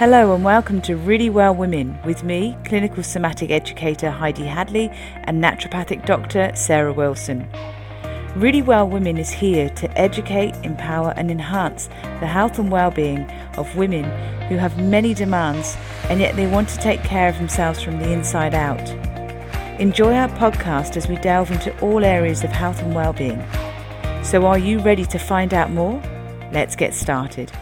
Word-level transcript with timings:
Hello 0.00 0.34
and 0.34 0.42
welcome 0.42 0.80
to 0.80 0.96
Really 0.96 1.28
Well 1.28 1.54
Women 1.54 1.98
with 2.06 2.24
me, 2.24 2.56
clinical 2.64 3.02
somatic 3.02 3.50
educator 3.50 4.10
Heidi 4.10 4.46
Hadley 4.46 4.88
and 5.24 5.44
naturopathic 5.44 6.06
doctor 6.06 6.50
Sarah 6.54 6.94
Wilson. 6.94 7.46
Really 8.34 8.62
Well 8.62 8.88
Women 8.88 9.18
is 9.18 9.28
here 9.28 9.68
to 9.68 9.98
educate, 9.98 10.56
empower, 10.64 11.12
and 11.18 11.30
enhance 11.30 11.88
the 12.20 12.26
health 12.26 12.58
and 12.58 12.72
well-being 12.72 13.30
of 13.58 13.76
women 13.76 14.04
who 14.48 14.56
have 14.56 14.82
many 14.82 15.12
demands 15.12 15.76
and 16.04 16.18
yet 16.18 16.34
they 16.34 16.46
want 16.46 16.70
to 16.70 16.78
take 16.78 17.02
care 17.02 17.28
of 17.28 17.36
themselves 17.36 17.82
from 17.82 17.98
the 17.98 18.10
inside 18.10 18.54
out. 18.54 18.88
Enjoy 19.78 20.14
our 20.14 20.30
podcast 20.30 20.96
as 20.96 21.08
we 21.08 21.16
delve 21.16 21.50
into 21.50 21.78
all 21.80 22.06
areas 22.06 22.42
of 22.42 22.48
health 22.48 22.80
and 22.80 22.94
well-being. 22.94 23.44
So 24.24 24.46
are 24.46 24.58
you 24.58 24.78
ready 24.78 25.04
to 25.04 25.18
find 25.18 25.52
out 25.52 25.70
more? 25.70 26.02
Let's 26.52 26.74
get 26.74 26.94
started. 26.94 27.52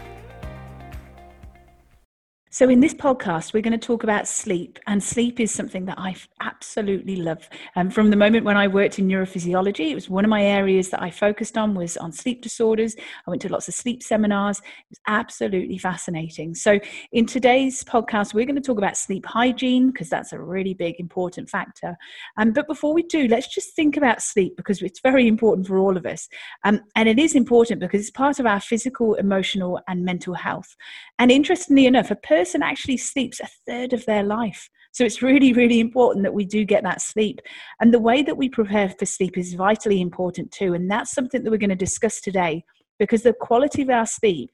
So, 2.59 2.67
in 2.67 2.81
this 2.81 2.93
podcast, 2.93 3.53
we're 3.53 3.61
going 3.61 3.79
to 3.79 3.87
talk 3.87 4.03
about 4.03 4.27
sleep, 4.27 4.79
and 4.85 5.01
sleep 5.01 5.39
is 5.39 5.49
something 5.49 5.85
that 5.85 5.97
I 5.97 6.13
absolutely 6.41 7.15
love. 7.15 7.47
Um, 7.77 7.89
from 7.89 8.09
the 8.09 8.17
moment 8.17 8.43
when 8.43 8.57
I 8.57 8.67
worked 8.67 8.99
in 8.99 9.07
neurophysiology, 9.07 9.91
it 9.91 9.95
was 9.95 10.09
one 10.09 10.25
of 10.25 10.29
my 10.29 10.43
areas 10.43 10.89
that 10.89 11.01
I 11.01 11.09
focused 11.09 11.57
on 11.57 11.73
was 11.73 11.95
on 11.95 12.11
sleep 12.11 12.41
disorders. 12.41 12.97
I 13.25 13.29
went 13.29 13.41
to 13.43 13.49
lots 13.49 13.69
of 13.69 13.75
sleep 13.75 14.03
seminars. 14.03 14.59
It 14.59 14.89
was 14.89 14.99
absolutely 15.07 15.77
fascinating. 15.77 16.53
So, 16.53 16.81
in 17.13 17.25
today's 17.25 17.81
podcast, 17.85 18.33
we're 18.33 18.45
going 18.45 18.57
to 18.57 18.61
talk 18.61 18.77
about 18.77 18.97
sleep 18.97 19.25
hygiene 19.25 19.91
because 19.91 20.09
that's 20.09 20.33
a 20.33 20.41
really 20.41 20.73
big, 20.73 20.99
important 20.99 21.49
factor. 21.49 21.95
Um, 22.35 22.51
but 22.51 22.67
before 22.67 22.93
we 22.93 23.03
do, 23.03 23.29
let's 23.29 23.47
just 23.47 23.73
think 23.73 23.95
about 23.95 24.21
sleep 24.21 24.57
because 24.57 24.81
it's 24.81 24.99
very 24.99 25.29
important 25.29 25.65
for 25.65 25.77
all 25.77 25.95
of 25.95 26.05
us, 26.05 26.27
um, 26.65 26.81
and 26.97 27.07
it 27.07 27.19
is 27.19 27.35
important 27.35 27.79
because 27.79 28.01
it's 28.01 28.11
part 28.11 28.37
of 28.37 28.45
our 28.45 28.59
physical, 28.59 29.13
emotional, 29.13 29.79
and 29.87 30.03
mental 30.03 30.33
health. 30.33 30.75
And 31.19 31.31
interestingly 31.31 31.85
enough, 31.85 32.11
a 32.11 32.15
person 32.15 32.48
person 32.49 32.63
actually 32.63 32.97
sleeps 32.97 33.39
a 33.39 33.47
third 33.67 33.93
of 33.93 34.05
their 34.05 34.23
life. 34.23 34.69
So 34.91 35.05
it's 35.05 35.21
really, 35.21 35.53
really 35.53 35.79
important 35.79 36.23
that 36.23 36.33
we 36.33 36.45
do 36.45 36.65
get 36.65 36.81
that 36.83 36.99
sleep. 36.99 37.39
And 37.79 37.93
the 37.93 37.99
way 37.99 38.23
that 38.23 38.37
we 38.37 38.49
prepare 38.49 38.89
for 38.89 39.05
sleep 39.05 39.37
is 39.37 39.53
vitally 39.53 40.01
important 40.01 40.51
too. 40.51 40.73
And 40.73 40.89
that's 40.89 41.13
something 41.13 41.43
that 41.43 41.51
we're 41.51 41.57
going 41.57 41.69
to 41.69 41.75
discuss 41.75 42.21
today 42.21 42.63
because 42.97 43.21
the 43.21 43.33
quality 43.33 43.83
of 43.83 43.91
our 43.91 44.07
sleep 44.07 44.49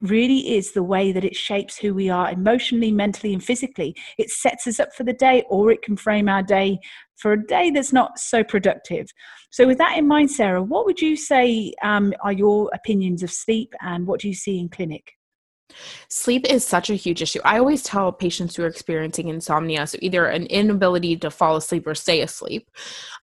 really 0.00 0.54
is 0.56 0.72
the 0.72 0.84
way 0.84 1.10
that 1.10 1.24
it 1.24 1.34
shapes 1.34 1.78
who 1.78 1.94
we 1.94 2.08
are 2.10 2.30
emotionally, 2.30 2.92
mentally, 2.92 3.32
and 3.32 3.42
physically. 3.42 3.96
It 4.18 4.30
sets 4.30 4.68
us 4.68 4.78
up 4.78 4.92
for 4.96 5.02
the 5.02 5.12
day, 5.12 5.44
or 5.48 5.70
it 5.70 5.82
can 5.82 5.96
frame 5.96 6.28
our 6.28 6.42
day 6.42 6.78
for 7.16 7.32
a 7.32 7.46
day 7.46 7.70
that's 7.70 7.92
not 7.92 8.18
so 8.18 8.42
productive. 8.42 9.06
So, 9.50 9.64
with 9.66 9.78
that 9.78 9.96
in 9.96 10.08
mind, 10.08 10.32
Sarah, 10.32 10.62
what 10.62 10.86
would 10.86 11.00
you 11.00 11.14
say 11.14 11.72
um, 11.82 12.12
are 12.20 12.32
your 12.32 12.68
opinions 12.74 13.22
of 13.22 13.30
sleep 13.30 13.74
and 13.80 14.06
what 14.06 14.20
do 14.20 14.28
you 14.28 14.34
see 14.34 14.58
in 14.58 14.68
clinic? 14.68 15.12
Sleep 16.08 16.46
is 16.48 16.66
such 16.66 16.90
a 16.90 16.94
huge 16.94 17.22
issue. 17.22 17.40
I 17.44 17.58
always 17.58 17.82
tell 17.82 18.12
patients 18.12 18.56
who 18.56 18.64
are 18.64 18.68
experiencing 18.68 19.28
insomnia, 19.28 19.86
so 19.86 19.98
either 20.00 20.26
an 20.26 20.46
inability 20.46 21.16
to 21.18 21.30
fall 21.30 21.56
asleep 21.56 21.86
or 21.86 21.94
stay 21.94 22.20
asleep, 22.20 22.70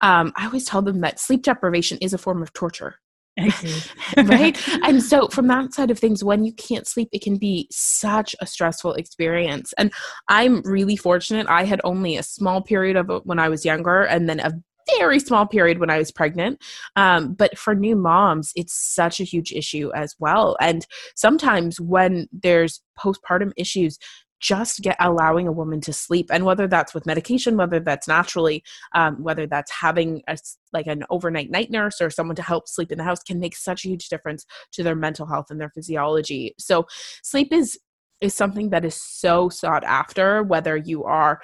um, 0.00 0.32
I 0.36 0.46
always 0.46 0.64
tell 0.64 0.82
them 0.82 1.00
that 1.00 1.20
sleep 1.20 1.42
deprivation 1.42 1.98
is 1.98 2.12
a 2.12 2.18
form 2.18 2.42
of 2.42 2.52
torture. 2.52 2.96
right? 4.16 4.58
And 4.84 5.02
so, 5.02 5.28
from 5.28 5.46
that 5.48 5.72
side 5.72 5.90
of 5.90 5.98
things, 5.98 6.22
when 6.22 6.44
you 6.44 6.52
can't 6.52 6.86
sleep, 6.86 7.08
it 7.12 7.22
can 7.22 7.36
be 7.36 7.68
such 7.70 8.34
a 8.40 8.46
stressful 8.46 8.94
experience. 8.94 9.72
And 9.78 9.92
I'm 10.28 10.62
really 10.62 10.96
fortunate. 10.96 11.46
I 11.48 11.64
had 11.64 11.80
only 11.84 12.16
a 12.16 12.22
small 12.22 12.60
period 12.60 12.96
of 12.96 13.08
it 13.08 13.24
when 13.24 13.38
I 13.38 13.48
was 13.48 13.64
younger, 13.64 14.02
and 14.02 14.28
then 14.28 14.40
a 14.40 14.52
very 14.98 15.20
small 15.20 15.46
period 15.46 15.78
when 15.78 15.90
I 15.90 15.98
was 15.98 16.10
pregnant. 16.10 16.62
Um, 16.96 17.34
but 17.34 17.58
for 17.58 17.74
new 17.74 17.96
moms, 17.96 18.52
it's 18.56 18.74
such 18.74 19.20
a 19.20 19.24
huge 19.24 19.52
issue 19.52 19.90
as 19.94 20.14
well. 20.18 20.56
And 20.60 20.86
sometimes 21.14 21.80
when 21.80 22.28
there's 22.32 22.80
postpartum 22.98 23.52
issues, 23.56 23.98
just 24.40 24.80
get 24.80 24.96
allowing 25.00 25.46
a 25.46 25.52
woman 25.52 25.80
to 25.82 25.92
sleep 25.92 26.30
and 26.32 26.44
whether 26.44 26.66
that's 26.66 26.94
with 26.94 27.06
medication 27.06 27.56
whether 27.56 27.78
that's 27.78 28.08
naturally 28.08 28.64
um, 28.94 29.22
whether 29.22 29.46
that's 29.46 29.70
having 29.70 30.22
a 30.28 30.38
like 30.72 30.86
an 30.86 31.04
overnight 31.10 31.50
night 31.50 31.70
nurse 31.70 32.00
or 32.00 32.10
someone 32.10 32.34
to 32.34 32.42
help 32.42 32.66
sleep 32.66 32.90
in 32.90 32.98
the 32.98 33.04
house 33.04 33.22
can 33.22 33.38
make 33.38 33.54
such 33.54 33.84
a 33.84 33.88
huge 33.88 34.08
difference 34.08 34.46
to 34.72 34.82
their 34.82 34.96
mental 34.96 35.26
health 35.26 35.46
and 35.50 35.60
their 35.60 35.70
physiology 35.70 36.54
so 36.58 36.86
sleep 37.22 37.52
is 37.52 37.78
is 38.20 38.34
something 38.34 38.70
that 38.70 38.84
is 38.84 38.94
so 38.94 39.48
sought 39.48 39.84
after 39.84 40.42
whether 40.42 40.76
you 40.76 41.04
are 41.04 41.40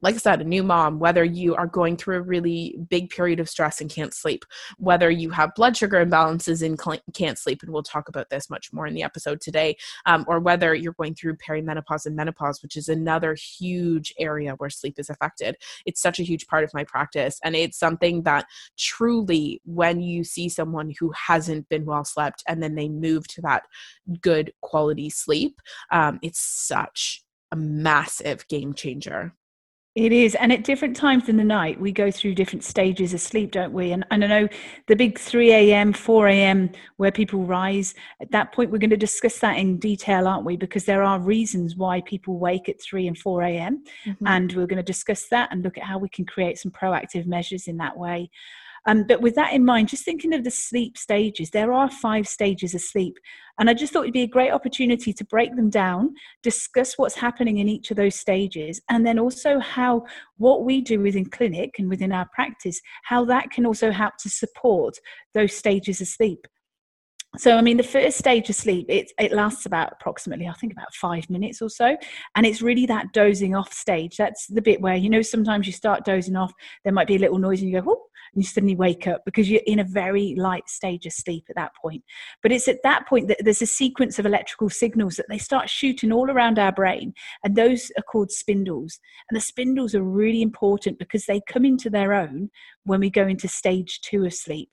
like 0.00 0.14
I 0.14 0.18
said, 0.18 0.40
a 0.40 0.44
new 0.44 0.62
mom, 0.62 0.98
whether 0.98 1.24
you 1.24 1.54
are 1.56 1.66
going 1.66 1.96
through 1.96 2.18
a 2.18 2.22
really 2.22 2.78
big 2.88 3.10
period 3.10 3.40
of 3.40 3.48
stress 3.48 3.80
and 3.80 3.90
can't 3.90 4.14
sleep, 4.14 4.44
whether 4.78 5.10
you 5.10 5.30
have 5.30 5.54
blood 5.54 5.76
sugar 5.76 6.04
imbalances 6.04 6.62
and 6.64 6.78
can't 7.14 7.38
sleep, 7.38 7.62
and 7.62 7.72
we'll 7.72 7.82
talk 7.82 8.08
about 8.08 8.30
this 8.30 8.48
much 8.48 8.72
more 8.72 8.86
in 8.86 8.94
the 8.94 9.02
episode 9.02 9.40
today, 9.40 9.76
um, 10.06 10.24
or 10.28 10.38
whether 10.40 10.74
you're 10.74 10.92
going 10.92 11.14
through 11.14 11.36
perimenopause 11.36 12.06
and 12.06 12.14
menopause, 12.14 12.62
which 12.62 12.76
is 12.76 12.88
another 12.88 13.34
huge 13.34 14.14
area 14.18 14.54
where 14.58 14.70
sleep 14.70 14.98
is 14.98 15.10
affected. 15.10 15.56
It's 15.84 16.00
such 16.00 16.20
a 16.20 16.24
huge 16.24 16.46
part 16.46 16.64
of 16.64 16.72
my 16.74 16.84
practice. 16.84 17.40
And 17.42 17.56
it's 17.56 17.78
something 17.78 18.22
that 18.22 18.46
truly, 18.76 19.60
when 19.64 20.00
you 20.00 20.22
see 20.22 20.48
someone 20.48 20.92
who 20.98 21.12
hasn't 21.12 21.68
been 21.68 21.84
well 21.84 22.04
slept 22.04 22.44
and 22.46 22.62
then 22.62 22.74
they 22.74 22.88
move 22.88 23.26
to 23.28 23.42
that 23.42 23.64
good 24.20 24.52
quality 24.62 25.10
sleep, 25.10 25.60
um, 25.90 26.18
it's 26.22 26.40
such 26.40 27.24
a 27.50 27.56
massive 27.56 28.46
game 28.48 28.74
changer. 28.74 29.34
It 29.98 30.12
is. 30.12 30.36
And 30.36 30.52
at 30.52 30.62
different 30.62 30.94
times 30.94 31.28
in 31.28 31.38
the 31.38 31.44
night, 31.44 31.80
we 31.80 31.90
go 31.90 32.12
through 32.12 32.36
different 32.36 32.62
stages 32.62 33.12
of 33.14 33.20
sleep, 33.20 33.50
don't 33.50 33.72
we? 33.72 33.90
And, 33.90 34.06
and 34.12 34.22
I 34.22 34.28
know 34.28 34.48
the 34.86 34.94
big 34.94 35.18
3 35.18 35.50
a.m., 35.50 35.92
4 35.92 36.28
a.m., 36.28 36.70
where 36.98 37.10
people 37.10 37.42
rise, 37.42 37.96
at 38.20 38.30
that 38.30 38.52
point, 38.52 38.70
we're 38.70 38.78
going 38.78 38.90
to 38.90 38.96
discuss 38.96 39.40
that 39.40 39.58
in 39.58 39.76
detail, 39.78 40.28
aren't 40.28 40.44
we? 40.44 40.56
Because 40.56 40.84
there 40.84 41.02
are 41.02 41.18
reasons 41.18 41.74
why 41.74 42.00
people 42.02 42.38
wake 42.38 42.68
at 42.68 42.80
3 42.80 43.08
and 43.08 43.18
4 43.18 43.42
a.m. 43.42 43.82
Mm-hmm. 44.06 44.24
And 44.24 44.52
we're 44.52 44.68
going 44.68 44.76
to 44.76 44.84
discuss 44.84 45.26
that 45.30 45.50
and 45.50 45.64
look 45.64 45.76
at 45.76 45.82
how 45.82 45.98
we 45.98 46.08
can 46.08 46.24
create 46.24 46.60
some 46.60 46.70
proactive 46.70 47.26
measures 47.26 47.66
in 47.66 47.76
that 47.78 47.96
way. 47.96 48.30
Um, 48.86 49.04
but 49.04 49.20
with 49.20 49.34
that 49.34 49.52
in 49.52 49.64
mind, 49.64 49.88
just 49.88 50.04
thinking 50.04 50.34
of 50.34 50.44
the 50.44 50.50
sleep 50.50 50.96
stages, 50.96 51.50
there 51.50 51.72
are 51.72 51.90
five 51.90 52.26
stages 52.28 52.74
of 52.74 52.80
sleep. 52.80 53.18
And 53.58 53.68
I 53.68 53.74
just 53.74 53.92
thought 53.92 54.02
it'd 54.02 54.12
be 54.12 54.22
a 54.22 54.28
great 54.28 54.52
opportunity 54.52 55.12
to 55.12 55.24
break 55.24 55.56
them 55.56 55.68
down, 55.68 56.14
discuss 56.42 56.96
what's 56.96 57.16
happening 57.16 57.58
in 57.58 57.68
each 57.68 57.90
of 57.90 57.96
those 57.96 58.14
stages, 58.14 58.80
and 58.88 59.04
then 59.06 59.18
also 59.18 59.58
how 59.58 60.04
what 60.36 60.64
we 60.64 60.80
do 60.80 61.00
within 61.00 61.28
clinic 61.28 61.74
and 61.78 61.88
within 61.88 62.12
our 62.12 62.28
practice, 62.32 62.80
how 63.04 63.24
that 63.24 63.50
can 63.50 63.66
also 63.66 63.90
help 63.90 64.14
to 64.20 64.28
support 64.28 64.96
those 65.34 65.52
stages 65.52 66.00
of 66.00 66.06
sleep. 66.06 66.46
So, 67.36 67.56
I 67.56 67.60
mean, 67.60 67.76
the 67.76 67.82
first 67.82 68.16
stage 68.16 68.48
of 68.48 68.56
sleep, 68.56 68.86
it, 68.88 69.12
it 69.18 69.32
lasts 69.32 69.66
about 69.66 69.92
approximately, 69.92 70.48
I 70.48 70.54
think, 70.54 70.72
about 70.72 70.94
five 70.94 71.28
minutes 71.28 71.60
or 71.60 71.68
so. 71.68 71.94
And 72.34 72.46
it's 72.46 72.62
really 72.62 72.86
that 72.86 73.12
dozing 73.12 73.54
off 73.54 73.70
stage. 73.72 74.16
That's 74.16 74.46
the 74.46 74.62
bit 74.62 74.80
where, 74.80 74.96
you 74.96 75.10
know, 75.10 75.20
sometimes 75.20 75.66
you 75.66 75.72
start 75.74 76.06
dozing 76.06 76.36
off, 76.36 76.52
there 76.84 76.92
might 76.92 77.06
be 77.06 77.16
a 77.16 77.18
little 77.18 77.38
noise 77.38 77.60
and 77.60 77.70
you 77.70 77.82
go, 77.82 77.90
oh, 77.92 78.04
and 78.34 78.42
you 78.42 78.46
suddenly 78.46 78.76
wake 78.76 79.06
up 79.06 79.24
because 79.24 79.50
you're 79.50 79.60
in 79.66 79.78
a 79.78 79.84
very 79.84 80.34
light 80.36 80.68
stage 80.68 81.06
of 81.06 81.12
sleep 81.12 81.44
at 81.48 81.56
that 81.56 81.72
point. 81.80 82.02
But 82.42 82.52
it's 82.52 82.68
at 82.68 82.82
that 82.84 83.06
point 83.06 83.28
that 83.28 83.38
there's 83.40 83.62
a 83.62 83.66
sequence 83.66 84.18
of 84.18 84.26
electrical 84.26 84.70
signals 84.70 85.16
that 85.16 85.26
they 85.28 85.38
start 85.38 85.68
shooting 85.68 86.12
all 86.12 86.30
around 86.30 86.58
our 86.58 86.72
brain. 86.72 87.14
And 87.44 87.56
those 87.56 87.90
are 87.96 88.02
called 88.02 88.30
spindles. 88.30 88.98
And 89.30 89.36
the 89.36 89.44
spindles 89.44 89.94
are 89.94 90.02
really 90.02 90.42
important 90.42 90.98
because 90.98 91.26
they 91.26 91.40
come 91.48 91.64
into 91.64 91.90
their 91.90 92.12
own 92.12 92.50
when 92.84 93.00
we 93.00 93.10
go 93.10 93.26
into 93.26 93.48
stage 93.48 94.00
two 94.00 94.24
of 94.24 94.34
sleep. 94.34 94.70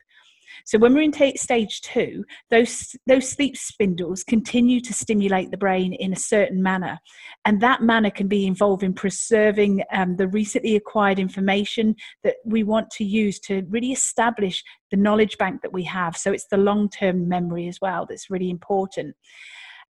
So 0.66 0.78
when 0.78 0.94
we're 0.94 1.02
in 1.02 1.12
t- 1.12 1.38
stage 1.38 1.82
two, 1.82 2.24
those 2.50 2.96
those 3.08 3.30
sleep 3.30 3.58
spindles 3.58 4.24
continue 4.24 4.80
to 4.82 4.94
stimulate 4.94 5.52
the 5.52 5.58
brain 5.58 5.94
in 5.94 6.14
a 6.14 6.18
certain 6.18 6.62
manner, 6.62 7.00
and 7.46 7.62
that 7.62 7.82
manner 7.82 8.10
can 8.10 8.28
be 8.28 8.46
involved 8.46 8.84
in 8.84 8.94
preserving 8.94 9.84
um, 9.92 10.16
the 10.16 10.28
recently 10.28 10.76
acquired 10.76 11.20
information 11.20 11.96
that 12.24 12.36
we 12.46 12.64
want 12.64 12.90
to 12.92 13.04
use 13.04 13.40
to 13.40 13.66
really 13.70 13.92
establish 13.92 14.64
the 14.92 14.98
knowledge 14.98 15.38
bank 15.38 15.62
that 15.62 15.74
we 15.74 15.84
have. 15.84 16.16
So 16.16 16.32
it's 16.32 16.48
the 16.48 16.58
long 16.58 16.90
term 16.90 17.28
memory 17.28 17.68
as 17.68 17.80
well 17.82 18.06
that's 18.08 18.30
really 18.30 18.50
important. 18.50 19.16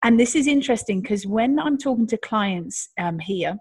And 0.03 0.21
this 0.21 0.35
is 0.35 0.47
interesting 0.47 1.01
because 1.01 1.27
when 1.27 1.59
I'm 1.59 1.79
talking 1.79 2.07
to 2.09 2.19
clients 2.19 2.91
um, 2.99 3.19
here, 3.19 3.57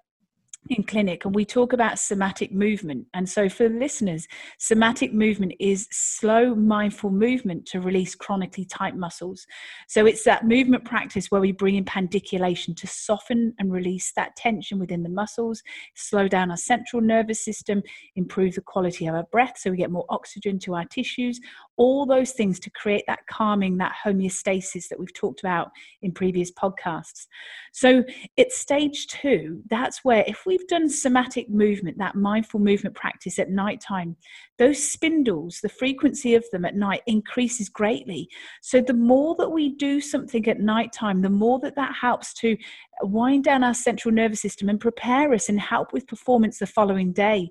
in 0.70 0.84
clinic 0.84 1.26
and 1.26 1.36
we 1.36 1.46
talk 1.46 1.74
about 1.74 2.00
somatic 2.00 2.52
movement. 2.52 3.06
And 3.14 3.28
so 3.28 3.50
for 3.50 3.68
listeners 3.70 4.28
somatic 4.58 5.14
movement 5.14 5.54
is 5.60 5.88
slow 5.92 6.56
mindful 6.56 7.12
movement 7.12 7.66
to 7.68 7.82
release 7.82 8.16
chronically 8.16 8.66
tight 8.66 8.96
muscles. 8.96 9.46
So 9.88 10.06
it's 10.06 10.24
that 10.24 10.48
movement 10.48 10.86
practice 10.86 11.30
where 11.30 11.42
we 11.42 11.52
bring 11.52 11.76
in 11.76 11.86
pandiculation 11.86 12.76
to 12.76 12.88
soften 12.88 13.54
and 13.60 13.72
release 13.72 14.14
that 14.16 14.36
tension 14.36 14.80
within 14.80 15.04
the 15.04 15.10
muscles 15.10 15.62
slow 15.96 16.28
down 16.28 16.52
our 16.52 16.58
central 16.58 17.02
nervous 17.02 17.44
system 17.44 17.84
improve 18.16 18.56
the 18.56 18.62
quality 18.62 19.08
of 19.08 19.16
our 19.16 19.26
breath 19.32 19.58
so 19.58 19.72
we 19.72 19.78
get 19.78 19.92
more 19.92 20.06
oxygen 20.10 20.60
to 20.60 20.76
our 20.76 20.86
tissues 20.86 21.40
all 21.78 22.06
those 22.06 22.32
things 22.32 22.60
to 22.60 22.70
create 22.72 23.04
that 23.08 23.26
calming, 23.28 23.78
that 23.78 23.96
homeostasis 24.06 24.88
that 24.90 25.00
we've 25.00 25.14
talked 25.14 25.40
about 25.40 25.72
in 26.02 26.12
previous 26.12 26.52
podcasts. 26.52 27.28
So 27.72 28.04
it's 28.38 28.58
stage 28.58 29.08
two. 29.08 29.62
That's 29.70 30.04
where, 30.04 30.24
if 30.28 30.46
we've 30.46 30.68
done 30.68 30.88
somatic 30.88 31.50
movement, 31.50 31.98
that 31.98 32.16
mindful 32.16 32.60
movement 32.60 32.96
practice 32.96 33.40
at 33.40 33.50
nighttime, 33.50 34.16
those 34.60 34.84
spindles, 34.84 35.60
the 35.62 35.70
frequency 35.70 36.36
of 36.36 36.46
them 36.52 36.66
at 36.66 36.76
night 36.76 37.02
increases 37.08 37.70
greatly. 37.70 38.30
So 38.62 38.80
the 38.80 38.94
more 38.94 39.36
that 39.40 39.50
we 39.50 39.70
do 39.76 40.00
something 40.00 40.48
at 40.48 40.60
nighttime, 40.60 41.22
the 41.22 41.30
more 41.30 41.60
that 41.60 41.76
that 41.76 41.96
helps 42.00 42.34
to 42.36 42.56
wind 43.02 43.44
down 43.46 43.64
our 43.64 43.74
central 43.74 44.14
nervous 44.14 44.42
system 44.42 44.70
and 44.70 44.80
prepare 44.80 45.34
us 45.34 45.50
and 45.50 45.60
help 45.60 45.92
with 45.92 46.08
performance 46.08 46.60
the 46.60 46.68
following 46.68 47.12
day. 47.12 47.50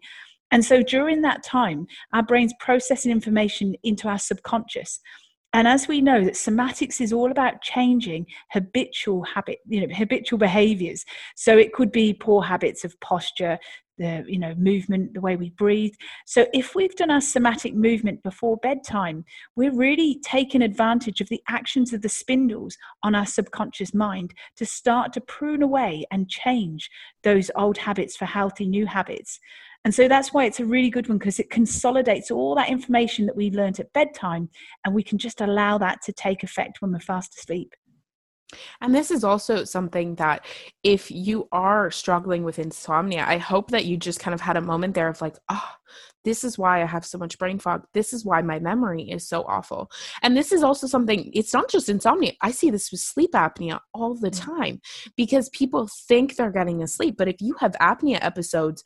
And 0.53 0.65
so 0.65 0.83
during 0.83 1.23
that 1.23 1.43
time, 1.43 1.87
our 2.13 2.23
brain's 2.23 2.55
processing 2.61 3.11
information 3.11 3.75
into 3.83 4.07
our 4.07 4.19
subconscious. 4.19 5.01
And 5.55 5.67
as 5.67 5.89
we 5.89 6.01
know 6.01 6.25
that 6.25 6.35
somatics 6.35 7.01
is 7.01 7.13
all 7.13 7.31
about 7.31 7.61
changing 7.61 8.27
habitual 8.53 9.25
habit, 9.25 9.59
you 9.67 9.87
know, 9.87 9.95
habitual 9.95 10.39
behaviors. 10.39 11.05
So 11.37 11.59
it 11.59 11.73
could 11.73 11.93
be 11.93 12.15
poor 12.15 12.43
habits 12.43 12.85
of 12.85 12.99
posture, 13.01 13.59
the 13.99 14.25
you 14.27 14.39
know 14.39 14.55
movement 14.57 15.15
the 15.15 15.21
way 15.21 15.37
we 15.37 15.51
breathe 15.51 15.93
so 16.27 16.47
if 16.53 16.75
we've 16.75 16.97
done 16.97 17.11
our 17.11 17.21
somatic 17.21 17.75
movement 17.75 18.23
before 18.23 18.57
bedtime 18.59 19.25
we're 19.55 19.75
really 19.75 20.19
taking 20.25 20.63
advantage 20.63 21.21
of 21.21 21.29
the 21.29 21.43
actions 21.49 21.93
of 21.93 22.03
the 22.03 22.09
spindles 22.09 22.77
on 23.03 23.15
our 23.15 23.27
subconscious 23.27 23.93
mind 23.93 24.33
to 24.57 24.65
start 24.65 25.13
to 25.13 25.21
prune 25.21 25.63
away 25.63 26.05
and 26.11 26.29
change 26.29 26.91
those 27.23 27.51
old 27.55 27.77
habits 27.77 28.17
for 28.17 28.25
healthy 28.25 28.67
new 28.67 28.87
habits 28.87 29.39
and 29.84 29.94
so 29.94 30.06
that's 30.08 30.32
why 30.32 30.44
it's 30.44 30.61
a 30.61 30.64
really 30.64 30.90
good 30.90 31.08
one 31.08 31.19
because 31.19 31.40
it 31.40 31.50
consolidates 31.50 32.31
all 32.31 32.55
that 32.55 32.70
information 32.70 33.26
that 33.26 33.37
we 33.37 33.50
learned 33.50 33.81
at 33.81 33.93
bedtime 33.93 34.49
and 34.84 34.94
we 34.94 35.02
can 35.02 35.19
just 35.19 35.40
allow 35.40 35.79
that 35.79 36.00
to 36.02 36.12
take 36.12 36.43
effect 36.43 36.81
when 36.81 36.93
we're 36.93 37.00
fast 37.00 37.37
asleep 37.38 37.75
and 38.81 38.94
this 38.94 39.11
is 39.11 39.25
also 39.25 39.64
something 39.64 40.14
that 40.17 40.44
if 40.82 41.11
you 41.11 41.49
are 41.52 41.90
struggling 41.90 42.44
with 42.44 42.58
insomnia, 42.58 43.25
I 43.26 43.38
hope 43.38 43.70
that 43.70 43.84
you 43.84 43.96
just 43.96 44.20
kind 44.20 44.34
of 44.34 44.40
had 44.40 44.56
a 44.56 44.61
moment 44.61 44.94
there 44.94 45.08
of 45.08 45.20
like, 45.20 45.37
oh, 45.49 45.70
this 46.25 46.44
is 46.44 46.56
why 46.56 46.82
I 46.82 46.87
have 46.87 47.05
so 47.05 47.19
much 47.19 47.38
brain 47.38 47.58
fog. 47.58 47.84
This 47.94 48.12
is 48.12 48.25
why 48.25 48.43
my 48.43 48.61
memory 48.61 49.02
is 49.11 49.29
so 49.29 49.43
awful. 49.43 49.90
And 50.23 50.37
this 50.37 50.52
is 50.52 50.62
also 50.62 50.87
something, 50.87 51.31
it's 51.34 51.52
not 51.52 51.69
just 51.69 51.88
insomnia. 51.88 52.32
I 52.40 52.52
see 52.52 52.70
this 52.70 52.93
with 52.93 53.00
sleep 53.00 53.32
apnea 53.32 53.81
all 53.93 54.14
the 54.14 54.31
mm. 54.31 54.40
time 54.40 54.81
because 55.17 55.49
people 55.50 55.88
think 56.06 56.37
they're 56.37 56.52
getting 56.52 56.82
asleep. 56.82 57.17
But 57.19 57.29
if 57.29 57.40
you 57.40 57.56
have 57.58 57.73
apnea 57.81 58.19
episodes 58.23 58.84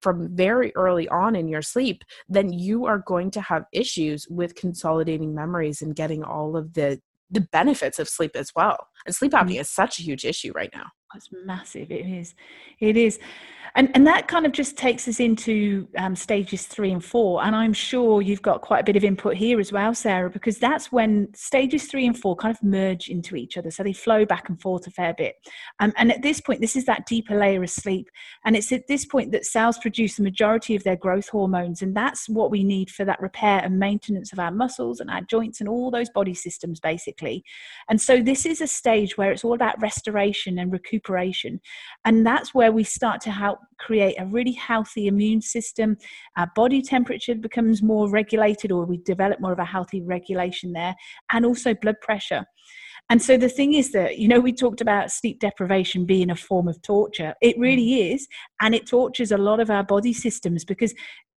from 0.00 0.34
very 0.34 0.74
early 0.76 1.08
on 1.08 1.34
in 1.36 1.48
your 1.48 1.62
sleep, 1.62 2.02
then 2.28 2.52
you 2.52 2.86
are 2.86 2.98
going 2.98 3.30
to 3.32 3.40
have 3.40 3.64
issues 3.72 4.26
with 4.28 4.54
consolidating 4.54 5.34
memories 5.34 5.82
and 5.82 5.94
getting 5.96 6.22
all 6.22 6.56
of 6.56 6.74
the 6.74 7.00
the 7.30 7.40
benefits 7.40 7.98
of 7.98 8.08
sleep 8.08 8.36
as 8.36 8.52
well. 8.54 8.86
And 9.04 9.14
sleep 9.14 9.32
apnea 9.32 9.42
mm-hmm. 9.42 9.60
is 9.62 9.68
such 9.68 9.98
a 9.98 10.02
huge 10.02 10.24
issue 10.24 10.52
right 10.54 10.70
now. 10.72 10.86
It's 11.14 11.28
massive. 11.44 11.90
It 11.90 12.06
is. 12.06 12.34
It 12.78 12.96
is. 12.96 13.18
And, 13.76 13.90
and 13.94 14.06
that 14.06 14.26
kind 14.26 14.46
of 14.46 14.52
just 14.52 14.78
takes 14.78 15.06
us 15.06 15.20
into 15.20 15.86
um, 15.98 16.16
stages 16.16 16.66
three 16.66 16.90
and 16.90 17.04
four. 17.04 17.44
And 17.44 17.54
I'm 17.54 17.74
sure 17.74 18.22
you've 18.22 18.40
got 18.40 18.62
quite 18.62 18.80
a 18.80 18.84
bit 18.84 18.96
of 18.96 19.04
input 19.04 19.36
here 19.36 19.60
as 19.60 19.70
well, 19.70 19.94
Sarah, 19.94 20.30
because 20.30 20.58
that's 20.58 20.90
when 20.90 21.28
stages 21.34 21.84
three 21.84 22.06
and 22.06 22.18
four 22.18 22.36
kind 22.36 22.54
of 22.54 22.62
merge 22.62 23.10
into 23.10 23.36
each 23.36 23.58
other. 23.58 23.70
So 23.70 23.82
they 23.82 23.92
flow 23.92 24.24
back 24.24 24.48
and 24.48 24.58
forth 24.58 24.86
a 24.86 24.90
fair 24.90 25.12
bit. 25.12 25.34
Um, 25.78 25.92
and 25.98 26.10
at 26.10 26.22
this 26.22 26.40
point, 26.40 26.62
this 26.62 26.74
is 26.74 26.86
that 26.86 27.04
deeper 27.06 27.36
layer 27.36 27.62
of 27.62 27.68
sleep. 27.68 28.08
And 28.46 28.56
it's 28.56 28.72
at 28.72 28.86
this 28.88 29.04
point 29.04 29.30
that 29.32 29.44
cells 29.44 29.76
produce 29.76 30.16
the 30.16 30.22
majority 30.22 30.74
of 30.74 30.82
their 30.82 30.96
growth 30.96 31.28
hormones. 31.28 31.82
And 31.82 31.94
that's 31.94 32.30
what 32.30 32.50
we 32.50 32.64
need 32.64 32.88
for 32.90 33.04
that 33.04 33.20
repair 33.20 33.60
and 33.62 33.78
maintenance 33.78 34.32
of 34.32 34.38
our 34.38 34.50
muscles 34.50 35.00
and 35.00 35.10
our 35.10 35.20
joints 35.20 35.60
and 35.60 35.68
all 35.68 35.90
those 35.90 36.08
body 36.08 36.32
systems, 36.32 36.80
basically. 36.80 37.44
And 37.90 38.00
so 38.00 38.22
this 38.22 38.46
is 38.46 38.62
a 38.62 38.66
stage 38.66 39.18
where 39.18 39.32
it's 39.32 39.44
all 39.44 39.52
about 39.52 39.78
restoration 39.82 40.58
and 40.58 40.72
recuperation. 40.72 41.60
And 42.06 42.26
that's 42.26 42.54
where 42.54 42.72
we 42.72 42.82
start 42.82 43.20
to 43.22 43.30
help 43.30 43.58
create 43.78 44.16
a 44.18 44.26
really 44.26 44.52
healthy 44.52 45.06
immune 45.06 45.40
system. 45.40 45.96
Our 46.36 46.50
body 46.54 46.82
temperature 46.82 47.34
becomes 47.34 47.82
more 47.82 48.10
regulated, 48.10 48.72
or 48.72 48.84
we 48.84 48.98
develop 48.98 49.40
more 49.40 49.52
of 49.52 49.58
a 49.58 49.64
healthy 49.64 50.02
regulation 50.02 50.72
there, 50.72 50.94
and 51.32 51.44
also 51.44 51.74
blood 51.74 52.00
pressure. 52.00 52.44
And 53.08 53.22
so 53.22 53.36
the 53.36 53.48
thing 53.48 53.74
is 53.74 53.92
that, 53.92 54.18
you 54.18 54.26
know, 54.26 54.40
we 54.40 54.52
talked 54.52 54.80
about 54.80 55.12
sleep 55.12 55.38
deprivation 55.38 56.06
being 56.06 56.30
a 56.30 56.36
form 56.36 56.66
of 56.66 56.82
torture. 56.82 57.34
It 57.40 57.56
really 57.56 58.10
is. 58.12 58.26
And 58.60 58.74
it 58.74 58.86
tortures 58.86 59.30
a 59.30 59.38
lot 59.38 59.60
of 59.60 59.70
our 59.70 59.84
body 59.84 60.12
systems 60.12 60.64
because 60.64 60.92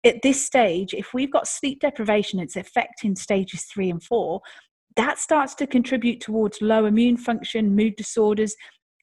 at 0.04 0.22
this 0.22 0.42
stage, 0.42 0.94
if 0.94 1.12
we've 1.12 1.30
got 1.30 1.46
sleep 1.46 1.80
deprivation, 1.80 2.40
it's 2.40 2.56
affecting 2.56 3.16
stages 3.16 3.64
three 3.64 3.90
and 3.90 4.02
four, 4.02 4.40
that 4.96 5.18
starts 5.18 5.54
to 5.56 5.66
contribute 5.66 6.20
towards 6.20 6.62
low 6.62 6.86
immune 6.86 7.16
function, 7.16 7.76
mood 7.76 7.96
disorders, 7.96 8.56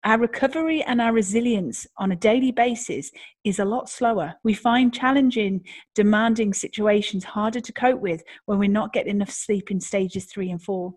our 0.05 0.19
recovery 0.19 0.83
and 0.83 1.01
our 1.01 1.11
resilience 1.11 1.87
on 1.97 2.11
a 2.11 2.15
daily 2.15 2.51
basis 2.51 3.11
is 3.43 3.57
a 3.57 3.65
lot 3.65 3.89
slower. 3.89 4.35
We 4.43 4.53
find 4.53 4.93
challenging, 4.93 5.65
demanding 5.95 6.53
situations 6.53 7.23
harder 7.23 7.59
to 7.59 7.73
cope 7.73 7.99
with 7.99 8.23
when 8.45 8.59
we're 8.59 8.69
not 8.69 8.93
getting 8.93 9.15
enough 9.15 9.31
sleep 9.31 9.71
in 9.71 9.81
stages 9.81 10.25
three 10.25 10.51
and 10.51 10.61
four. 10.61 10.93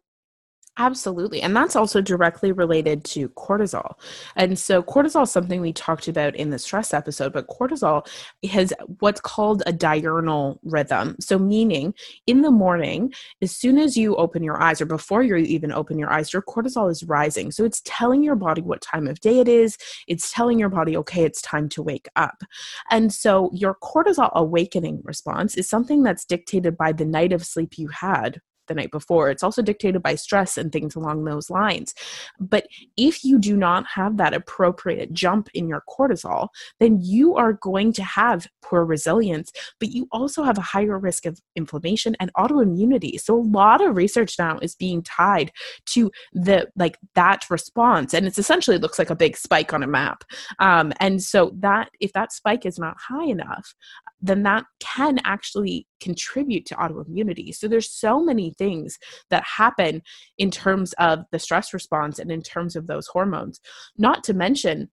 Absolutely. 0.80 1.42
And 1.42 1.56
that's 1.56 1.75
also 1.75 2.00
directly 2.00 2.52
related 2.52 3.02
to 3.06 3.28
cortisol. 3.30 3.94
And 4.36 4.56
so, 4.56 4.80
cortisol 4.80 5.25
is 5.25 5.30
something 5.32 5.60
we 5.60 5.72
talked 5.72 6.06
about 6.06 6.36
in 6.36 6.50
the 6.50 6.58
stress 6.58 6.94
episode, 6.94 7.32
but 7.32 7.48
cortisol 7.48 8.06
has 8.48 8.72
what's 9.00 9.20
called 9.20 9.64
a 9.66 9.72
diurnal 9.72 10.60
rhythm. 10.62 11.16
So, 11.19 11.36
meaning 11.36 11.94
in 12.28 12.42
the 12.42 12.52
morning, 12.52 13.12
as 13.42 13.50
soon 13.56 13.76
as 13.76 13.96
you 13.96 14.14
open 14.16 14.44
your 14.44 14.62
eyes 14.62 14.80
or 14.80 14.86
before 14.86 15.25
you 15.25 15.34
even 15.36 15.72
open 15.72 15.98
your 15.98 16.12
eyes, 16.12 16.32
your 16.32 16.42
cortisol 16.42 16.88
is 16.88 17.02
rising. 17.02 17.50
So, 17.50 17.64
it's 17.64 17.82
telling 17.84 18.22
your 18.22 18.36
body 18.36 18.62
what 18.62 18.81
time 18.81 19.08
of 19.08 19.19
day 19.19 19.40
it 19.40 19.48
is. 19.48 19.76
It's 20.06 20.32
telling 20.32 20.60
your 20.60 20.69
body, 20.69 20.96
okay, 20.98 21.24
it's 21.24 21.42
time 21.42 21.69
to 21.70 21.82
wake 21.82 22.06
up. 22.14 22.42
And 22.88 23.12
so, 23.12 23.50
your 23.52 23.74
cortisol 23.82 24.31
awakening 24.34 25.00
response 25.02 25.56
is 25.56 25.69
something 25.69 26.04
that's 26.04 26.24
dictated 26.24 26.76
by 26.76 26.92
the 26.92 27.04
night 27.04 27.32
of 27.32 27.44
sleep 27.44 27.78
you 27.78 27.88
had 27.88 28.40
the 28.69 28.75
night 28.75 28.91
before. 28.91 29.31
It's 29.31 29.43
also 29.43 29.62
dictated 29.62 30.03
by 30.03 30.15
stress 30.15 30.56
and 30.56 30.73
things 30.73 30.94
along 30.94 31.25
those 31.25 31.50
lines. 31.50 31.94
But 32.38 32.67
if 32.97 33.25
you 33.25 33.38
do 33.38 33.56
not 33.56 33.87
have 33.87 34.17
that 34.19 34.35
appropriate 34.35 35.12
jump 35.12 35.49
in 35.55 35.69
your 35.69 35.82
cortisol, 35.88 36.49
then 36.81 36.99
you 37.00 37.37
are 37.37 37.55
going 37.55 37.93
to 37.94 38.05
have 38.05 38.47
poor 38.62 38.85
resilience, 38.85 39.53
but 39.81 39.91
you 39.91 40.06
also 40.12 40.43
have 40.43 40.59
a 40.59 40.62
higher 40.62 40.99
risk 40.99 41.26
of 41.26 41.41
inflammation 41.56 42.17
and 42.20 42.32
autoimmunity. 42.35 43.20
So 43.20 43.37
a 43.37 43.41
lot 43.41 43.85
of 43.85 43.97
research 43.97 44.38
now 44.38 44.59
is 44.59 44.75
being 44.75 45.03
tied 45.03 45.53
to 45.87 46.11
the 46.32 46.69
like 46.76 46.99
that 47.15 47.44
response. 47.50 48.15
And 48.15 48.26
it's 48.26 48.38
essentially 48.38 48.79
looks 48.79 48.99
like 48.99 49.11
a 49.11 49.17
big 49.17 49.37
spike 49.37 49.73
on 49.73 49.82
a 49.82 49.87
map. 49.87 50.25
Um, 50.59 50.93
and 51.00 51.23
so 51.23 51.53
that 51.61 51.91
if 52.00 52.12
that 52.12 52.32
spike 52.32 52.67
is 52.67 52.79
not 52.79 52.97
high 52.99 53.25
enough, 53.25 53.75
then 54.20 54.43
that 54.43 54.65
can 54.81 55.20
actually 55.25 55.87
contribute 56.00 56.67
to 56.67 56.75
autoimmunity. 56.75 57.55
So 57.55 57.69
there's 57.69 57.91
so 57.91 58.23
many 58.23 58.55
things 58.58 58.99
that 59.31 59.44
happen 59.44 60.02
in 60.37 60.50
terms 60.50 60.93
of 60.99 61.20
the 61.32 61.38
stress 61.38 61.72
response 61.72 62.19
and 62.19 62.31
in 62.31 62.43
terms 62.43 62.76
of 62.76 62.87
those 62.87 63.06
hormones. 63.06 63.60
Not 63.96 64.25
to 64.25 64.34
mention 64.34 64.90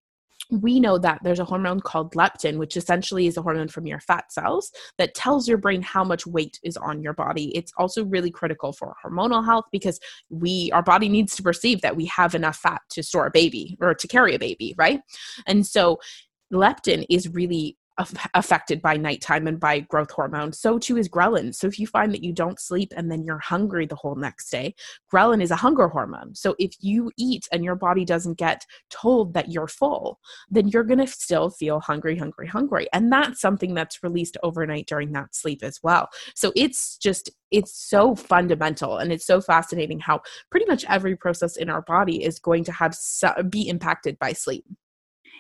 we 0.51 0.79
know 0.79 0.97
that 0.97 1.19
there's 1.23 1.39
a 1.39 1.45
hormone 1.45 1.79
called 1.79 2.13
leptin, 2.13 2.57
which 2.57 2.77
essentially 2.77 3.27
is 3.27 3.37
a 3.37 3.41
hormone 3.41 3.67
from 3.67 3.87
your 3.87 3.99
fat 3.99 4.31
cells 4.31 4.71
that 4.97 5.15
tells 5.15 5.47
your 5.47 5.57
brain 5.57 5.81
how 5.81 6.03
much 6.03 6.27
weight 6.27 6.59
is 6.63 6.77
on 6.77 7.01
your 7.01 7.13
body. 7.13 7.55
It's 7.55 7.71
also 7.77 8.05
really 8.05 8.31
critical 8.31 8.71
for 8.71 8.95
hormonal 9.03 9.43
health 9.43 9.65
because 9.71 9.99
we 10.29 10.71
our 10.71 10.83
body 10.83 11.09
needs 11.09 11.35
to 11.37 11.43
perceive 11.43 11.81
that 11.81 11.95
we 11.95 12.05
have 12.05 12.35
enough 12.35 12.57
fat 12.57 12.81
to 12.91 13.03
store 13.03 13.27
a 13.27 13.31
baby 13.31 13.77
or 13.81 13.95
to 13.95 14.07
carry 14.07 14.35
a 14.35 14.39
baby, 14.39 14.75
right? 14.77 15.01
And 15.47 15.65
so 15.65 15.99
leptin 16.53 17.05
is 17.09 17.29
really 17.29 17.77
affected 18.33 18.81
by 18.81 18.97
nighttime 18.97 19.47
and 19.47 19.59
by 19.59 19.79
growth 19.79 20.11
hormone. 20.11 20.51
So 20.51 20.77
too 20.77 20.97
is 20.97 21.07
ghrelin. 21.07 21.55
So 21.55 21.67
if 21.67 21.79
you 21.79 21.87
find 21.87 22.13
that 22.13 22.23
you 22.23 22.33
don't 22.33 22.59
sleep 22.59 22.91
and 22.95 23.09
then 23.09 23.23
you're 23.23 23.39
hungry 23.39 23.85
the 23.85 23.95
whole 23.95 24.15
next 24.15 24.49
day, 24.49 24.75
ghrelin 25.11 25.41
is 25.41 25.51
a 25.51 25.55
hunger 25.55 25.87
hormone. 25.87 26.35
So 26.35 26.55
if 26.59 26.73
you 26.81 27.11
eat 27.17 27.47
and 27.51 27.63
your 27.63 27.75
body 27.75 28.03
doesn't 28.03 28.37
get 28.37 28.65
told 28.89 29.33
that 29.33 29.51
you're 29.51 29.67
full, 29.67 30.19
then 30.49 30.67
you're 30.67 30.83
going 30.83 30.99
to 30.99 31.07
still 31.07 31.49
feel 31.49 31.79
hungry, 31.79 32.17
hungry, 32.17 32.47
hungry. 32.47 32.87
And 32.91 33.11
that's 33.11 33.39
something 33.39 33.73
that's 33.73 34.03
released 34.03 34.37
overnight 34.43 34.87
during 34.87 35.13
that 35.13 35.33
sleep 35.33 35.63
as 35.63 35.79
well. 35.81 36.09
So 36.35 36.51
it's 36.55 36.97
just 36.97 37.31
it's 37.51 37.73
so 37.73 38.15
fundamental 38.15 38.97
and 38.97 39.13
it's 39.13 39.25
so 39.25 39.39
fascinating 39.39 39.99
how 39.99 40.21
pretty 40.49 40.65
much 40.65 40.83
every 40.89 41.15
process 41.15 41.55
in 41.55 41.69
our 41.69 41.83
body 41.83 42.23
is 42.23 42.39
going 42.39 42.65
to 42.65 42.71
have 42.71 42.97
be 43.49 43.69
impacted 43.69 44.19
by 44.19 44.33
sleep. 44.33 44.65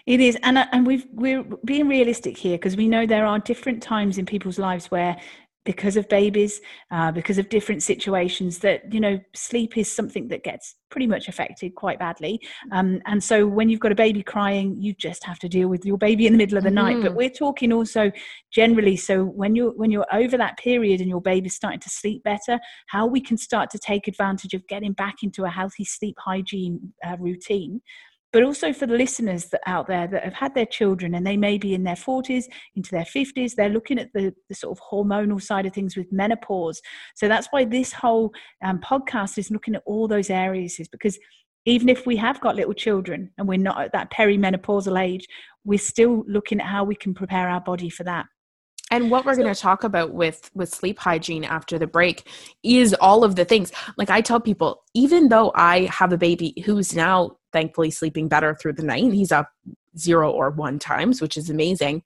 It 0.05 0.19
is, 0.19 0.37
and 0.43 0.57
uh, 0.57 0.67
and 0.71 0.85
we've 0.85 1.05
we're 1.11 1.43
being 1.65 1.87
realistic 1.87 2.37
here 2.37 2.57
because 2.57 2.77
we 2.77 2.87
know 2.87 3.05
there 3.05 3.25
are 3.25 3.39
different 3.39 3.81
times 3.81 4.17
in 4.17 4.25
people's 4.25 4.59
lives 4.59 4.91
where 4.91 5.17
because 5.65 5.97
of 5.97 6.07
babies, 6.09 6.61
uh, 6.91 7.11
because 7.11 7.37
of 7.39 7.49
different 7.49 7.81
situations, 7.81 8.59
that, 8.59 8.93
you 8.93 8.99
know, 8.99 9.19
sleep 9.33 9.77
is 9.77 9.91
something 9.91 10.27
that 10.27 10.43
gets 10.43 10.75
pretty 10.91 11.07
much 11.07 11.27
affected 11.27 11.73
quite 11.73 11.97
badly. 11.97 12.39
Um, 12.71 13.01
and 13.07 13.21
so 13.21 13.47
when 13.47 13.67
you've 13.67 13.79
got 13.79 13.91
a 13.91 13.95
baby 13.95 14.21
crying, 14.21 14.79
you 14.79 14.93
just 14.93 15.23
have 15.23 15.39
to 15.39 15.49
deal 15.49 15.67
with 15.67 15.83
your 15.83 15.97
baby 15.97 16.27
in 16.27 16.33
the 16.33 16.37
middle 16.37 16.57
of 16.57 16.63
the 16.63 16.69
mm-hmm. 16.69 16.75
night. 16.75 17.01
But 17.01 17.09
mm-hmm. 17.09 17.17
we're 17.17 17.29
talking 17.31 17.73
also 17.73 18.11
generally, 18.53 18.95
so 18.95 19.25
when 19.25 19.55
you're 19.55 19.71
when 19.71 19.89
you're 19.89 20.05
over 20.13 20.37
that 20.37 20.57
period 20.57 21.01
and 21.01 21.09
your 21.09 21.21
baby's 21.21 21.55
starting 21.55 21.79
to 21.79 21.89
sleep 21.89 22.23
better, 22.23 22.59
how 22.87 23.07
we 23.07 23.19
can 23.19 23.35
start 23.35 23.71
to 23.71 23.79
take 23.79 24.07
advantage 24.07 24.53
of 24.53 24.65
getting 24.67 24.93
back 24.93 25.15
into 25.23 25.45
a 25.45 25.49
healthy 25.49 25.83
sleep 25.83 26.15
hygiene 26.19 26.93
uh, 27.03 27.17
routine 27.19 27.81
but 28.35 28.43
also 28.43 28.73
for 28.73 28.85
the 28.85 28.97
listeners 28.97 29.45
that 29.45 29.61
out 29.65 29.87
there 29.87 30.07
that 30.07 30.25
have 30.25 30.33
had 30.33 30.53
their 30.53 30.65
children 30.65 31.15
and 31.15 31.25
they 31.25 31.37
may 31.37 31.57
be 31.57 31.73
in 31.73 31.83
their 31.83 31.95
40s 31.95 32.43
into 32.75 32.91
their 32.91 33.05
50s 33.05 33.55
they're 33.55 33.69
looking 33.69 33.97
at 33.97 34.11
the, 34.13 34.33
the 34.49 34.55
sort 34.55 34.77
of 34.77 34.83
hormonal 34.83 35.41
side 35.41 35.65
of 35.65 35.71
things 35.71 35.95
with 35.95 36.11
menopause. 36.11 36.81
So 37.15 37.29
that's 37.29 37.47
why 37.51 37.63
this 37.63 37.93
whole 37.93 38.33
um, 38.61 38.81
podcast 38.81 39.37
is 39.37 39.51
looking 39.51 39.73
at 39.73 39.83
all 39.85 40.09
those 40.09 40.29
areas 40.29 40.81
is 40.81 40.89
because 40.89 41.17
even 41.63 41.87
if 41.87 42.05
we 42.05 42.17
have 42.17 42.41
got 42.41 42.57
little 42.57 42.73
children 42.73 43.31
and 43.37 43.47
we're 43.47 43.57
not 43.57 43.79
at 43.79 43.93
that 43.93 44.11
perimenopausal 44.11 45.01
age 45.01 45.25
we're 45.63 45.79
still 45.79 46.25
looking 46.27 46.59
at 46.59 46.67
how 46.67 46.83
we 46.83 46.95
can 46.95 47.13
prepare 47.13 47.47
our 47.47 47.61
body 47.61 47.89
for 47.89 48.03
that. 48.03 48.25
And 48.91 49.09
what 49.09 49.25
we're 49.25 49.37
going 49.37 49.51
to 49.51 49.59
talk 49.59 49.85
about 49.85 50.13
with 50.13 50.51
with 50.53 50.67
sleep 50.67 50.99
hygiene 50.99 51.45
after 51.45 51.79
the 51.79 51.87
break 51.87 52.29
is 52.63 52.93
all 52.95 53.23
of 53.23 53.37
the 53.37 53.45
things. 53.45 53.71
Like 53.95 54.09
i 54.09 54.19
tell 54.19 54.41
people 54.41 54.83
even 54.93 55.29
though 55.29 55.53
i 55.55 55.85
have 55.85 56.11
a 56.11 56.17
baby 56.17 56.53
who's 56.65 56.93
now 56.93 57.37
thankfully 57.55 57.89
sleeping 57.89 58.27
better 58.27 58.53
through 58.53 58.73
the 58.73 58.83
night 58.83 59.13
he's 59.13 59.31
up 59.31 59.49
zero 59.97 60.29
or 60.29 60.49
one 60.49 60.77
times 60.77 61.21
which 61.21 61.37
is 61.37 61.49
amazing 61.49 62.03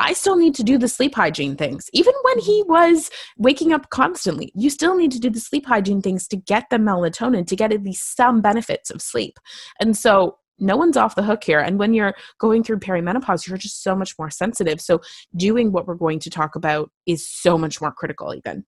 I 0.00 0.12
still 0.12 0.36
need 0.36 0.54
to 0.54 0.62
do 0.62 0.78
the 0.78 0.86
sleep 0.86 1.14
hygiene 1.16 1.56
things. 1.56 1.90
Even 1.92 2.14
when 2.22 2.38
he 2.38 2.62
was 2.68 3.10
waking 3.36 3.72
up 3.72 3.90
constantly, 3.90 4.52
you 4.54 4.70
still 4.70 4.96
need 4.96 5.10
to 5.10 5.18
do 5.18 5.28
the 5.28 5.40
sleep 5.40 5.66
hygiene 5.66 6.00
things 6.00 6.28
to 6.28 6.36
get 6.36 6.66
the 6.70 6.76
melatonin, 6.76 7.46
to 7.48 7.56
get 7.56 7.72
at 7.72 7.82
least 7.82 8.16
some 8.16 8.40
benefits 8.40 8.90
of 8.90 9.02
sleep. 9.02 9.38
And 9.80 9.96
so 9.96 10.38
no 10.60 10.76
one's 10.76 10.96
off 10.96 11.16
the 11.16 11.22
hook 11.22 11.42
here. 11.44 11.60
And 11.60 11.78
when 11.78 11.94
you're 11.94 12.14
going 12.38 12.62
through 12.62 12.78
perimenopause, 12.78 13.46
you're 13.46 13.58
just 13.58 13.82
so 13.82 13.96
much 13.96 14.14
more 14.18 14.30
sensitive. 14.30 14.80
So 14.80 15.00
doing 15.36 15.72
what 15.72 15.86
we're 15.86 15.94
going 15.94 16.20
to 16.20 16.30
talk 16.30 16.54
about 16.54 16.90
is 17.06 17.28
so 17.28 17.58
much 17.58 17.80
more 17.80 17.92
critical, 17.92 18.34
even. 18.34 18.64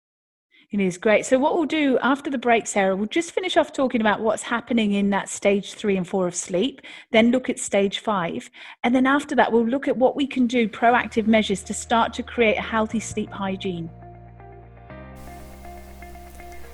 It 0.72 0.78
is 0.78 0.98
great. 0.98 1.26
So, 1.26 1.36
what 1.36 1.56
we'll 1.56 1.64
do 1.64 1.98
after 1.98 2.30
the 2.30 2.38
break, 2.38 2.68
Sarah, 2.68 2.94
we'll 2.94 3.06
just 3.06 3.32
finish 3.32 3.56
off 3.56 3.72
talking 3.72 4.00
about 4.00 4.20
what's 4.20 4.44
happening 4.44 4.92
in 4.92 5.10
that 5.10 5.28
stage 5.28 5.74
three 5.74 5.96
and 5.96 6.06
four 6.06 6.28
of 6.28 6.34
sleep, 6.34 6.80
then 7.10 7.32
look 7.32 7.50
at 7.50 7.58
stage 7.58 7.98
five. 7.98 8.48
And 8.84 8.94
then 8.94 9.04
after 9.04 9.34
that, 9.34 9.50
we'll 9.50 9.66
look 9.66 9.88
at 9.88 9.96
what 9.96 10.14
we 10.14 10.28
can 10.28 10.46
do 10.46 10.68
proactive 10.68 11.26
measures 11.26 11.64
to 11.64 11.74
start 11.74 12.12
to 12.14 12.22
create 12.22 12.56
a 12.56 12.62
healthy 12.62 13.00
sleep 13.00 13.30
hygiene. 13.30 13.90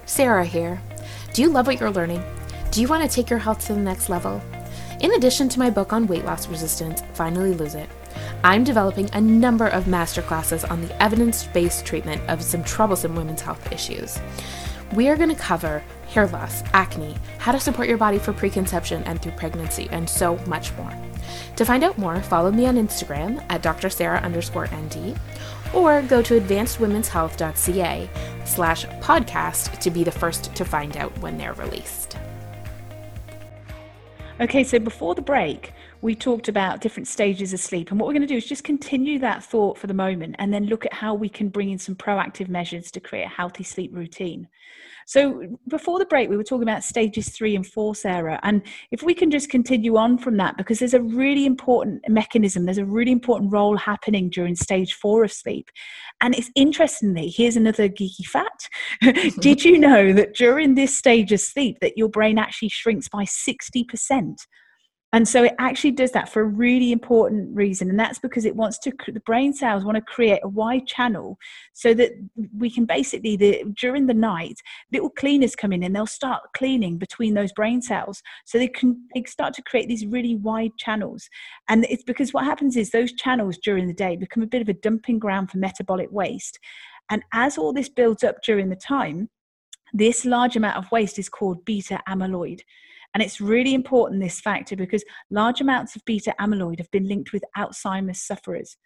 Sarah 0.05 0.45
here. 0.45 0.79
Do 1.33 1.41
you 1.41 1.49
love 1.49 1.67
what 1.67 1.81
you're 1.81 1.91
learning? 1.91 2.23
Do 2.73 2.83
you 2.83 2.89
want 2.89 3.03
to 3.03 3.15
take 3.15 3.31
your 3.31 3.39
health 3.39 3.67
to 3.67 3.73
the 3.73 3.81
next 3.81 4.11
level? 4.11 4.43
In 5.01 5.15
addition 5.15 5.49
to 5.49 5.59
my 5.59 5.71
book 5.71 5.95
on 5.95 6.07
weight 6.07 6.27
loss 6.27 6.49
resistance, 6.49 7.03
Finally 7.15 7.55
Lose 7.55 7.75
It, 7.75 7.89
I'm 8.45 8.65
developing 8.65 9.11
a 9.13 9.21
number 9.21 9.67
of 9.67 9.85
masterclasses 9.85 10.69
on 10.71 10.83
the 10.83 11.03
evidence 11.03 11.45
based 11.45 11.85
treatment 11.85 12.23
of 12.29 12.43
some 12.43 12.65
troublesome 12.65 13.15
women's 13.15 13.41
health 13.41 13.73
issues. 13.73 14.19
We 14.95 15.09
are 15.09 15.17
going 15.17 15.31
to 15.31 15.35
cover 15.35 15.83
hair 16.09 16.27
loss, 16.29 16.63
acne, 16.73 17.17
how 17.39 17.53
to 17.53 17.61
support 17.61 17.89
your 17.89 17.99
body 17.99 18.19
for 18.19 18.33
preconception 18.33 19.03
and 19.05 19.21
through 19.21 19.33
pregnancy, 19.33 19.89
and 19.91 20.09
so 20.09 20.37
much 20.47 20.73
more. 20.77 20.93
To 21.57 21.65
find 21.65 21.83
out 21.83 21.99
more, 21.99 22.23
follow 22.23 22.53
me 22.53 22.67
on 22.67 22.77
Instagram 22.77 23.45
at 23.49 23.63
Dr. 23.63 23.91
Sarah 23.91 24.19
underscore 24.19 24.69
ND 24.69 25.19
or 25.75 26.03
go 26.03 26.23
to 26.23 26.41
advancedwomenshealth.ca 26.41 28.11
slash 28.45 28.87
podcast 28.87 29.79
to 29.81 29.91
be 29.91 30.05
the 30.05 30.11
first 30.11 30.55
to 30.55 30.65
find 30.65 30.97
out 30.97 31.17
when 31.19 31.37
they're 31.37 31.55
released. 31.55 32.17
Okay, 34.41 34.65
so 34.65 34.79
before 34.79 35.15
the 35.15 35.23
break, 35.23 35.73
we 36.03 36.15
talked 36.15 36.49
about 36.49 36.81
different 36.81 37.09
stages 37.09 37.53
of 37.53 37.61
sleep. 37.61 37.91
And 37.91 37.99
what 37.99 38.07
we're 38.07 38.15
going 38.15 38.23
to 38.23 38.29
do 38.29 38.37
is 38.37 38.47
just 38.47 38.65
continue 38.65 39.19
that 39.21 39.45
thought 39.45 39.79
for 39.79 39.87
the 39.87 39.95
moment 39.95 40.37
and 40.39 40.53
then 40.53 40.67
look 40.67 40.85
at 40.85 40.93
how 40.93 41.15
we 41.15 41.29
can 41.29 41.49
bring 41.49 41.71
in 41.71 41.79
some 41.79 41.95
proactive 41.95 42.49
measures 42.49 42.91
to 42.93 43.01
create 43.01 43.25
a 43.25 43.29
healthy 43.29 43.65
sleep 43.65 43.91
routine. 43.95 44.49
So 45.09 45.57
before 45.69 46.01
the 46.01 46.05
break, 46.05 46.29
we 46.29 46.37
were 46.37 46.43
talking 46.43 46.65
about 46.65 46.83
stages 46.83 47.29
three 47.29 47.55
and 47.55 47.65
four, 47.65 47.95
Sarah. 47.95 48.41
And 48.43 48.63
if 48.91 49.05
we 49.05 49.15
can 49.15 49.31
just 49.31 49.49
continue 49.49 49.97
on 49.97 50.19
from 50.19 50.37
that, 50.39 50.57
because 50.57 50.81
there's 50.81 50.95
a 50.95 51.01
really 51.01 51.47
important 51.47 52.03
mechanism, 52.09 52.65
there's 52.65 52.77
a 52.77 52.85
really 52.85 53.13
important 53.13 53.53
role 53.53 53.77
happening 53.77 54.29
during 54.29 54.57
stage 54.57 54.95
four 54.95 55.23
of 55.23 55.33
sleep. 55.33 55.71
And 56.21 56.35
it's 56.35 56.51
interestingly, 56.57 57.29
here's 57.29 57.57
another 57.57 57.89
geeky 57.89 58.27
fact. 58.27 58.69
Did 59.41 59.65
you 59.65 59.79
know 59.79 60.13
that 60.13 60.35
during 60.35 60.75
this 60.75 60.99
stage 60.99 61.31
of 61.31 61.41
sleep 61.41 61.79
that 61.83 61.97
your 61.97 62.09
brain 62.09 62.37
actually 62.37 62.71
shrinks 62.71 63.09
by 63.09 63.25
60%? 63.25 64.39
And 65.17 65.27
so 65.27 65.45
it 65.45 65.55
actually 65.59 65.93
does 65.93 66.13
that 66.13 66.29
for 66.29 66.43
a 66.43 66.45
really 66.45 66.93
important 66.93 67.57
reason. 67.57 67.89
And 67.89 67.99
that's 67.99 68.19
because 68.19 68.45
it 68.45 68.55
wants 68.55 68.79
to, 68.81 68.93
the 69.07 69.21
brain 69.21 69.55
cells 69.55 69.83
want 69.83 69.97
to 69.97 70.03
create 70.03 70.41
a 70.43 70.49
wide 70.49 70.87
channel 70.87 71.39
so 71.73 71.95
that 71.95 72.11
we 72.55 72.69
can 72.69 72.85
basically, 72.85 73.35
the, 73.35 73.65
during 73.79 74.09
the 74.09 74.13
night, 74.13 74.61
little 74.93 75.09
cleaners 75.09 75.57
come 75.57 75.73
in 75.73 75.83
and 75.83 75.97
they'll 75.97 76.07
start 76.07 76.43
cleaning 76.55 76.99
between 76.99 77.33
those 77.33 77.51
brain 77.55 77.81
cells. 77.81 78.23
So 78.45 78.59
they 78.59 78.69
can 78.69 79.09
they 79.15 79.23
start 79.23 79.55
to 79.55 79.63
create 79.63 79.89
these 79.89 80.05
really 80.05 80.35
wide 80.35 80.73
channels. 80.77 81.31
And 81.67 81.87
it's 81.89 82.05
because 82.05 82.35
what 82.35 82.45
happens 82.45 82.77
is 82.77 82.91
those 82.91 83.15
channels 83.15 83.57
during 83.57 83.87
the 83.87 83.95
day 83.95 84.17
become 84.17 84.43
a 84.43 84.47
bit 84.47 84.61
of 84.61 84.69
a 84.69 84.75
dumping 84.75 85.19
ground 85.19 85.51
for 85.51 85.57
metabolic 85.57 86.13
waste. 86.13 86.59
And 87.09 87.23
as 87.33 87.57
all 87.57 87.73
this 87.73 87.89
builds 87.89 88.23
up 88.23 88.43
during 88.43 88.69
the 88.69 88.77
time, 88.77 89.31
this 89.95 90.27
large 90.27 90.57
amount 90.57 90.77
of 90.77 90.93
waste 90.93 91.19
is 91.19 91.31
called 91.31 91.65
beta 91.65 92.03
amyloid. 92.07 92.61
And 93.17 93.23
it's 93.23 93.41
really 93.41 93.73
important, 93.73 94.21
this 94.21 94.41
factor, 94.41 94.77
because 94.77 95.03
large 95.31 95.63
amounts 95.63 95.97
of 95.97 96.05
beta 96.05 96.35
amyloid 96.39 96.77
have 96.77 96.91
been 96.91 97.09
linked 97.09 97.33
with 97.33 97.43
Alzheimer's 97.57 98.21
sufferers. 98.21 98.77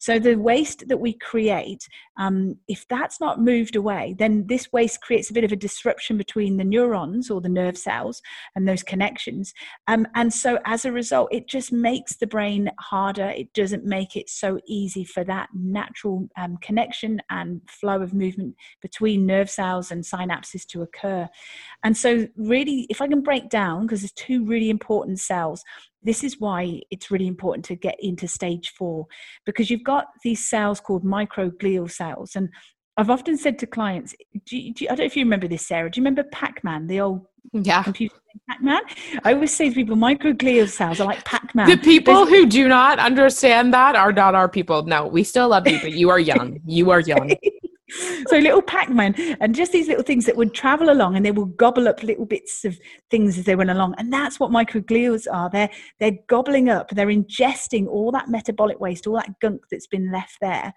So 0.00 0.18
the 0.18 0.34
waste 0.34 0.88
that 0.88 0.96
we 0.96 1.12
create, 1.12 1.86
um, 2.18 2.56
if 2.68 2.88
that's 2.88 3.20
not 3.20 3.40
moved 3.40 3.76
away, 3.76 4.16
then 4.18 4.46
this 4.46 4.72
waste 4.72 5.02
creates 5.02 5.30
a 5.30 5.34
bit 5.34 5.44
of 5.44 5.52
a 5.52 5.56
disruption 5.56 6.16
between 6.16 6.56
the 6.56 6.64
neurons 6.64 7.30
or 7.30 7.42
the 7.42 7.50
nerve 7.50 7.76
cells 7.76 8.22
and 8.56 8.66
those 8.66 8.82
connections. 8.82 9.52
Um, 9.88 10.06
and 10.14 10.32
so 10.32 10.58
as 10.64 10.86
a 10.86 10.92
result, 10.92 11.28
it 11.30 11.46
just 11.46 11.70
makes 11.70 12.16
the 12.16 12.26
brain 12.26 12.70
harder. 12.80 13.28
It 13.28 13.52
doesn't 13.52 13.84
make 13.84 14.16
it 14.16 14.30
so 14.30 14.58
easy 14.66 15.04
for 15.04 15.22
that 15.24 15.50
natural 15.54 16.28
um, 16.36 16.56
connection 16.62 17.20
and 17.28 17.60
flow 17.68 18.00
of 18.00 18.14
movement 18.14 18.56
between 18.80 19.26
nerve 19.26 19.50
cells 19.50 19.90
and 19.90 20.02
synapses 20.02 20.66
to 20.68 20.80
occur. 20.80 21.28
And 21.84 21.94
so, 21.94 22.26
really, 22.36 22.86
if 22.88 23.02
I 23.02 23.06
can 23.06 23.20
break 23.20 23.50
down, 23.50 23.82
because 23.82 24.00
there's 24.00 24.12
two 24.12 24.46
really 24.46 24.70
important 24.70 25.20
cells, 25.20 25.62
this 26.02 26.24
is 26.24 26.38
why 26.38 26.80
it's 26.90 27.10
really 27.10 27.26
important 27.26 27.64
to 27.66 27.74
get 27.74 27.96
into 28.00 28.26
stage 28.26 28.72
four 28.76 29.06
because 29.44 29.70
you've 29.70 29.84
got 29.84 30.06
these 30.24 30.48
cells 30.48 30.80
called 30.80 31.04
microglial 31.04 31.90
cells. 31.90 32.32
And 32.34 32.48
i've 32.96 33.08
often 33.08 33.36
said 33.36 33.56
to 33.56 33.66
clients 33.66 34.14
do 34.46 34.58
you, 34.58 34.74
do 34.74 34.84
you, 34.84 34.90
i 34.90 34.94
don't 34.94 34.98
know 34.98 35.04
if 35.04 35.16
you 35.16 35.24
remember 35.24 35.46
this 35.46 35.66
sarah 35.66 35.88
do 35.88 35.98
you 35.98 36.02
remember 36.02 36.24
pac-man 36.32 36.88
the 36.88 37.00
old 37.00 37.24
yeah. 37.52 37.84
computer 37.84 38.16
pac-man? 38.48 38.82
I 39.24 39.34
always 39.34 39.54
say 39.54 39.68
to 39.68 39.74
people 39.74 39.96
microglial 39.96 40.68
cells 40.68 41.00
are 41.00 41.06
like 41.06 41.24
pac-man. 41.24 41.68
The 41.68 41.76
people 41.76 42.26
There's, 42.26 42.28
who 42.28 42.46
do 42.46 42.68
not 42.68 42.98
understand 42.98 43.72
that 43.74 43.96
are 43.96 44.12
not 44.12 44.34
our 44.34 44.48
people. 44.48 44.84
No 44.84 45.06
we 45.06 45.24
still 45.24 45.48
love 45.48 45.66
you 45.66 45.80
but 45.80 45.92
you 45.92 46.10
are 46.10 46.18
young. 46.18 46.60
You 46.66 46.90
are 46.90 47.00
young 47.00 47.30
so 48.28 48.38
little 48.38 48.62
Pac-Man 48.62 49.14
and 49.40 49.54
just 49.54 49.72
these 49.72 49.88
little 49.88 50.02
things 50.02 50.26
that 50.26 50.36
would 50.36 50.54
travel 50.54 50.90
along 50.90 51.16
and 51.16 51.24
they 51.24 51.32
will 51.32 51.46
gobble 51.46 51.88
up 51.88 52.02
little 52.02 52.26
bits 52.26 52.64
of 52.64 52.78
things 53.10 53.38
as 53.38 53.44
they 53.44 53.56
went 53.56 53.70
along. 53.70 53.94
And 53.98 54.12
that's 54.12 54.38
what 54.38 54.50
microglials 54.50 55.26
are. 55.30 55.50
They're 55.50 55.70
they're 55.98 56.18
gobbling 56.28 56.68
up, 56.68 56.90
they're 56.90 57.06
ingesting 57.06 57.86
all 57.86 58.10
that 58.12 58.28
metabolic 58.28 58.80
waste, 58.80 59.06
all 59.06 59.14
that 59.14 59.38
gunk 59.40 59.62
that's 59.70 59.86
been 59.86 60.10
left 60.12 60.36
there. 60.40 60.72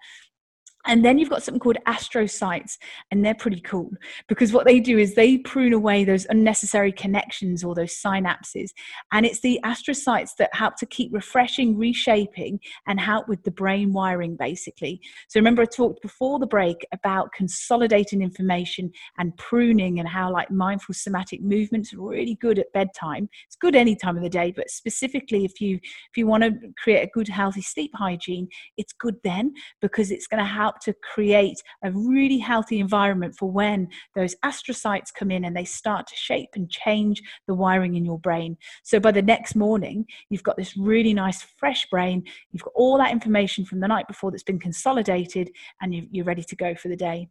And 0.86 1.04
then 1.04 1.18
you've 1.18 1.30
got 1.30 1.42
something 1.42 1.60
called 1.60 1.78
astrocytes, 1.86 2.78
and 3.10 3.24
they're 3.24 3.34
pretty 3.34 3.60
cool 3.60 3.90
because 4.28 4.52
what 4.52 4.66
they 4.66 4.80
do 4.80 4.98
is 4.98 5.14
they 5.14 5.38
prune 5.38 5.72
away 5.72 6.04
those 6.04 6.26
unnecessary 6.26 6.92
connections 6.92 7.64
or 7.64 7.74
those 7.74 7.94
synapses. 7.94 8.70
And 9.12 9.24
it's 9.24 9.40
the 9.40 9.60
astrocytes 9.64 10.32
that 10.38 10.54
help 10.54 10.76
to 10.76 10.86
keep 10.86 11.12
refreshing, 11.12 11.76
reshaping, 11.76 12.60
and 12.86 13.00
help 13.00 13.28
with 13.28 13.42
the 13.44 13.50
brain 13.50 13.92
wiring, 13.92 14.36
basically. 14.36 15.00
So 15.28 15.40
remember, 15.40 15.62
I 15.62 15.66
talked 15.66 16.02
before 16.02 16.38
the 16.38 16.46
break 16.46 16.86
about 16.92 17.32
consolidating 17.32 18.22
information 18.22 18.90
and 19.18 19.36
pruning, 19.36 20.00
and 20.00 20.08
how 20.08 20.30
like 20.32 20.50
mindful 20.50 20.94
somatic 20.94 21.42
movements 21.42 21.92
are 21.92 22.00
really 22.00 22.36
good 22.36 22.58
at 22.58 22.72
bedtime. 22.72 23.28
It's 23.46 23.56
good 23.56 23.74
any 23.74 23.96
time 23.96 24.16
of 24.16 24.22
the 24.22 24.28
day, 24.28 24.52
but 24.54 24.70
specifically 24.70 25.44
if 25.44 25.60
you 25.60 25.76
if 25.76 26.16
you 26.16 26.26
want 26.26 26.44
to 26.44 26.52
create 26.82 27.02
a 27.02 27.10
good 27.12 27.28
healthy 27.28 27.62
sleep 27.62 27.92
hygiene, 27.94 28.48
it's 28.76 28.92
good 28.92 29.16
then 29.24 29.52
because 29.80 30.10
it's 30.10 30.26
going 30.26 30.42
to 30.42 30.48
help 30.48 30.73
to 30.82 30.94
create 31.14 31.62
a 31.82 31.90
really 31.90 32.38
healthy 32.38 32.80
environment 32.80 33.34
for 33.36 33.50
when 33.50 33.88
those 34.14 34.34
astrocytes 34.44 35.12
come 35.14 35.30
in 35.30 35.44
and 35.44 35.56
they 35.56 35.64
start 35.64 36.06
to 36.06 36.16
shape 36.16 36.50
and 36.54 36.70
change 36.70 37.22
the 37.46 37.54
wiring 37.54 37.94
in 37.94 38.04
your 38.04 38.18
brain. 38.18 38.56
So 38.82 39.00
by 39.00 39.12
the 39.12 39.22
next 39.22 39.54
morning, 39.54 40.06
you've 40.30 40.42
got 40.42 40.56
this 40.56 40.76
really 40.76 41.14
nice, 41.14 41.42
fresh 41.42 41.86
brain. 41.90 42.24
You've 42.52 42.64
got 42.64 42.74
all 42.74 42.98
that 42.98 43.12
information 43.12 43.64
from 43.64 43.80
the 43.80 43.88
night 43.88 44.08
before 44.08 44.30
that's 44.30 44.42
been 44.42 44.58
consolidated, 44.58 45.50
and 45.80 45.94
you're 46.10 46.24
ready 46.24 46.44
to 46.44 46.56
go 46.56 46.74
for 46.74 46.88
the 46.88 46.96
day. 46.96 47.28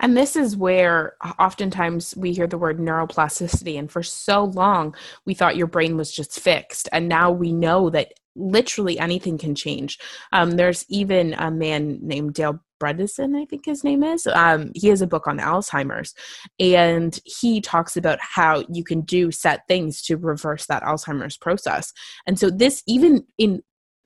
And 0.00 0.16
this 0.16 0.34
is 0.34 0.56
where 0.56 1.14
oftentimes 1.38 2.16
we 2.16 2.32
hear 2.32 2.46
the 2.46 2.58
word 2.58 2.78
neuroplasticity. 2.78 3.78
And 3.78 3.90
for 3.90 4.02
so 4.02 4.44
long, 4.44 4.96
we 5.26 5.34
thought 5.34 5.56
your 5.56 5.68
brain 5.68 5.96
was 5.96 6.10
just 6.10 6.40
fixed. 6.40 6.88
And 6.92 7.08
now 7.08 7.30
we 7.30 7.52
know 7.52 7.88
that 7.90 8.14
literally 8.36 8.98
anything 8.98 9.38
can 9.38 9.54
change. 9.54 9.98
Um, 10.32 10.52
there's 10.52 10.84
even 10.88 11.34
a 11.34 11.50
man 11.50 11.98
named 12.02 12.34
Dale 12.34 12.60
Bredesen, 12.80 13.40
I 13.40 13.44
think 13.44 13.66
his 13.66 13.84
name 13.84 14.02
is. 14.02 14.26
Um, 14.26 14.72
he 14.74 14.88
has 14.88 15.02
a 15.02 15.06
book 15.06 15.26
on 15.26 15.38
Alzheimer's, 15.38 16.14
and 16.58 17.18
he 17.24 17.60
talks 17.60 17.96
about 17.96 18.18
how 18.20 18.64
you 18.70 18.82
can 18.82 19.02
do 19.02 19.30
set 19.30 19.68
things 19.68 20.02
to 20.02 20.16
reverse 20.16 20.66
that 20.66 20.82
Alzheimer's 20.82 21.36
process. 21.36 21.92
And 22.26 22.38
so, 22.38 22.50
this 22.50 22.82
even 22.86 23.26
in 23.36 23.62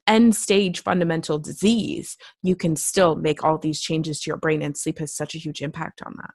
end 0.07 0.37
stage 0.37 0.83
fundamental 0.83 1.39
disease, 1.39 2.17
you 2.43 2.57
can 2.57 2.77
still 2.77 3.17
make 3.17 3.43
all 3.43 3.59
these 3.59 3.81
changes 3.81 4.21
to 4.21 4.31
your 4.31 4.37
brain, 4.37 4.61
and 4.61 4.77
sleep 4.77 4.99
has 4.99 5.15
such 5.15 5.35
a 5.35 5.39
huge 5.39 5.63
impact 5.63 6.03
on 6.05 6.15
that. 6.17 6.31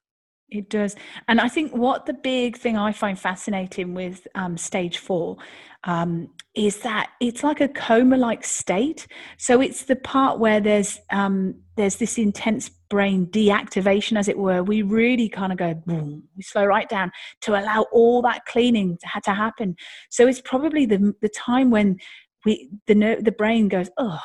It 0.51 0.69
does. 0.69 0.95
And 1.27 1.39
I 1.39 1.47
think 1.47 1.75
what 1.75 2.05
the 2.05 2.13
big 2.13 2.57
thing 2.57 2.77
I 2.77 2.91
find 2.91 3.19
fascinating 3.19 3.93
with 3.93 4.27
um, 4.35 4.57
stage 4.57 4.97
four 4.97 5.37
um, 5.83 6.29
is 6.55 6.79
that 6.79 7.11
it's 7.21 7.43
like 7.43 7.61
a 7.61 7.67
coma 7.67 8.17
like 8.17 8.43
state. 8.43 9.07
So 9.37 9.61
it's 9.61 9.85
the 9.85 9.95
part 9.95 10.39
where 10.39 10.59
there's, 10.59 10.99
um, 11.11 11.55
there's 11.75 11.97
this 11.97 12.17
intense 12.17 12.69
brain 12.89 13.27
deactivation, 13.27 14.17
as 14.17 14.27
it 14.27 14.37
were. 14.37 14.63
We 14.63 14.81
really 14.81 15.29
kind 15.29 15.51
of 15.51 15.59
go 15.59 15.75
boom, 15.75 16.23
we 16.35 16.41
slow 16.41 16.65
right 16.65 16.89
down 16.89 17.11
to 17.41 17.51
allow 17.53 17.85
all 17.91 18.21
that 18.23 18.45
cleaning 18.45 18.97
to, 18.97 19.21
to 19.25 19.33
happen. 19.33 19.75
So 20.09 20.27
it's 20.27 20.41
probably 20.41 20.85
the, 20.85 21.13
the 21.21 21.29
time 21.29 21.69
when 21.69 21.97
we 22.45 22.69
the 22.87 23.17
the 23.21 23.33
brain 23.33 23.67
goes 23.67 23.89
oh 23.97 24.19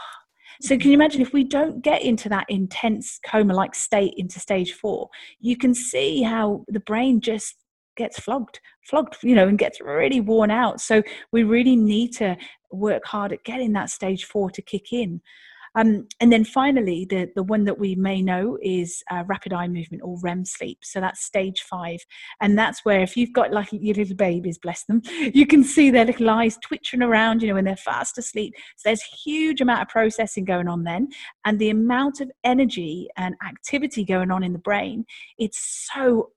so 0.65 0.77
can 0.79 0.91
you 0.91 0.95
imagine 0.95 1.21
if 1.21 1.33
we 1.33 1.45
don't 1.45 1.83
get 1.83 2.03
into 2.03 2.29
that 2.29 2.47
intense 2.49 3.21
coma 3.27 3.55
like 3.55 3.75
state 3.75 4.15
into 4.17 4.41
stage 4.41 4.73
four 4.73 5.09
you 5.41 5.57
can 5.57 5.75
see 5.75 6.23
how 6.23 6.65
the 6.69 6.81
brain 6.81 7.21
just 7.21 7.57
gets 7.97 8.19
flogged 8.19 8.61
flogged 8.85 9.17
you 9.23 9.35
know 9.35 9.49
and 9.49 9.59
gets 9.59 9.81
really 9.81 10.21
worn 10.21 10.51
out. 10.51 10.81
So 10.81 11.03
we 11.33 11.43
really 11.43 11.77
need 11.77 12.13
to 12.15 12.37
work 12.71 13.05
hard 13.05 13.33
at 13.33 13.45
getting 13.45 13.73
that 13.73 13.91
stage 13.91 14.25
four 14.25 14.51
to 14.51 14.63
kick 14.63 14.93
in 14.93 15.21
um, 15.77 16.07
and 16.21 16.33
then 16.33 16.45
finally, 16.45 17.07
the, 17.09 17.29
the 17.35 17.43
one 17.43 17.65
that 17.65 17.79
we 17.79 17.95
may 17.97 18.23
know 18.23 18.57
is 18.63 19.03
uh, 19.11 19.25
rapid 19.27 19.53
eye 19.53 19.67
movement 19.67 20.03
or 20.05 20.19
REM 20.23 20.45
sleep. 20.45 20.79
So 20.83 21.01
that's 21.01 21.25
stage 21.25 21.63
five. 21.63 21.99
And 22.41 22.57
that's 22.57 22.85
where 22.85 23.01
if 23.01 23.17
you've 23.17 23.33
got 23.33 23.53
like 23.53 23.69
your 23.73 23.97
little 23.97 24.15
babies, 24.15 24.59
bless 24.59 24.85
them, 24.85 25.03
you 25.35 25.47
can 25.47 25.65
see 25.65 25.91
their 25.91 26.05
little 26.05 26.31
eyes 26.31 26.57
twitching 26.63 27.03
around, 27.03 27.43
you 27.43 27.49
know, 27.49 27.55
when 27.55 27.65
they're 27.65 27.77
fast 27.77 28.19
asleep. 28.19 28.55
So 28.77 28.89
there's 28.89 29.03
huge 29.03 29.61
amount 29.61 29.83
of 29.83 29.89
processing 29.89 30.45
going 30.45 30.69
on 30.69 30.85
then. 30.85 31.09
And 31.45 31.59
the 31.59 31.71
amount 31.71 32.21
of 32.21 32.31
energy 32.45 33.09
and 33.17 33.35
activity 33.47 34.05
going 34.05 34.31
on 34.31 34.45
in 34.45 34.53
the 34.53 34.59
brain, 34.61 35.05
it's 35.39 35.89
so, 35.93 36.31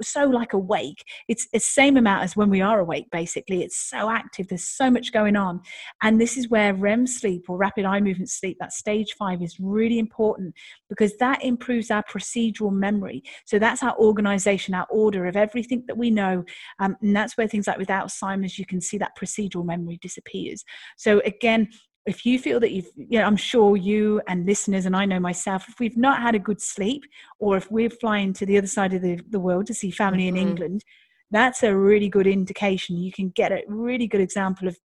so 0.00 0.24
like 0.24 0.54
awake. 0.54 1.04
It's 1.28 1.48
the 1.52 1.60
same 1.60 1.98
amount 1.98 2.24
as 2.24 2.34
when 2.34 2.48
we 2.48 2.62
are 2.62 2.80
awake, 2.80 3.06
basically. 3.12 3.62
It's 3.62 3.76
so 3.76 4.08
active. 4.08 4.48
There's 4.48 4.64
so 4.64 4.90
much 4.90 5.12
going 5.12 5.36
on. 5.36 5.60
And 6.02 6.18
this 6.18 6.38
is 6.38 6.48
where 6.48 6.72
REM 6.72 7.06
sleep 7.06 7.44
or 7.48 7.58
rapid 7.58 7.84
eye 7.84 8.00
movement 8.00 8.30
sleep, 8.30 8.56
that 8.60 8.69
stage 8.72 9.14
five 9.14 9.42
is 9.42 9.58
really 9.60 9.98
important 9.98 10.54
because 10.88 11.16
that 11.18 11.44
improves 11.44 11.90
our 11.90 12.02
procedural 12.04 12.72
memory. 12.72 13.22
So 13.44 13.58
that's 13.58 13.82
our 13.82 13.96
organization, 13.98 14.74
our 14.74 14.86
order 14.90 15.26
of 15.26 15.36
everything 15.36 15.84
that 15.86 15.96
we 15.96 16.10
know. 16.10 16.44
Um, 16.78 16.96
and 17.02 17.14
that's 17.14 17.36
where 17.36 17.48
things 17.48 17.66
like 17.66 17.78
with 17.78 17.88
Alzheimer's, 17.88 18.58
you 18.58 18.66
can 18.66 18.80
see 18.80 18.98
that 18.98 19.16
procedural 19.20 19.64
memory 19.64 19.98
disappears. 20.00 20.64
So 20.96 21.20
again, 21.24 21.68
if 22.06 22.24
you 22.24 22.38
feel 22.38 22.58
that 22.60 22.72
you've, 22.72 22.90
you 22.96 23.18
know, 23.18 23.24
I'm 23.24 23.36
sure 23.36 23.76
you 23.76 24.22
and 24.26 24.46
listeners, 24.46 24.86
and 24.86 24.96
I 24.96 25.04
know 25.04 25.20
myself, 25.20 25.68
if 25.68 25.78
we've 25.78 25.96
not 25.96 26.22
had 26.22 26.34
a 26.34 26.38
good 26.38 26.60
sleep, 26.60 27.04
or 27.38 27.56
if 27.56 27.70
we're 27.70 27.90
flying 27.90 28.32
to 28.34 28.46
the 28.46 28.56
other 28.56 28.66
side 28.66 28.94
of 28.94 29.02
the, 29.02 29.20
the 29.28 29.40
world 29.40 29.66
to 29.66 29.74
see 29.74 29.90
family 29.90 30.24
mm-hmm. 30.24 30.36
in 30.36 30.48
England, 30.48 30.84
that's 31.30 31.62
a 31.62 31.76
really 31.76 32.08
good 32.08 32.26
indication. 32.26 32.96
You 32.96 33.12
can 33.12 33.28
get 33.30 33.52
a 33.52 33.62
really 33.68 34.06
good 34.06 34.20
example 34.20 34.66
of 34.66 34.78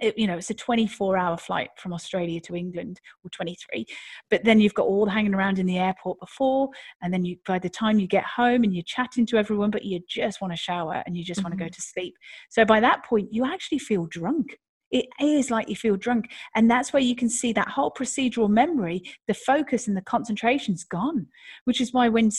it, 0.00 0.16
you 0.18 0.26
know 0.26 0.36
it's 0.36 0.50
a 0.50 0.54
24 0.54 1.16
hour 1.16 1.36
flight 1.36 1.70
from 1.76 1.92
australia 1.92 2.40
to 2.40 2.54
england 2.54 3.00
or 3.24 3.30
23 3.30 3.86
but 4.30 4.44
then 4.44 4.60
you've 4.60 4.74
got 4.74 4.86
all 4.86 5.04
the 5.04 5.10
hanging 5.10 5.34
around 5.34 5.58
in 5.58 5.66
the 5.66 5.78
airport 5.78 6.18
before 6.20 6.68
and 7.02 7.12
then 7.12 7.24
you 7.24 7.36
by 7.46 7.58
the 7.58 7.68
time 7.68 7.98
you 7.98 8.06
get 8.06 8.24
home 8.24 8.64
and 8.64 8.74
you're 8.74 8.84
chatting 8.84 9.26
to 9.26 9.36
everyone 9.36 9.70
but 9.70 9.84
you 9.84 10.00
just 10.08 10.40
want 10.40 10.52
to 10.52 10.56
shower 10.56 11.02
and 11.06 11.16
you 11.16 11.24
just 11.24 11.40
mm-hmm. 11.40 11.50
want 11.50 11.58
to 11.58 11.64
go 11.64 11.68
to 11.68 11.82
sleep 11.82 12.14
so 12.50 12.64
by 12.64 12.80
that 12.80 13.04
point 13.04 13.32
you 13.32 13.44
actually 13.44 13.78
feel 13.78 14.06
drunk 14.06 14.58
it 14.90 15.06
is 15.20 15.50
like 15.50 15.68
you 15.68 15.76
feel 15.76 15.96
drunk 15.96 16.30
and 16.54 16.70
that's 16.70 16.92
where 16.92 17.02
you 17.02 17.16
can 17.16 17.28
see 17.28 17.52
that 17.52 17.68
whole 17.68 17.90
procedural 17.90 18.48
memory 18.48 19.02
the 19.26 19.34
focus 19.34 19.88
and 19.88 19.96
the 19.96 20.02
concentration's 20.02 20.84
gone 20.84 21.26
which 21.64 21.80
is 21.80 21.92
why 21.92 22.08
when 22.08 22.30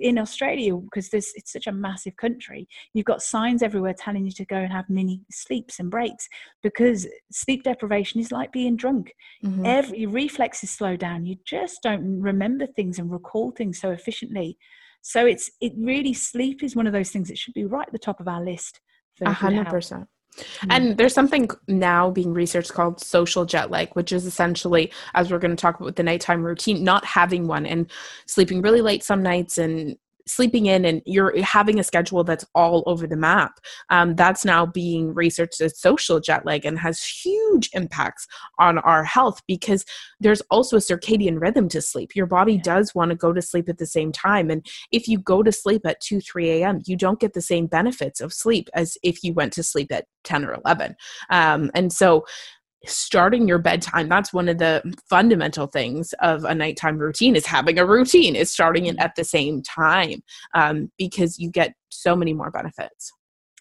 in 0.00 0.18
australia 0.18 0.76
because 0.76 1.08
this 1.10 1.32
it's 1.36 1.52
such 1.52 1.66
a 1.66 1.72
massive 1.72 2.16
country 2.16 2.68
you've 2.92 3.04
got 3.06 3.22
signs 3.22 3.62
everywhere 3.62 3.94
telling 3.96 4.24
you 4.24 4.32
to 4.32 4.44
go 4.44 4.56
and 4.56 4.72
have 4.72 4.88
mini 4.88 5.20
sleeps 5.30 5.78
and 5.80 5.90
breaks 5.90 6.28
because 6.62 7.06
sleep 7.32 7.62
deprivation 7.64 8.20
is 8.20 8.32
like 8.32 8.52
being 8.52 8.76
drunk. 8.76 9.12
Mm-hmm. 9.44 9.66
every 9.66 10.06
reflexes 10.06 10.70
slow 10.70 10.96
down 10.96 11.26
you 11.26 11.36
just 11.44 11.82
don't 11.82 12.20
remember 12.20 12.66
things 12.66 12.98
and 12.98 13.10
recall 13.10 13.50
things 13.50 13.80
so 13.80 13.90
efficiently. 13.90 14.58
So 15.02 15.26
it's 15.26 15.50
it 15.60 15.72
really 15.76 16.14
sleep 16.14 16.62
is 16.62 16.76
one 16.76 16.86
of 16.86 16.92
those 16.92 17.10
things 17.10 17.28
that 17.28 17.38
should 17.38 17.54
be 17.54 17.64
right 17.64 17.86
at 17.86 17.92
the 17.92 17.98
top 17.98 18.20
of 18.20 18.28
our 18.28 18.42
list 18.42 18.80
for 19.16 19.24
a 19.24 19.32
hundred 19.32 19.66
percent 19.68 20.08
And 20.70 20.96
there's 20.96 21.14
something 21.14 21.48
now 21.68 22.10
being 22.10 22.32
researched 22.32 22.72
called 22.72 23.00
social 23.00 23.44
jet 23.44 23.70
lag, 23.70 23.90
which 23.94 24.12
is 24.12 24.26
essentially, 24.26 24.92
as 25.14 25.30
we're 25.30 25.38
going 25.38 25.54
to 25.54 25.60
talk 25.60 25.76
about 25.76 25.86
with 25.86 25.96
the 25.96 26.02
nighttime 26.02 26.42
routine, 26.42 26.82
not 26.82 27.04
having 27.04 27.46
one 27.46 27.66
and 27.66 27.90
sleeping 28.26 28.62
really 28.62 28.80
late 28.80 29.04
some 29.04 29.22
nights 29.22 29.58
and 29.58 29.96
sleeping 30.26 30.66
in 30.66 30.84
and 30.84 31.02
you're 31.04 31.40
having 31.42 31.78
a 31.78 31.84
schedule 31.84 32.24
that's 32.24 32.46
all 32.54 32.82
over 32.86 33.06
the 33.06 33.16
map 33.16 33.60
um, 33.90 34.14
that's 34.14 34.44
now 34.44 34.64
being 34.64 35.12
researched 35.12 35.60
as 35.60 35.78
social 35.78 36.20
jet 36.20 36.46
lag 36.46 36.64
and 36.64 36.78
has 36.78 37.02
huge 37.02 37.68
impacts 37.74 38.26
on 38.58 38.78
our 38.78 39.04
health 39.04 39.42
because 39.46 39.84
there's 40.20 40.40
also 40.50 40.76
a 40.76 40.80
circadian 40.80 41.40
rhythm 41.40 41.68
to 41.68 41.80
sleep. 41.80 42.14
Your 42.14 42.26
body 42.26 42.56
does 42.56 42.94
want 42.94 43.10
to 43.10 43.16
go 43.16 43.32
to 43.32 43.42
sleep 43.42 43.68
at 43.68 43.78
the 43.78 43.86
same 43.86 44.12
time 44.12 44.50
and 44.50 44.64
if 44.92 45.08
you 45.08 45.18
go 45.18 45.42
to 45.42 45.52
sleep 45.52 45.82
at 45.86 46.00
2 46.00 46.20
3 46.20 46.50
a.m 46.50 46.80
you 46.86 46.96
don't 46.96 47.20
get 47.20 47.34
the 47.34 47.42
same 47.42 47.66
benefits 47.66 48.20
of 48.20 48.32
sleep 48.32 48.68
as 48.74 48.96
if 49.02 49.22
you 49.22 49.32
went 49.32 49.52
to 49.52 49.62
sleep 49.62 49.92
at 49.92 50.06
10 50.24 50.44
or 50.44 50.54
11 50.64 50.96
um, 51.30 51.70
and 51.74 51.92
so 51.92 52.24
starting 52.86 53.48
your 53.48 53.58
bedtime 53.58 54.08
that's 54.08 54.32
one 54.32 54.48
of 54.48 54.58
the 54.58 54.82
fundamental 55.08 55.66
things 55.66 56.12
of 56.20 56.44
a 56.44 56.54
nighttime 56.54 56.98
routine 56.98 57.36
is 57.36 57.46
having 57.46 57.78
a 57.78 57.86
routine 57.86 58.36
is 58.36 58.50
starting 58.50 58.86
it 58.86 58.96
at 58.98 59.14
the 59.16 59.24
same 59.24 59.62
time 59.62 60.22
um, 60.54 60.90
because 60.98 61.38
you 61.38 61.50
get 61.50 61.74
so 61.90 62.14
many 62.16 62.32
more 62.32 62.50
benefits 62.50 63.12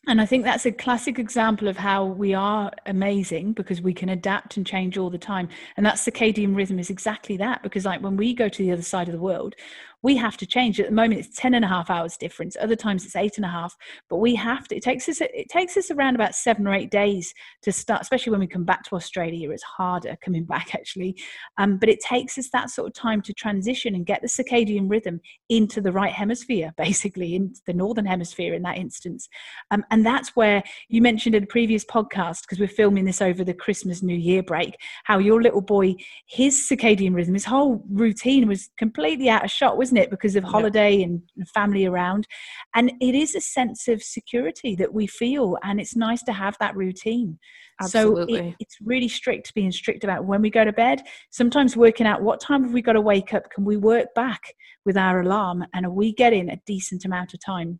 and 0.06 0.20
I 0.20 0.26
think 0.26 0.44
that's 0.44 0.66
a 0.66 0.72
classic 0.72 1.18
example 1.18 1.70
of 1.70 1.78
how 1.78 2.04
we 2.04 2.34
are 2.34 2.72
amazing 2.86 3.54
because 3.54 3.82
we 3.82 3.94
can 3.94 4.10
adapt 4.10 4.58
and 4.58 4.68
change 4.68 4.98
all 4.98 5.10
the 5.10 5.18
time. 5.18 5.48
And 5.78 5.86
that 5.86 5.96
circadian 5.96 6.58
rhythm 6.58 6.78
is 6.78 6.90
exactly 6.90 7.38
that. 7.38 7.64
Because, 7.64 7.86
like, 7.86 8.02
when 8.02 8.18
we 8.18 8.34
go 8.34 8.50
to 8.50 8.62
the 8.62 8.74
other 8.74 8.82
side 8.82 9.08
of 9.08 9.14
the 9.14 9.22
world, 9.22 9.56
we 10.04 10.16
have 10.18 10.38
to 10.38 10.46
change. 10.46 10.80
At 10.80 10.88
the 10.88 10.96
moment 10.96 11.20
it's 11.20 11.36
10 11.38 11.54
and 11.56 11.66
a 11.66 11.68
half 11.68 11.90
hours 11.90 12.18
difference. 12.18 12.56
Other 12.60 12.76
times 12.76 13.06
it's 13.06 13.16
eight 13.16 13.38
and 13.38 13.46
a 13.46 13.50
half 13.50 13.76
but 14.10 14.18
we 14.18 14.36
have 14.36 14.68
to 14.68 14.76
it 14.76 14.84
takes 14.84 15.10
us 15.10 15.22
it 15.22 15.50
takes 15.50 15.76
us 15.78 15.90
around 15.90 16.16
about 16.16 16.36
seven 16.36 16.68
or 16.68 16.74
eight 16.74 16.92
days 16.92 17.34
to 17.64 17.72
start 17.72 18.02
especially 18.02 18.32
when 18.32 18.40
we 18.40 18.48
come 18.48 18.66
back 18.66 18.84
to 18.84 18.96
australia 18.96 19.50
it's 19.50 19.64
harder 19.64 20.16
coming 20.24 20.44
back 20.54 20.76
actually. 20.76 21.16
Um, 21.58 21.78
but 21.78 21.90
it 21.90 22.00
takes 22.02 22.38
us 22.38 22.50
that 22.52 22.70
sort 22.70 22.88
of 22.88 22.94
time 22.94 23.22
to 23.24 23.34
transition 23.34 23.96
and 23.96 24.06
get 24.06 24.22
the 24.22 24.28
circadian 24.28 24.90
rhythm 24.90 25.20
into 25.50 25.82
the 25.82 25.92
right 25.92 26.14
hemisphere 26.14 26.74
basically 26.78 27.36
in 27.36 27.54
the 27.66 27.74
northern 27.74 28.06
hemisphere 28.06 28.54
in 28.54 28.62
that 28.64 28.78
instance. 28.78 29.30
Um, 29.72 29.84
and 29.90 30.06
that's 30.06 30.36
where 30.36 30.64
you 30.90 31.02
mentioned 31.02 31.36
in 31.36 31.44
a 31.44 31.48
previous 31.48 31.86
podcast 31.86 32.42
because 32.42 32.60
we're 32.60 32.68
filming 32.68 33.06
this 33.06 33.22
over 33.22 33.44
the 33.44 33.54
christmas 33.54 34.02
new 34.02 34.16
year 34.16 34.44
break 34.44 34.76
how 35.04 35.18
your 35.18 35.42
little 35.42 35.62
boy 35.62 35.96
his 36.28 36.68
circadian 36.70 37.14
rhythm 37.14 37.34
his 37.34 37.46
whole 37.46 37.84
routine 37.90 38.48
was 38.48 38.70
completely 38.78 39.30
out 39.30 39.44
of 39.44 39.52
shot 39.52 39.78
wasn't 39.78 39.93
isn't 39.94 40.04
it? 40.04 40.10
Because 40.10 40.36
of 40.36 40.44
holiday 40.44 40.98
yeah. 40.98 41.06
and 41.06 41.22
family 41.54 41.86
around. 41.86 42.28
And 42.76 42.92
it 43.00 43.16
is 43.16 43.36
a 43.36 43.42
sense 43.42 43.88
of 43.88 44.02
security 44.02 44.76
that 44.76 44.94
we 44.94 45.08
feel. 45.08 45.58
And 45.64 45.80
it's 45.80 45.96
nice 45.96 46.24
to 46.24 46.34
have 46.34 46.56
that 46.60 46.76
routine. 46.76 47.40
Absolutely. 47.82 48.40
So 48.40 48.46
it, 48.46 48.56
it's 48.60 48.78
really 48.82 49.08
strict, 49.08 49.54
being 49.54 49.72
strict 49.72 50.04
about 50.04 50.26
when 50.26 50.42
we 50.42 50.50
go 50.50 50.66
to 50.66 50.74
bed. 50.74 51.04
Sometimes 51.32 51.78
working 51.78 52.08
out 52.08 52.22
what 52.22 52.40
time 52.40 52.64
have 52.64 52.74
we 52.74 52.82
got 52.82 52.94
to 52.94 53.02
wake 53.02 53.34
up? 53.34 53.50
Can 53.52 53.66
we 53.66 53.78
work 53.78 54.14
back 54.16 54.42
with 54.86 54.98
our 54.98 55.22
alarm? 55.22 55.66
And 55.74 55.86
are 55.86 55.92
we 55.92 56.14
getting 56.14 56.50
a 56.50 56.60
decent 56.66 57.06
amount 57.06 57.34
of 57.34 57.40
time? 57.46 57.80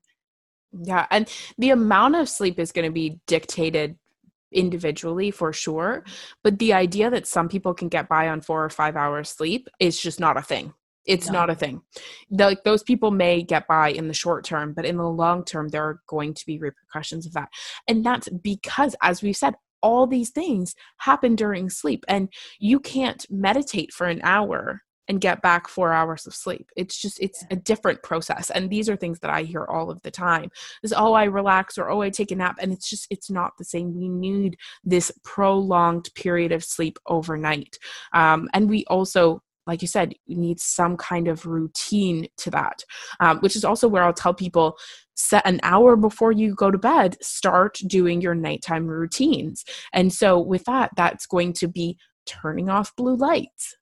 Yeah. 0.72 1.06
And 1.12 1.32
the 1.58 1.70
amount 1.70 2.16
of 2.16 2.30
sleep 2.30 2.60
is 2.60 2.72
going 2.72 2.86
to 2.86 2.92
be 2.92 3.20
dictated 3.28 3.98
individually 4.52 5.32
for 5.32 5.52
sure 5.52 6.04
but 6.44 6.60
the 6.60 6.74
idea 6.74 7.10
that 7.10 7.26
some 7.26 7.50
people 7.50 7.74
can 7.74 7.90
get 7.90 8.08
by 8.08 8.30
on 8.30 8.40
four 8.40 8.64
or 8.64 8.70
five 8.70 8.96
hours 8.96 9.28
sleep 9.28 9.68
is 9.80 10.00
just 10.00 10.20
not 10.20 10.38
a 10.38 10.44
thing 10.44 10.72
it's 11.06 11.28
no. 11.28 11.34
not 11.34 11.50
a 11.50 11.56
thing 11.56 11.82
like 12.30 12.64
those 12.64 12.84
people 12.84 13.12
may 13.12 13.42
get 13.42 13.68
by 13.68 13.90
in 13.90 14.08
the 14.08 14.14
short 14.14 14.44
term 14.44 14.74
but 14.74 14.86
in 14.86 14.98
the 14.98 15.04
long 15.04 15.44
term 15.44 15.70
there 15.70 15.84
are 15.84 16.02
going 16.08 16.34
to 16.34 16.46
be 16.46 16.58
repercussions 16.58 17.26
of 17.26 17.34
that 17.34 17.50
and 17.88 18.06
that's 18.06 18.30
because 18.30 18.96
as 19.02 19.22
we've 19.22 19.38
said 19.38 19.54
all 19.82 20.08
these 20.08 20.30
things 20.30 20.76
happen 21.00 21.36
during 21.36 21.70
sleep 21.70 22.06
and 22.08 22.30
you 22.58 22.80
can't 22.80 23.26
meditate 23.30 23.94
for 23.94 24.08
an 24.08 24.22
hour 24.24 24.82
and 25.08 25.20
get 25.22 25.42
back 25.42 25.68
four 25.68 25.92
hours 25.92 26.26
of 26.26 26.34
sleep. 26.34 26.70
It's 26.78 27.00
just, 27.00 27.20
it's 27.20 27.44
a 27.52 27.56
different 27.56 28.02
process. 28.04 28.50
And 28.50 28.70
these 28.70 28.90
are 28.90 28.96
things 28.96 29.20
that 29.20 29.30
I 29.30 29.44
hear 29.44 29.66
all 29.66 29.92
of 29.92 30.02
the 30.02 30.12
time 30.12 30.50
is, 30.82 30.94
oh, 30.96 31.14
I 31.14 31.26
relax 31.26 31.78
or 31.78 31.90
oh, 31.90 32.02
I 32.02 32.10
take 32.10 32.32
a 32.32 32.36
nap. 32.36 32.56
And 32.60 32.72
it's 32.72 32.90
just, 32.90 33.08
it's 33.10 33.30
not 33.30 33.52
the 33.58 33.66
same. 33.66 33.94
We 33.94 34.08
need 34.08 34.58
this 34.84 35.12
prolonged 35.24 36.10
period 36.16 36.52
of 36.52 36.64
sleep 36.64 36.98
overnight. 37.08 37.78
Um, 38.14 38.48
and 38.54 38.70
we 38.70 38.86
also, 38.86 39.42
like 39.68 39.82
you 39.82 39.88
said, 39.88 40.14
you 40.26 40.38
need 40.38 40.60
some 40.60 40.98
kind 40.98 41.28
of 41.28 41.46
routine 41.46 42.28
to 42.38 42.52
that, 42.52 42.84
um, 43.20 43.40
which 43.40 43.56
is 43.56 43.64
also 43.64 43.88
where 43.88 44.04
I'll 44.04 44.14
tell 44.14 44.34
people 44.34 44.78
set 45.16 45.46
an 45.46 45.60
hour 45.64 45.96
before 45.96 46.32
you 46.32 46.56
go 46.56 46.72
to 46.72 46.78
bed, 46.78 47.18
start 47.22 47.80
doing 47.88 48.22
your 48.22 48.36
nighttime 48.36 48.88
routines. 48.88 49.64
And 49.94 50.12
so, 50.12 50.40
with 50.40 50.64
that, 50.66 50.92
that's 50.96 51.26
going 51.26 51.54
to 51.54 51.68
be 51.68 51.98
turning 52.26 52.70
off 52.70 52.96
blue 52.96 53.16
lights, 53.16 53.76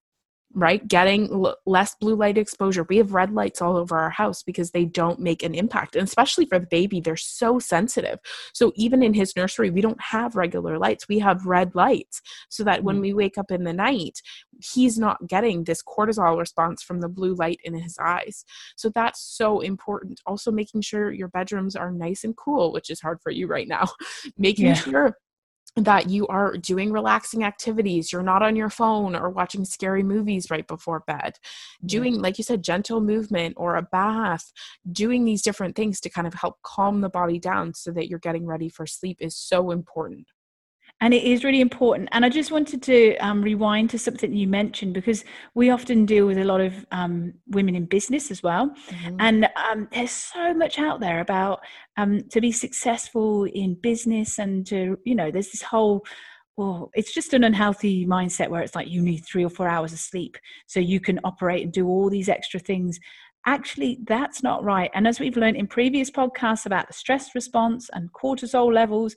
right? 0.53 0.85
Getting 0.87 1.31
l- 1.31 1.57
less 1.65 1.95
blue 1.95 2.15
light 2.15 2.37
exposure. 2.37 2.85
We 2.89 2.97
have 2.97 3.13
red 3.13 3.33
lights 3.33 3.61
all 3.61 3.77
over 3.77 3.97
our 3.97 4.09
house 4.09 4.43
because 4.43 4.71
they 4.71 4.85
don't 4.85 5.19
make 5.19 5.43
an 5.43 5.55
impact. 5.55 5.95
And 5.95 6.07
especially 6.07 6.45
for 6.45 6.59
the 6.59 6.67
baby, 6.67 6.99
they're 6.99 7.15
so 7.15 7.59
sensitive. 7.59 8.19
So 8.53 8.71
even 8.75 9.01
in 9.03 9.13
his 9.13 9.35
nursery, 9.35 9.69
we 9.69 9.81
don't 9.81 10.01
have 10.01 10.35
regular 10.35 10.77
lights, 10.77 11.07
we 11.07 11.19
have 11.19 11.45
red 11.45 11.75
lights 11.75 12.21
so 12.49 12.63
that 12.63 12.83
when 12.83 12.97
mm. 12.97 13.01
we 13.01 13.13
wake 13.13 13.37
up 13.37 13.51
in 13.51 13.63
the 13.63 13.73
night, 13.73 14.21
he's 14.61 14.97
not 14.97 15.27
getting 15.27 15.63
this 15.63 15.81
cortisol 15.81 16.37
response 16.37 16.83
from 16.83 17.01
the 17.01 17.09
blue 17.09 17.33
light 17.35 17.59
in 17.63 17.73
his 17.73 17.97
eyes. 17.99 18.45
So 18.75 18.89
that's 18.89 19.21
so 19.21 19.61
important. 19.61 20.21
Also, 20.25 20.51
making 20.51 20.81
sure 20.81 21.11
your 21.11 21.29
bedrooms 21.29 21.75
are 21.75 21.91
nice 21.91 22.23
and 22.23 22.35
cool, 22.35 22.71
which 22.71 22.89
is 22.89 23.01
hard 23.01 23.19
for 23.21 23.31
you 23.31 23.47
right 23.47 23.67
now. 23.67 23.87
making 24.37 24.67
yeah. 24.67 24.73
sure 24.73 25.17
that 25.77 26.09
you 26.09 26.27
are 26.27 26.57
doing 26.57 26.91
relaxing 26.91 27.43
activities 27.43 28.11
you're 28.11 28.21
not 28.21 28.43
on 28.43 28.55
your 28.55 28.69
phone 28.69 29.15
or 29.15 29.29
watching 29.29 29.63
scary 29.63 30.03
movies 30.03 30.51
right 30.51 30.67
before 30.67 31.03
bed. 31.07 31.37
Doing 31.85 32.21
like 32.21 32.37
you 32.37 32.43
said 32.43 32.63
gentle 32.63 32.99
movement 32.99 33.53
or 33.57 33.77
a 33.77 33.81
bath 33.81 34.51
doing 34.91 35.23
these 35.23 35.41
different 35.41 35.75
things 35.75 35.99
to 36.01 36.09
kind 36.09 36.27
of 36.27 36.33
help 36.33 36.57
calm 36.63 37.01
the 37.01 37.09
body 37.09 37.39
down 37.39 37.73
so 37.73 37.91
that 37.91 38.09
you're 38.09 38.19
getting 38.19 38.45
ready 38.45 38.69
for 38.69 38.85
sleep 38.85 39.17
is 39.21 39.35
so 39.35 39.71
important 39.71 40.27
and 41.01 41.15
it 41.15 41.23
is 41.23 41.43
really 41.43 41.61
important. 41.61 42.09
And 42.11 42.23
I 42.23 42.29
just 42.29 42.51
wanted 42.51 42.83
to 42.83 43.17
um, 43.17 43.41
rewind 43.41 43.89
to 43.89 43.99
something 43.99 44.33
you 44.33 44.47
mentioned 44.47 44.93
because 44.93 45.25
we 45.55 45.71
often 45.71 46.05
deal 46.05 46.27
with 46.27 46.37
a 46.37 46.43
lot 46.43 46.61
of 46.61 46.85
um, 46.91 47.33
women 47.47 47.75
in 47.75 47.85
business 47.85 48.29
as 48.29 48.43
well. 48.43 48.69
Mm-hmm. 48.69 49.15
And 49.19 49.49
um, 49.55 49.87
there's 49.91 50.11
so 50.11 50.53
much 50.53 50.77
out 50.77 50.99
there 50.99 51.19
about 51.19 51.61
um, 51.97 52.21
to 52.29 52.39
be 52.39 52.51
successful 52.51 53.45
in 53.45 53.73
business 53.81 54.37
and 54.37 54.65
to, 54.67 54.97
you 55.03 55.15
know, 55.15 55.31
there's 55.31 55.51
this 55.51 55.63
whole 55.63 56.05
well, 56.57 56.91
it's 56.93 57.13
just 57.13 57.33
an 57.33 57.45
unhealthy 57.45 58.05
mindset 58.05 58.49
where 58.49 58.61
it's 58.61 58.75
like 58.75 58.89
you 58.89 59.01
need 59.01 59.19
three 59.19 59.43
or 59.43 59.49
four 59.49 59.67
hours 59.67 59.93
of 59.93 59.99
sleep 59.99 60.37
so 60.67 60.79
you 60.79 60.99
can 60.99 61.19
operate 61.23 61.63
and 61.63 61.71
do 61.71 61.87
all 61.87 62.09
these 62.09 62.29
extra 62.29 62.59
things 62.59 62.99
actually 63.45 63.99
that's 64.03 64.43
not 64.43 64.63
right. 64.63 64.91
And 64.93 65.07
as 65.07 65.19
we've 65.19 65.37
learned 65.37 65.57
in 65.57 65.67
previous 65.67 66.11
podcasts 66.11 66.65
about 66.65 66.87
the 66.87 66.93
stress 66.93 67.33
response 67.35 67.89
and 67.93 68.11
cortisol 68.13 68.73
levels 68.73 69.15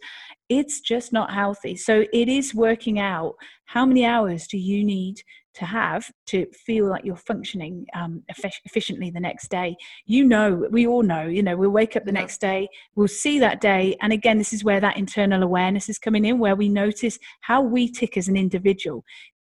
it's 0.50 0.80
just 0.80 1.12
not 1.12 1.32
healthy. 1.32 1.74
So 1.74 2.04
it 2.12 2.28
is 2.28 2.54
working 2.54 2.98
out 2.98 3.34
how 3.64 3.86
many 3.86 4.04
hours 4.04 4.46
do 4.46 4.58
you 4.58 4.84
need 4.84 5.22
to 5.54 5.64
have 5.64 6.10
to 6.26 6.46
feel 6.52 6.88
like 6.88 7.04
you're 7.04 7.16
functioning 7.16 7.86
um, 7.94 8.22
efficiently 8.66 9.10
the 9.10 9.20
next 9.20 9.48
day? 9.50 9.76
You 10.04 10.24
know 10.24 10.66
we 10.70 10.86
all 10.86 11.02
know 11.02 11.26
you 11.26 11.42
know 11.42 11.56
we'll 11.56 11.70
wake 11.70 11.96
up 11.96 12.04
the 12.04 12.12
next 12.12 12.40
day 12.40 12.68
we'll 12.94 13.08
see 13.08 13.38
that 13.38 13.60
day. 13.60 13.96
And 14.02 14.12
again 14.12 14.38
this 14.38 14.52
is 14.52 14.64
where 14.64 14.80
that 14.80 14.96
internal 14.96 15.42
awareness 15.42 15.88
is 15.88 15.98
coming 15.98 16.24
in 16.24 16.38
where 16.38 16.56
we 16.56 16.68
notice 16.68 17.18
how 17.40 17.62
we 17.62 17.90
tick 17.90 18.16
as 18.16 18.28
an 18.28 18.36
individual 18.36 19.04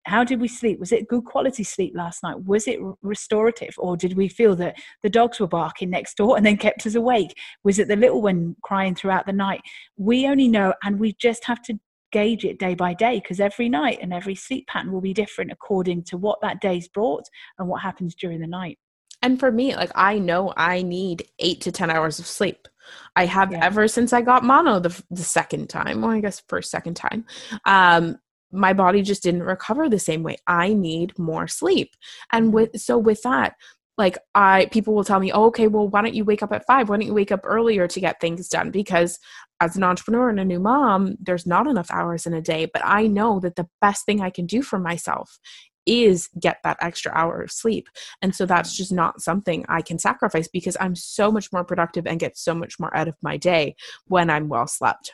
how 0.08 0.24
did 0.24 0.40
we 0.40 0.48
sleep? 0.48 0.80
Was 0.80 0.92
it 0.92 1.08
good 1.08 1.26
quality 1.26 1.64
sleep 1.64 1.94
last 1.96 2.24
night? 2.24 2.44
Was 2.46 2.68
it 2.68 2.80
restorative? 3.02 3.76
Or 3.78 3.98
did 3.98 4.16
we 4.16 4.30
feel 4.30 4.56
that 4.56 4.78
the 5.04 5.10
dogs 5.10 5.40
were 5.40 5.48
barking 5.48 5.90
next 5.90 6.16
door 6.16 6.38
and 6.38 6.46
then 6.46 6.58
kept 6.58 6.86
us 6.88 6.96
awake? 6.96 7.38
Was 7.64 7.78
it 7.78 7.88
the 7.88 7.96
little 7.96 8.22
one 8.22 8.56
crying 8.64 8.96
throughout 8.96 9.26
the 9.26 9.34
night? 9.34 9.62
We 9.98 10.28
only 10.28 10.48
know 10.48 10.74
and 10.84 11.00
we 11.00 11.14
just 11.20 11.46
have 11.46 11.62
to 11.64 11.78
gauge 12.14 12.46
it 12.46 12.58
day 12.58 12.74
by 12.74 12.94
day 12.94 13.20
because 13.20 13.42
every 13.42 13.68
night 13.68 14.00
and 14.02 14.14
every 14.14 14.36
sleep 14.36 14.66
pattern 14.68 14.94
will 14.94 15.02
be 15.02 15.14
different 15.14 15.52
according 15.52 16.04
to 16.04 16.18
what 16.18 16.40
that 16.42 16.62
day's 16.62 16.88
brought 16.88 17.26
and 17.60 17.68
what 17.68 17.82
happens 17.82 18.16
during 18.16 18.40
the 18.40 18.48
night. 18.48 18.80
And 19.22 19.40
for 19.40 19.52
me 19.52 19.76
like 19.76 19.92
i 19.96 20.20
know 20.20 20.54
i 20.56 20.84
need 20.84 21.28
eight 21.40 21.60
to 21.62 21.72
ten 21.72 21.90
hours 21.90 22.20
of 22.20 22.28
sleep. 22.28 22.68
I 23.16 23.26
have 23.26 23.52
yeah. 23.52 23.60
ever 23.62 23.88
since 23.88 24.14
I 24.14 24.22
got 24.22 24.46
mono 24.46 24.80
the, 24.80 25.04
the 25.12 25.24
second 25.24 25.68
time, 25.70 26.02
well, 26.02 26.12
I 26.12 26.22
guess 26.22 26.42
first, 26.48 26.72
second 26.72 26.96
time. 26.96 27.26
Um, 27.66 28.18
my 28.52 28.74
body 28.74 29.02
just 29.02 29.24
didn't 29.24 29.44
recover 29.44 29.90
the 29.90 30.00
same 30.00 30.24
way. 30.24 30.38
I 30.48 30.74
need 30.74 31.18
more 31.18 31.48
sleep. 31.48 31.92
And 32.32 32.48
mm-hmm. 32.48 32.54
with 32.54 32.82
so 32.82 32.98
with 32.98 33.22
that, 33.24 33.56
like 33.98 34.18
I 34.36 34.68
people 34.72 34.94
will 34.94 35.04
tell 35.04 35.20
me, 35.20 35.32
oh, 35.32 35.46
okay, 35.46 35.68
well, 35.68 35.88
why 35.88 36.02
don't 36.02 36.14
you 36.14 36.26
wake 36.26 36.44
up 36.44 36.54
at 36.54 36.66
five? 36.66 36.90
Why 36.90 36.98
don't 36.98 37.08
you 37.08 37.14
wake 37.14 37.32
up 37.32 37.42
earlier 37.44 37.88
to 37.88 38.00
get 38.00 38.22
things 38.22 38.48
done? 38.48 38.72
Because 38.72 39.20
as 39.60 39.76
an 39.76 39.84
entrepreneur 39.84 40.30
and 40.30 40.40
a 40.40 40.46
new 40.46 40.60
mom, 40.60 41.18
there's 41.20 41.48
not 41.48 41.68
enough 41.68 41.90
hours 41.92 42.26
in 42.26 42.34
a 42.34 42.42
day. 42.42 42.68
But 42.72 42.84
I 42.86 43.08
know 43.08 43.40
that 43.40 43.56
the 43.56 43.68
best 43.82 44.06
thing 44.06 44.22
I 44.22 44.30
can 44.30 44.46
do 44.46 44.62
for 44.62 44.78
myself 44.78 45.40
is 45.88 46.30
get 46.40 46.58
that 46.64 46.78
extra 46.82 47.12
hour 47.16 47.42
of 47.42 47.52
sleep. 47.52 47.88
And 48.22 48.36
so 48.36 48.46
that's 48.46 48.76
just 48.76 48.92
not 48.92 49.22
something 49.22 49.66
I 49.70 49.82
can 49.82 49.98
sacrifice 49.98 50.48
because 50.48 50.78
I'm 50.80 50.96
so 50.96 51.32
much 51.32 51.52
more 51.52 51.64
productive 51.64 52.06
and 52.06 52.20
get 52.20 52.38
so 52.38 52.54
much 52.54 52.78
more 52.78 52.96
out 52.96 53.08
of 53.08 53.16
my 53.22 53.38
day 53.38 53.76
when 54.06 54.30
I'm 54.30 54.50
well 54.50 54.68
slept. 54.68 55.14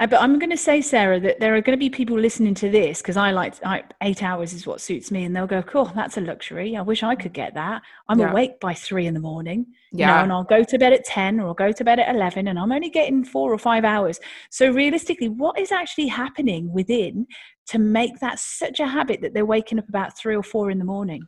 Uh, 0.00 0.06
but 0.06 0.20
I'm 0.20 0.38
going 0.38 0.50
to 0.50 0.56
say, 0.56 0.80
Sarah, 0.80 1.20
that 1.20 1.40
there 1.40 1.54
are 1.54 1.60
going 1.60 1.78
to 1.78 1.80
be 1.80 1.90
people 1.90 2.18
listening 2.18 2.54
to 2.54 2.70
this 2.70 3.00
because 3.00 3.16
I 3.16 3.30
like 3.30 3.54
I, 3.64 3.84
eight 4.02 4.22
hours 4.22 4.52
is 4.52 4.66
what 4.66 4.80
suits 4.80 5.10
me, 5.10 5.24
and 5.24 5.34
they'll 5.34 5.46
go, 5.46 5.62
"Cool, 5.62 5.90
that's 5.94 6.16
a 6.16 6.20
luxury. 6.20 6.76
I 6.76 6.82
wish 6.82 7.02
I 7.02 7.14
could 7.14 7.32
get 7.32 7.54
that. 7.54 7.82
I'm 8.08 8.18
yeah. 8.18 8.30
awake 8.30 8.60
by 8.60 8.74
three 8.74 9.06
in 9.06 9.14
the 9.14 9.20
morning, 9.20 9.66
yeah, 9.92 10.08
you 10.08 10.14
know, 10.14 10.22
and 10.24 10.32
I'll 10.32 10.44
go 10.44 10.64
to 10.64 10.78
bed 10.78 10.92
at 10.92 11.04
ten 11.04 11.40
or 11.40 11.48
I'll 11.48 11.54
go 11.54 11.72
to 11.72 11.84
bed 11.84 11.98
at 11.98 12.14
eleven, 12.14 12.48
and 12.48 12.58
I'm 12.58 12.72
only 12.72 12.90
getting 12.90 13.24
four 13.24 13.52
or 13.52 13.58
five 13.58 13.84
hours. 13.84 14.18
So 14.50 14.70
realistically, 14.70 15.28
what 15.28 15.58
is 15.58 15.72
actually 15.72 16.08
happening 16.08 16.72
within 16.72 17.26
to 17.66 17.78
make 17.78 18.18
that 18.20 18.38
such 18.38 18.80
a 18.80 18.86
habit 18.86 19.20
that 19.22 19.32
they're 19.32 19.46
waking 19.46 19.78
up 19.78 19.88
about 19.88 20.16
three 20.18 20.36
or 20.36 20.42
four 20.42 20.70
in 20.70 20.78
the 20.78 20.84
morning? 20.84 21.26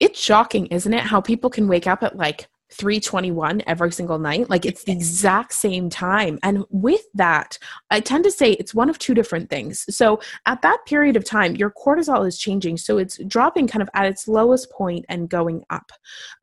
It's 0.00 0.20
shocking, 0.20 0.66
isn't 0.66 0.92
it? 0.92 1.02
How 1.02 1.20
people 1.20 1.50
can 1.50 1.68
wake 1.68 1.86
up 1.86 2.02
at 2.02 2.16
like 2.16 2.48
321 2.70 3.62
every 3.66 3.90
single 3.92 4.18
night 4.18 4.50
like 4.50 4.66
it's 4.66 4.84
the 4.84 4.92
exact 4.92 5.52
same 5.52 5.88
time. 5.88 6.38
And 6.42 6.64
with 6.70 7.02
that 7.14 7.58
i 7.90 8.00
tend 8.00 8.24
to 8.24 8.30
say 8.30 8.52
it's 8.52 8.74
one 8.74 8.90
of 8.90 8.98
two 8.98 9.14
different 9.14 9.50
things. 9.50 9.84
So 9.94 10.20
at 10.46 10.62
that 10.62 10.78
period 10.86 11.16
of 11.16 11.24
time 11.24 11.56
your 11.56 11.70
cortisol 11.70 12.26
is 12.26 12.38
changing 12.38 12.76
so 12.76 12.98
it's 12.98 13.18
dropping 13.26 13.68
kind 13.68 13.82
of 13.82 13.90
at 13.94 14.06
its 14.06 14.28
lowest 14.28 14.70
point 14.70 15.04
and 15.08 15.28
going 15.28 15.64
up. 15.70 15.90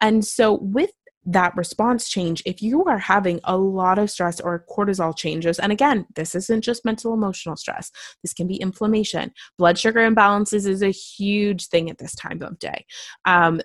And 0.01 0.25
so 0.25 0.55
with 0.55 0.91
that 1.27 1.55
response 1.57 2.07
change 2.07 2.43
if 2.45 2.61
you 2.61 2.83
are 2.83 2.99
having 2.99 3.39
a 3.45 3.57
lot 3.57 3.97
of 3.97 4.11
stress 4.11 4.39
or 4.39 4.63
cortisol 4.69 5.15
changes 5.15 5.57
and 5.57 5.71
again 5.71 6.05
this 6.13 6.35
isn't 6.35 6.61
just 6.61 6.85
mental 6.85 7.15
emotional 7.15 7.55
stress 7.55 7.91
this 8.21 8.33
can 8.33 8.47
be 8.47 8.55
inflammation. 8.55 9.31
Blood 9.57 9.77
sugar 9.77 10.09
imbalances 10.09 10.67
is 10.67 10.81
a 10.81 10.89
huge 10.89 11.67
thing 11.67 11.89
at 11.89 11.97
this 11.97 12.15
time 12.15 12.41
of 12.41 12.59
day. 12.59 12.85
Um, 13.25 13.61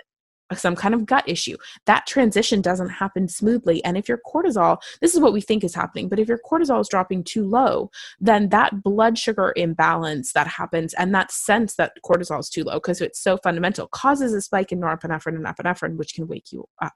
some 0.59 0.77
kind 0.77 0.95
of 0.95 1.07
gut 1.07 1.25
issue. 1.29 1.57
That 1.87 2.07
transition 2.07 2.61
doesn't 2.61 2.89
happen 2.89 3.29
smoothly. 3.29 3.83
And 3.85 3.97
if 3.97 4.09
your 4.09 4.21
cortisol, 4.27 4.79
this 5.01 5.15
is 5.15 5.21
what 5.21 5.33
we 5.33 5.41
think 5.41 5.65
is 5.65 5.75
happening, 5.75 6.09
but 6.09 6.19
if 6.19 6.29
your 6.29 6.41
cortisol 6.51 6.81
is 6.81 6.89
dropping 6.89 7.25
too 7.25 7.45
low, 7.45 7.91
then 8.21 8.49
that 8.51 8.83
blood 8.83 9.19
sugar 9.19 9.53
imbalance 9.57 10.33
that 10.33 10.47
happens 10.47 10.95
and 10.95 11.15
that 11.15 11.31
sense 11.31 11.75
that 11.75 11.93
cortisol 12.05 12.41
is 12.41 12.49
too 12.49 12.65
low 12.65 12.75
because 12.75 13.01
it's 13.01 13.21
so 13.21 13.37
fundamental 13.37 13.87
causes 13.89 14.33
a 14.33 14.41
spike 14.41 14.73
in 14.73 14.81
norepinephrine 14.81 15.37
and 15.37 15.47
epinephrine, 15.47 15.97
which 15.97 16.15
can 16.15 16.27
wake 16.27 16.53
you 16.53 16.67
up. 16.83 16.95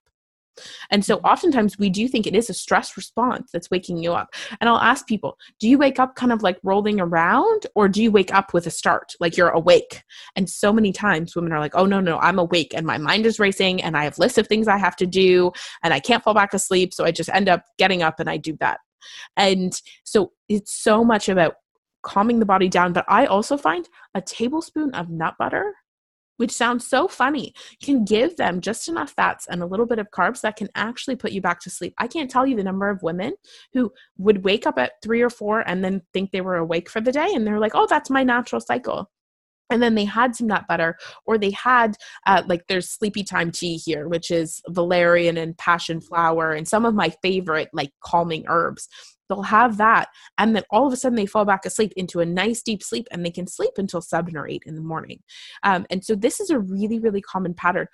And 0.90 1.04
so 1.04 1.16
mm-hmm. 1.16 1.26
oftentimes 1.26 1.78
we 1.78 1.90
do 1.90 2.08
think 2.08 2.26
it 2.26 2.34
is 2.34 2.50
a 2.50 2.54
stress 2.54 2.96
response 2.96 3.50
that's 3.52 3.70
waking 3.70 3.98
you 3.98 4.12
up. 4.12 4.28
And 4.60 4.68
I'll 4.68 4.78
ask 4.78 5.06
people, 5.06 5.36
do 5.60 5.68
you 5.68 5.78
wake 5.78 5.98
up 5.98 6.14
kind 6.14 6.32
of 6.32 6.42
like 6.42 6.58
rolling 6.62 7.00
around 7.00 7.66
or 7.74 7.88
do 7.88 8.02
you 8.02 8.10
wake 8.10 8.34
up 8.34 8.54
with 8.54 8.66
a 8.66 8.70
start, 8.70 9.12
like 9.20 9.36
you're 9.36 9.48
awake? 9.48 10.02
And 10.36 10.48
so 10.48 10.72
many 10.72 10.92
times 10.92 11.34
women 11.34 11.52
are 11.52 11.60
like, 11.60 11.74
oh, 11.74 11.86
no, 11.86 12.00
no, 12.00 12.18
I'm 12.18 12.38
awake 12.38 12.72
and 12.74 12.86
my 12.86 12.98
mind 12.98 13.26
is 13.26 13.38
racing 13.38 13.82
and 13.82 13.96
I 13.96 14.04
have 14.04 14.18
lists 14.18 14.38
of 14.38 14.46
things 14.46 14.68
I 14.68 14.78
have 14.78 14.96
to 14.96 15.06
do 15.06 15.52
and 15.82 15.92
I 15.92 16.00
can't 16.00 16.22
fall 16.22 16.34
back 16.34 16.54
asleep. 16.54 16.94
So 16.94 17.04
I 17.04 17.10
just 17.10 17.30
end 17.30 17.48
up 17.48 17.64
getting 17.78 18.02
up 18.02 18.20
and 18.20 18.28
I 18.30 18.36
do 18.36 18.56
that. 18.60 18.80
And 19.36 19.78
so 20.04 20.32
it's 20.48 20.74
so 20.82 21.04
much 21.04 21.28
about 21.28 21.54
calming 22.02 22.38
the 22.38 22.46
body 22.46 22.68
down. 22.68 22.92
But 22.92 23.04
I 23.08 23.26
also 23.26 23.56
find 23.56 23.88
a 24.14 24.20
tablespoon 24.20 24.94
of 24.94 25.08
nut 25.08 25.34
butter 25.38 25.74
which 26.36 26.50
sounds 26.52 26.86
so 26.86 27.06
funny, 27.08 27.54
can 27.82 28.04
give 28.04 28.36
them 28.36 28.60
just 28.60 28.88
enough 28.88 29.12
fats 29.12 29.46
and 29.48 29.62
a 29.62 29.66
little 29.66 29.86
bit 29.86 29.98
of 29.98 30.10
carbs 30.10 30.40
that 30.40 30.56
can 30.56 30.68
actually 30.74 31.16
put 31.16 31.32
you 31.32 31.40
back 31.40 31.60
to 31.60 31.70
sleep. 31.70 31.94
I 31.98 32.06
can't 32.06 32.30
tell 32.30 32.46
you 32.46 32.56
the 32.56 32.64
number 32.64 32.88
of 32.90 33.02
women 33.02 33.34
who 33.72 33.92
would 34.18 34.44
wake 34.44 34.66
up 34.66 34.78
at 34.78 34.92
three 35.02 35.22
or 35.22 35.30
four 35.30 35.60
and 35.68 35.84
then 35.84 36.02
think 36.12 36.30
they 36.30 36.40
were 36.40 36.56
awake 36.56 36.90
for 36.90 37.00
the 37.00 37.12
day 37.12 37.28
and 37.34 37.46
they're 37.46 37.60
like, 37.60 37.74
oh, 37.74 37.86
that's 37.88 38.10
my 38.10 38.22
natural 38.22 38.60
cycle. 38.60 39.10
and 39.70 39.82
then 39.82 39.94
they 39.94 40.04
had 40.04 40.36
some 40.36 40.46
nut 40.46 40.64
butter 40.68 40.96
or 41.26 41.38
they 41.38 41.50
had 41.50 41.96
uh, 42.26 42.42
like 42.46 42.62
there's 42.68 42.90
sleepy 42.90 43.24
time 43.24 43.50
tea 43.50 43.76
here 43.76 44.08
which 44.08 44.30
is 44.30 44.60
valerian 44.68 45.36
and 45.36 45.56
passion 45.58 46.00
flower 46.00 46.52
and 46.52 46.68
some 46.68 46.84
of 46.84 46.94
my 46.94 47.10
favorite 47.22 47.68
like 47.72 47.90
calming 48.04 48.44
herbs 48.48 48.88
they'll 49.34 49.42
have 49.42 49.76
that 49.76 50.08
and 50.38 50.54
then 50.54 50.62
all 50.70 50.86
of 50.86 50.92
a 50.92 50.96
sudden 50.96 51.16
they 51.16 51.26
fall 51.26 51.44
back 51.44 51.64
asleep 51.66 51.92
into 51.96 52.20
a 52.20 52.26
nice 52.26 52.62
deep 52.62 52.82
sleep 52.82 53.06
and 53.10 53.24
they 53.24 53.30
can 53.30 53.46
sleep 53.46 53.72
until 53.76 54.00
seven 54.00 54.36
or 54.36 54.48
eight 54.48 54.62
in 54.66 54.74
the 54.74 54.80
morning 54.80 55.20
um, 55.62 55.86
and 55.90 56.04
so 56.04 56.14
this 56.14 56.40
is 56.40 56.50
a 56.50 56.58
really 56.58 56.98
really 56.98 57.20
common 57.20 57.54
pattern 57.54 57.86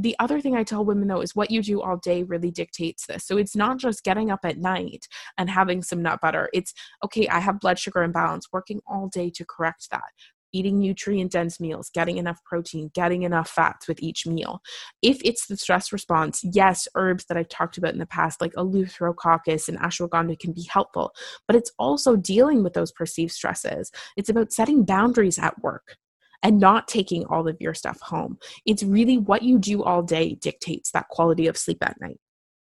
the 0.00 0.14
other 0.20 0.40
thing 0.40 0.54
I 0.54 0.62
tell 0.62 0.84
women 0.84 1.08
though 1.08 1.20
is 1.20 1.34
what 1.34 1.50
you 1.50 1.60
do 1.60 1.82
all 1.82 1.96
day 1.96 2.22
really 2.22 2.52
dictates 2.52 3.06
this. 3.06 3.24
So 3.24 3.36
it's 3.36 3.56
not 3.56 3.78
just 3.78 4.04
getting 4.04 4.30
up 4.30 4.44
at 4.44 4.56
night 4.56 5.08
and 5.36 5.50
having 5.50 5.82
some 5.82 6.02
nut 6.02 6.20
butter. 6.22 6.48
It's 6.52 6.72
okay, 7.04 7.26
I 7.26 7.40
have 7.40 7.58
blood 7.58 7.80
sugar 7.80 8.04
imbalance, 8.04 8.46
working 8.52 8.80
all 8.86 9.08
day 9.08 9.28
to 9.30 9.44
correct 9.44 9.88
that 9.90 10.04
eating 10.52 10.78
nutrient 10.78 11.32
dense 11.32 11.60
meals, 11.60 11.90
getting 11.92 12.18
enough 12.18 12.42
protein, 12.44 12.90
getting 12.94 13.22
enough 13.22 13.48
fats 13.48 13.88
with 13.88 14.00
each 14.02 14.26
meal. 14.26 14.60
If 15.02 15.20
it's 15.24 15.46
the 15.46 15.56
stress 15.56 15.92
response, 15.92 16.40
yes, 16.42 16.88
herbs 16.94 17.24
that 17.26 17.36
I've 17.36 17.48
talked 17.48 17.78
about 17.78 17.92
in 17.92 17.98
the 17.98 18.06
past, 18.06 18.40
like 18.40 18.52
eleutherococcus 18.54 19.68
and 19.68 19.78
ashwagandha, 19.78 20.38
can 20.38 20.52
be 20.52 20.66
helpful, 20.70 21.12
but 21.46 21.56
it's 21.56 21.72
also 21.78 22.16
dealing 22.16 22.62
with 22.62 22.72
those 22.72 22.92
perceived 22.92 23.32
stresses. 23.32 23.90
It's 24.16 24.28
about 24.28 24.52
setting 24.52 24.84
boundaries 24.84 25.38
at 25.38 25.60
work 25.62 25.96
and 26.42 26.60
not 26.60 26.88
taking 26.88 27.24
all 27.26 27.48
of 27.48 27.56
your 27.60 27.74
stuff 27.74 28.00
home. 28.00 28.38
It's 28.64 28.82
really 28.82 29.18
what 29.18 29.42
you 29.42 29.58
do 29.58 29.82
all 29.82 30.02
day 30.02 30.34
dictates 30.34 30.92
that 30.92 31.08
quality 31.08 31.46
of 31.46 31.56
sleep 31.56 31.78
at 31.82 32.00
night. 32.00 32.20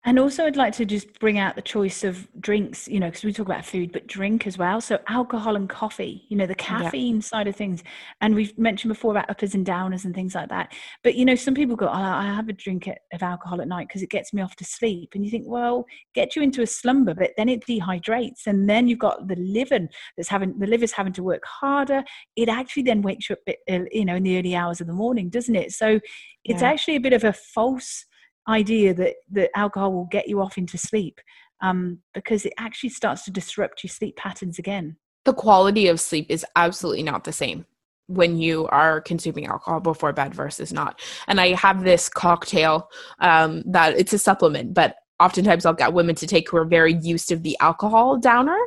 And 0.06 0.20
also, 0.20 0.46
I'd 0.46 0.58
like 0.58 0.74
to 0.74 0.86
just 0.86 1.18
bring 1.20 1.40
out 1.40 1.56
the 1.56 1.62
choice 1.62 2.04
of 2.04 2.28
drinks, 2.42 2.90
you 2.90 3.00
know, 3.00 3.08
because 3.08 3.24
we 3.24 3.32
talk 3.32 3.46
about 3.46 3.66
food, 3.66 3.94
but 3.94 4.06
drink 4.06 4.46
as 4.46 4.58
well. 4.58 4.82
So, 4.82 5.00
alcohol 5.08 5.56
and 5.56 5.70
coffee, 5.70 6.26
you 6.28 6.36
know, 6.36 6.46
the 6.46 6.56
caffeine 6.56 7.16
yeah. 7.16 7.22
side 7.22 7.48
of 7.48 7.56
things. 7.56 7.84
And 8.20 8.36
we've 8.36 8.58
mentioned 8.58 8.90
before 8.90 9.12
about 9.12 9.30
uppers 9.30 9.56
and 9.56 9.66
downers 9.66 10.04
and 10.04 10.14
things 10.14 10.36
like 10.36 10.50
that. 10.50 10.74
But, 11.06 11.16
you 11.16 11.24
know, 11.24 11.36
some 11.36 11.54
people 11.54 11.78
go, 11.78 11.88
oh, 11.88 11.92
I 11.92 12.26
have 12.26 12.50
a 12.50 12.54
drink 12.54 12.90
of 13.14 13.24
alcohol 13.24 13.62
at 13.62 13.68
night 13.70 13.88
because 13.88 14.02
it 14.02 14.10
gets 14.10 14.34
me 14.34 14.42
off 14.42 14.58
to 14.58 14.66
sleep. 14.66 15.12
And 15.16 15.24
you 15.24 15.32
think, 15.32 15.46
well, 15.48 15.86
get 16.14 16.36
you 16.36 16.42
into 16.42 16.62
a 16.62 16.68
slumber, 16.68 17.14
but 17.14 17.32
then 17.38 17.48
it 17.48 17.66
dehydrates. 17.66 18.46
And 18.46 18.70
then 18.70 18.90
you've 18.90 19.00
got 19.00 19.30
the 19.30 19.38
liver 19.38 19.88
that's 20.18 20.30
having, 20.30 20.60
the 20.60 20.68
liver's 20.68 20.92
having 20.92 21.14
to 21.14 21.24
work 21.24 21.44
harder. 21.46 22.04
It 22.36 22.50
actually 22.50 22.84
then 22.84 23.04
wakes 23.04 23.30
you 23.30 23.38
up, 23.38 23.56
uh, 23.72 23.86
you 23.90 24.04
know, 24.04 24.16
in 24.16 24.24
the 24.24 24.38
early 24.38 24.54
hours 24.54 24.82
of 24.82 24.88
the 24.88 24.94
morning, 24.94 25.30
doesn't 25.30 25.56
it? 25.56 25.72
So, 25.72 26.02
it's 26.46 26.62
yeah. 26.62 26.70
actually 26.72 26.98
a 26.98 27.00
bit 27.00 27.14
of 27.14 27.24
a 27.24 27.32
false 27.32 28.06
idea 28.48 28.94
that 28.94 29.16
that 29.32 29.50
alcohol 29.56 29.94
will 29.94 30.06
get 30.06 30.28
you 30.28 30.42
off 30.42 30.58
into 30.58 30.78
sleep 30.78 31.20
um, 31.62 32.00
because 32.14 32.46
it 32.46 32.54
actually 32.58 32.90
starts 32.90 33.24
to 33.26 33.32
disrupt 33.32 33.84
your 33.84 33.90
sleep 33.90 34.16
patterns 34.18 34.60
again. 34.60 34.98
The 35.26 35.34
quality 35.34 35.88
of 35.88 36.00
sleep 36.00 36.28
is 36.30 36.46
absolutely 36.56 37.04
not 37.04 37.24
the 37.24 37.32
same 37.32 37.66
when 38.08 38.38
you 38.38 38.68
are 38.68 39.00
consuming 39.00 39.48
alcohol 39.48 39.80
before 39.80 40.12
bed 40.12 40.36
versus 40.36 40.74
not. 40.74 41.00
And 41.28 41.40
I 41.40 41.54
have 41.54 41.84
this 41.84 42.10
cocktail 42.10 42.90
um, 43.20 43.64
that 43.66 43.98
it's 43.98 44.12
a 44.12 44.20
supplement, 44.20 44.74
but 44.74 44.96
oftentimes 45.24 45.66
I'll 45.66 45.74
get 45.74 45.94
women 45.94 46.16
to 46.16 46.28
take 46.28 46.50
who 46.50 46.58
are 46.58 46.66
very 46.66 46.96
used 47.02 47.30
to 47.30 47.38
the 47.38 47.58
alcohol 47.60 48.18
downer. 48.18 48.60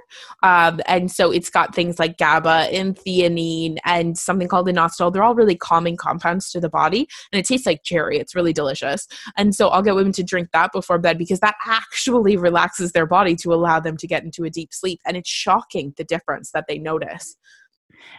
Um, 0.43 0.81
and 0.87 1.11
so 1.11 1.31
it's 1.31 1.51
got 1.51 1.75
things 1.75 1.99
like 1.99 2.17
GABA 2.19 2.69
and 2.73 2.97
theanine 2.97 3.77
and 3.85 4.17
something 4.17 4.49
called 4.49 4.69
inositol. 4.69 5.13
They're 5.13 5.23
all 5.23 5.35
really 5.35 5.57
calming 5.57 5.97
compounds 5.97 6.51
to 6.53 6.61
the 6.61 6.69
body. 6.69 7.09
And 7.33 7.39
it 7.39 7.47
tastes 7.47 7.67
like 7.67 7.83
cherry. 7.83 8.19
It's 8.19 8.35
really 8.35 8.53
delicious. 8.53 9.07
And 9.37 9.55
so 9.55 9.69
I'll 9.69 9.83
get 9.83 9.95
women 9.95 10.13
to 10.13 10.25
drink 10.25 10.49
that 10.53 10.73
before 10.73 10.99
bed 10.99 11.19
because 11.19 11.41
that 11.41 11.57
actually 11.67 12.37
relaxes 12.37 12.93
their 12.93 13.07
body 13.07 13.37
to 13.37 13.53
allow 13.53 13.81
them 13.81 13.97
to 13.99 14.07
get 14.07 14.25
into 14.25 14.45
a 14.45 14.51
deep 14.51 14.73
sleep. 14.73 15.01
And 15.07 15.17
it's 15.17 15.29
shocking 15.29 15.93
the 15.97 16.05
difference 16.05 16.53
that 16.53 16.65
they 16.69 16.79
notice 16.79 17.37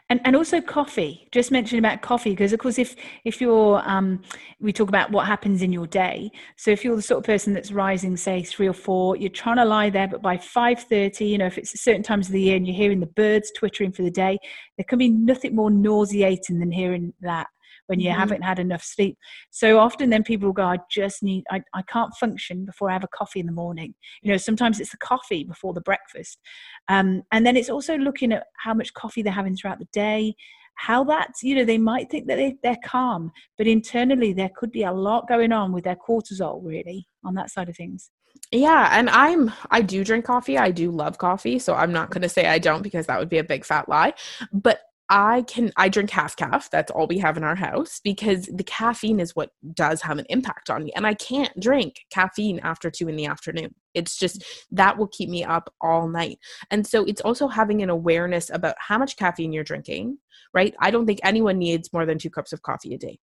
and 0.09 0.19
and 0.25 0.35
also 0.35 0.61
coffee. 0.61 1.27
Just 1.31 1.51
mention 1.51 1.79
about 1.79 2.01
coffee 2.01 2.31
because 2.31 2.53
of 2.53 2.59
course 2.59 2.77
if 2.77 2.95
if 3.25 3.41
you're 3.41 3.81
um 3.85 4.21
we 4.59 4.73
talk 4.73 4.89
about 4.89 5.11
what 5.11 5.27
happens 5.27 5.61
in 5.61 5.71
your 5.71 5.87
day. 5.87 6.31
So 6.55 6.71
if 6.71 6.83
you're 6.83 6.95
the 6.95 7.01
sort 7.01 7.19
of 7.19 7.25
person 7.25 7.53
that's 7.53 7.71
rising 7.71 8.17
say 8.17 8.43
three 8.43 8.67
or 8.67 8.73
four 8.73 9.15
you're 9.15 9.29
trying 9.29 9.57
to 9.57 9.65
lie 9.65 9.89
there 9.89 10.07
but 10.07 10.21
by 10.21 10.37
5.30 10.37 11.29
you 11.29 11.37
know 11.37 11.45
if 11.45 11.57
it's 11.57 11.79
certain 11.81 12.03
times 12.03 12.27
of 12.27 12.33
the 12.33 12.41
year 12.41 12.55
and 12.55 12.67
you're 12.67 12.75
hearing 12.75 12.99
the 12.99 13.07
birds 13.07 13.51
twittering 13.51 13.91
for 13.91 14.01
the 14.01 14.11
day 14.11 14.37
there 14.77 14.85
can 14.87 14.97
be 14.97 15.09
nothing 15.09 15.55
more 15.55 15.71
nauseating 15.71 16.59
than 16.59 16.71
hearing 16.71 17.13
that 17.21 17.47
when 17.87 17.99
you 17.99 18.09
mm-hmm. 18.09 18.19
haven't 18.19 18.41
had 18.43 18.59
enough 18.59 18.83
sleep. 18.83 19.17
So 19.51 19.79
often 19.79 20.09
then 20.09 20.23
people 20.23 20.47
will 20.47 20.53
go, 20.53 20.63
I 20.63 20.77
just 20.89 21.23
need, 21.23 21.43
I, 21.51 21.61
I 21.73 21.81
can't 21.83 22.13
function 22.19 22.65
before 22.65 22.89
I 22.89 22.93
have 22.93 23.03
a 23.03 23.09
coffee 23.09 23.39
in 23.39 23.45
the 23.45 23.51
morning. 23.51 23.95
You 24.21 24.31
know, 24.31 24.37
sometimes 24.37 24.79
it's 24.79 24.91
the 24.91 24.97
coffee 24.97 25.43
before 25.43 25.73
the 25.73 25.81
breakfast. 25.81 26.39
Um, 26.87 27.23
and 27.31 27.45
then 27.45 27.57
it's 27.57 27.69
also 27.69 27.97
looking 27.97 28.31
at 28.31 28.45
how 28.57 28.73
much 28.73 28.93
coffee 28.93 29.21
they're 29.21 29.33
having 29.33 29.55
throughout 29.55 29.79
the 29.79 29.87
day, 29.91 30.35
how 30.75 31.03
that's, 31.03 31.41
you 31.43 31.55
know, 31.55 31.65
they 31.65 31.77
might 31.77 32.09
think 32.09 32.27
that 32.27 32.35
they, 32.35 32.55
they're 32.61 32.77
calm, 32.85 33.31
but 33.57 33.67
internally 33.67 34.31
there 34.31 34.51
could 34.55 34.71
be 34.71 34.83
a 34.83 34.91
lot 34.91 35.27
going 35.27 35.51
on 35.51 35.71
with 35.71 35.83
their 35.83 35.95
cortisol 35.95 36.61
really 36.63 37.07
on 37.23 37.33
that 37.33 37.49
side 37.49 37.69
of 37.69 37.75
things. 37.75 38.11
Yeah, 38.51 38.89
and 38.91 39.09
I'm 39.09 39.51
I 39.71 39.81
do 39.81 40.03
drink 40.03 40.25
coffee. 40.25 40.57
I 40.57 40.71
do 40.71 40.91
love 40.91 41.17
coffee, 41.17 41.59
so 41.59 41.73
I'm 41.73 41.91
not 41.91 42.11
going 42.11 42.21
to 42.21 42.29
say 42.29 42.45
I 42.45 42.59
don't 42.59 42.83
because 42.83 43.07
that 43.07 43.19
would 43.19 43.29
be 43.29 43.39
a 43.39 43.43
big 43.43 43.65
fat 43.65 43.89
lie. 43.89 44.13
But 44.53 44.79
I 45.09 45.43
can 45.43 45.71
I 45.77 45.87
drink 45.87 46.09
half 46.09 46.35
caf. 46.35 46.69
That's 46.69 46.91
all 46.91 47.07
we 47.07 47.17
have 47.19 47.37
in 47.37 47.43
our 47.43 47.55
house 47.55 48.01
because 48.03 48.47
the 48.47 48.63
caffeine 48.63 49.21
is 49.21 49.35
what 49.35 49.51
does 49.73 50.01
have 50.01 50.17
an 50.17 50.25
impact 50.29 50.69
on 50.69 50.83
me. 50.83 50.91
And 50.95 51.07
I 51.07 51.13
can't 51.13 51.57
drink 51.59 51.95
caffeine 52.11 52.59
after 52.59 52.91
two 52.91 53.07
in 53.07 53.15
the 53.15 53.25
afternoon. 53.25 53.73
It's 53.93 54.17
just 54.17 54.43
that 54.71 54.97
will 54.97 55.07
keep 55.07 55.29
me 55.29 55.45
up 55.45 55.73
all 55.79 56.09
night. 56.09 56.39
And 56.71 56.85
so 56.85 57.05
it's 57.05 57.21
also 57.21 57.47
having 57.47 57.81
an 57.81 57.89
awareness 57.89 58.49
about 58.49 58.75
how 58.79 58.97
much 58.97 59.15
caffeine 59.15 59.53
you're 59.53 59.63
drinking, 59.63 60.17
right? 60.53 60.75
I 60.81 60.91
don't 60.91 61.05
think 61.05 61.19
anyone 61.23 61.57
needs 61.57 61.93
more 61.93 62.05
than 62.05 62.19
two 62.19 62.29
cups 62.29 62.51
of 62.51 62.61
coffee 62.63 62.93
a 62.93 62.97
day. 62.97 63.17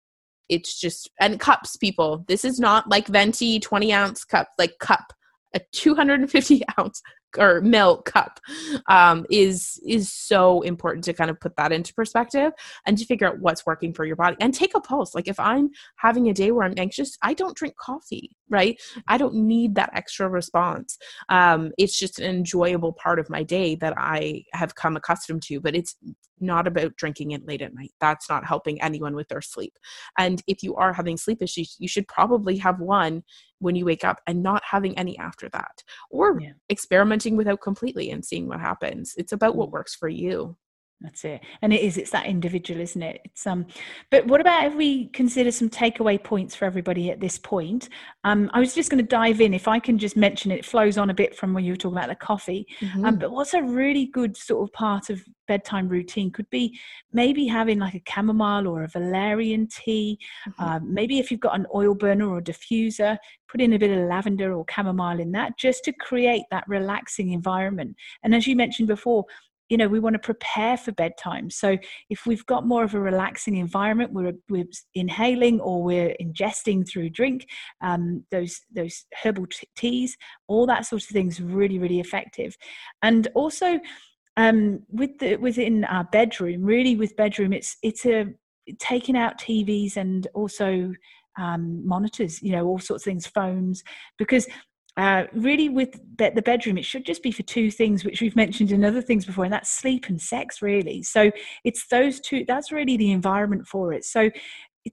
It's 0.48 0.78
just 0.80 1.10
and 1.20 1.38
cups, 1.38 1.76
people. 1.76 2.24
This 2.28 2.44
is 2.44 2.58
not 2.58 2.88
like 2.88 3.08
venti 3.08 3.60
20 3.60 3.92
ounce 3.92 4.24
cup, 4.24 4.48
like 4.58 4.78
cup 4.80 5.12
a 5.54 5.60
250 5.72 6.62
ounce 6.78 7.00
or 7.38 7.60
milk 7.60 8.06
cup 8.06 8.40
um, 8.88 9.26
is 9.30 9.80
is 9.86 10.12
so 10.12 10.62
important 10.62 11.04
to 11.04 11.12
kind 11.12 11.30
of 11.30 11.40
put 11.40 11.56
that 11.56 11.72
into 11.72 11.94
perspective 11.94 12.52
and 12.86 12.98
to 12.98 13.04
figure 13.06 13.28
out 13.28 13.40
what's 13.40 13.66
working 13.66 13.92
for 13.92 14.04
your 14.04 14.16
body 14.16 14.36
and 14.40 14.54
take 14.54 14.74
a 14.74 14.80
pulse. 14.80 15.14
Like 15.14 15.28
if 15.28 15.38
i'm 15.38 15.70
having 15.96 16.28
a 16.28 16.34
day 16.34 16.50
where 16.50 16.66
i'm 16.66 16.74
anxious 16.76 17.16
i 17.22 17.34
don't 17.34 17.56
drink 17.56 17.76
coffee 17.76 18.36
right? 18.50 18.80
I 19.08 19.18
don't 19.18 19.34
need 19.34 19.74
that 19.74 19.90
extra 19.94 20.28
response. 20.28 20.98
Um, 21.28 21.72
it's 21.78 21.98
just 21.98 22.18
an 22.20 22.26
enjoyable 22.26 22.92
part 22.92 23.18
of 23.18 23.30
my 23.30 23.42
day 23.42 23.74
that 23.76 23.94
i 23.96 24.44
have 24.52 24.74
come 24.74 24.96
accustomed 24.96 25.42
to 25.42 25.60
but 25.60 25.74
it's 25.74 25.96
not 26.40 26.66
about 26.66 26.96
drinking 26.96 27.30
it 27.30 27.46
late 27.46 27.62
at 27.62 27.74
night. 27.74 27.92
That's 28.00 28.28
not 28.28 28.44
helping 28.44 28.82
anyone 28.82 29.14
with 29.14 29.28
their 29.28 29.40
sleep. 29.40 29.72
And 30.18 30.42
if 30.48 30.62
you 30.62 30.74
are 30.74 30.92
having 30.92 31.16
sleep 31.16 31.42
issues 31.42 31.76
you 31.78 31.88
should 31.88 32.06
probably 32.08 32.56
have 32.58 32.80
one 32.80 33.22
when 33.64 33.74
you 33.74 33.84
wake 33.84 34.04
up 34.04 34.20
and 34.26 34.42
not 34.42 34.62
having 34.68 34.96
any 34.98 35.18
after 35.18 35.48
that 35.48 35.82
or 36.10 36.38
yeah. 36.40 36.52
experimenting 36.70 37.36
without 37.36 37.60
completely 37.60 38.10
and 38.10 38.24
seeing 38.24 38.46
what 38.46 38.60
happens 38.60 39.14
it's 39.16 39.32
about 39.32 39.56
what 39.56 39.70
mm. 39.70 39.72
works 39.72 39.94
for 39.94 40.08
you 40.08 40.56
that's 41.04 41.24
it. 41.24 41.42
And 41.62 41.72
it 41.72 41.82
is 41.82 41.96
it's 41.98 42.10
that 42.10 42.26
individual 42.26 42.80
isn't 42.80 43.02
it? 43.02 43.20
It's 43.24 43.46
um 43.46 43.66
but 44.10 44.26
what 44.26 44.40
about 44.40 44.64
if 44.64 44.74
we 44.74 45.08
consider 45.08 45.50
some 45.50 45.68
takeaway 45.68 46.22
points 46.22 46.54
for 46.54 46.64
everybody 46.64 47.10
at 47.10 47.20
this 47.20 47.38
point? 47.38 47.88
Um 48.24 48.50
i 48.54 48.60
was 48.60 48.74
just 48.74 48.90
going 48.90 49.02
to 49.02 49.08
dive 49.08 49.40
in 49.40 49.54
if 49.54 49.68
i 49.68 49.78
can 49.78 49.98
just 49.98 50.16
mention 50.16 50.50
it, 50.50 50.60
it 50.60 50.64
flows 50.64 50.96
on 50.98 51.10
a 51.10 51.14
bit 51.14 51.36
from 51.36 51.52
when 51.52 51.64
you 51.64 51.72
were 51.72 51.76
talking 51.76 51.98
about 51.98 52.08
the 52.08 52.14
coffee. 52.14 52.66
Um, 52.80 52.88
mm-hmm. 52.88 53.04
um 53.04 53.18
but 53.18 53.30
what's 53.30 53.54
a 53.54 53.62
really 53.62 54.06
good 54.06 54.36
sort 54.36 54.66
of 54.66 54.72
part 54.72 55.10
of 55.10 55.22
bedtime 55.46 55.88
routine? 55.88 56.30
Could 56.30 56.48
be 56.48 56.78
maybe 57.12 57.46
having 57.46 57.78
like 57.78 57.94
a 57.94 58.02
chamomile 58.08 58.66
or 58.66 58.84
a 58.84 58.88
valerian 58.88 59.68
tea. 59.68 60.18
Mm-hmm. 60.48 60.64
um, 60.64 60.94
maybe 60.94 61.18
if 61.18 61.30
you've 61.30 61.40
got 61.40 61.58
an 61.58 61.66
oil 61.74 61.94
burner 61.94 62.30
or 62.30 62.40
diffuser 62.40 63.18
put 63.48 63.60
in 63.60 63.74
a 63.74 63.78
bit 63.78 63.96
of 63.96 64.08
lavender 64.08 64.54
or 64.54 64.64
chamomile 64.68 65.20
in 65.20 65.32
that 65.32 65.56
just 65.58 65.84
to 65.84 65.92
create 65.92 66.44
that 66.50 66.64
relaxing 66.66 67.32
environment. 67.32 67.94
And 68.22 68.34
as 68.34 68.46
you 68.46 68.56
mentioned 68.56 68.88
before 68.88 69.26
you 69.74 69.78
know 69.78 69.88
we 69.88 69.98
want 69.98 70.14
to 70.14 70.20
prepare 70.20 70.76
for 70.76 70.92
bedtime. 70.92 71.50
So 71.50 71.76
if 72.08 72.26
we've 72.26 72.46
got 72.46 72.64
more 72.64 72.84
of 72.84 72.94
a 72.94 73.00
relaxing 73.00 73.56
environment 73.56 74.12
we're, 74.12 74.34
we're 74.48 74.70
inhaling 74.94 75.58
or 75.58 75.82
we're 75.82 76.14
ingesting 76.22 76.88
through 76.88 77.10
drink 77.10 77.48
um, 77.80 78.24
those 78.30 78.60
those 78.72 79.04
herbal 79.20 79.46
t- 79.48 79.66
teas 79.74 80.16
all 80.46 80.64
that 80.66 80.86
sort 80.86 81.02
of 81.02 81.08
things 81.08 81.40
really 81.40 81.80
really 81.80 81.98
effective. 81.98 82.56
And 83.02 83.26
also 83.34 83.80
um, 84.36 84.84
with 84.90 85.18
the 85.18 85.34
within 85.38 85.84
our 85.86 86.04
bedroom 86.04 86.62
really 86.62 86.94
with 86.94 87.16
bedroom 87.16 87.52
it's 87.52 87.76
it's 87.82 88.06
a 88.06 88.26
taking 88.78 89.16
out 89.16 89.40
tvs 89.40 89.96
and 89.96 90.28
also 90.34 90.92
um, 91.36 91.84
monitors, 91.84 92.40
you 92.42 92.52
know, 92.52 92.64
all 92.64 92.78
sorts 92.78 93.04
of 93.04 93.10
things, 93.10 93.26
phones, 93.26 93.82
because 94.18 94.46
uh, 94.96 95.24
really 95.32 95.68
with 95.68 95.98
the 96.18 96.42
bedroom 96.42 96.78
it 96.78 96.84
should 96.84 97.04
just 97.04 97.22
be 97.22 97.32
for 97.32 97.42
two 97.42 97.70
things 97.70 98.04
which 98.04 98.20
we've 98.20 98.36
mentioned 98.36 98.70
in 98.70 98.84
other 98.84 99.02
things 99.02 99.24
before 99.24 99.44
and 99.44 99.52
that's 99.52 99.70
sleep 99.70 100.06
and 100.08 100.20
sex 100.20 100.62
really. 100.62 101.02
So 101.02 101.32
it's 101.64 101.88
those 101.88 102.20
two 102.20 102.44
that's 102.46 102.70
really 102.70 102.96
the 102.96 103.10
environment 103.10 103.66
for 103.66 103.92
it. 103.92 104.04
So 104.04 104.30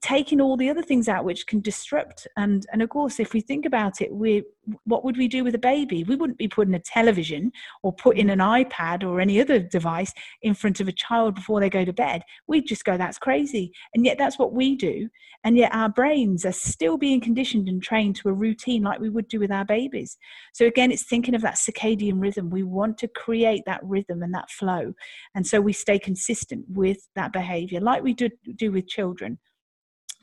taking 0.01 0.39
all 0.39 0.55
the 0.55 0.69
other 0.69 0.81
things 0.81 1.09
out 1.09 1.25
which 1.25 1.45
can 1.47 1.59
disrupt 1.59 2.25
and 2.37 2.65
and 2.71 2.81
of 2.81 2.89
course 2.89 3.19
if 3.19 3.33
we 3.33 3.41
think 3.41 3.65
about 3.65 3.99
it 3.99 4.13
we 4.13 4.43
what 4.85 5.03
would 5.03 5.17
we 5.17 5.27
do 5.27 5.43
with 5.43 5.55
a 5.55 5.59
baby? 5.59 6.03
We 6.03 6.15
wouldn't 6.15 6.37
be 6.37 6.47
putting 6.47 6.73
a 6.73 6.79
television 6.79 7.51
or 7.83 7.93
putting 7.93 8.27
mm. 8.27 8.33
an 8.33 8.39
ipad 8.39 9.03
or 9.03 9.19
any 9.19 9.41
other 9.41 9.59
device 9.59 10.13
in 10.41 10.53
front 10.53 10.79
of 10.79 10.87
a 10.87 10.91
child 10.91 11.35
before 11.35 11.59
they 11.59 11.69
go 11.69 11.83
to 11.83 11.93
bed. 11.93 12.23
We'd 12.47 12.67
just 12.67 12.85
go 12.85 12.97
that's 12.97 13.17
crazy. 13.17 13.73
And 13.93 14.05
yet 14.05 14.17
that's 14.17 14.37
what 14.37 14.53
we 14.53 14.75
do. 14.75 15.09
And 15.43 15.57
yet 15.57 15.73
our 15.73 15.89
brains 15.89 16.45
are 16.45 16.51
still 16.51 16.97
being 16.97 17.19
conditioned 17.19 17.67
and 17.67 17.81
trained 17.81 18.15
to 18.17 18.29
a 18.29 18.33
routine 18.33 18.83
like 18.83 18.99
we 18.99 19.09
would 19.09 19.27
do 19.27 19.39
with 19.39 19.51
our 19.51 19.65
babies. 19.65 20.17
So 20.53 20.65
again 20.65 20.91
it's 20.91 21.03
thinking 21.03 21.35
of 21.35 21.41
that 21.41 21.55
circadian 21.55 22.21
rhythm. 22.21 22.49
We 22.49 22.63
want 22.63 22.97
to 22.99 23.07
create 23.07 23.63
that 23.65 23.81
rhythm 23.83 24.21
and 24.21 24.33
that 24.33 24.51
flow. 24.51 24.93
And 25.33 25.45
so 25.45 25.59
we 25.59 25.73
stay 25.73 25.97
consistent 25.97 26.65
with 26.69 27.07
that 27.15 27.33
behavior 27.33 27.79
like 27.79 28.03
we 28.03 28.13
do, 28.13 28.29
do 28.55 28.71
with 28.71 28.87
children 28.87 29.39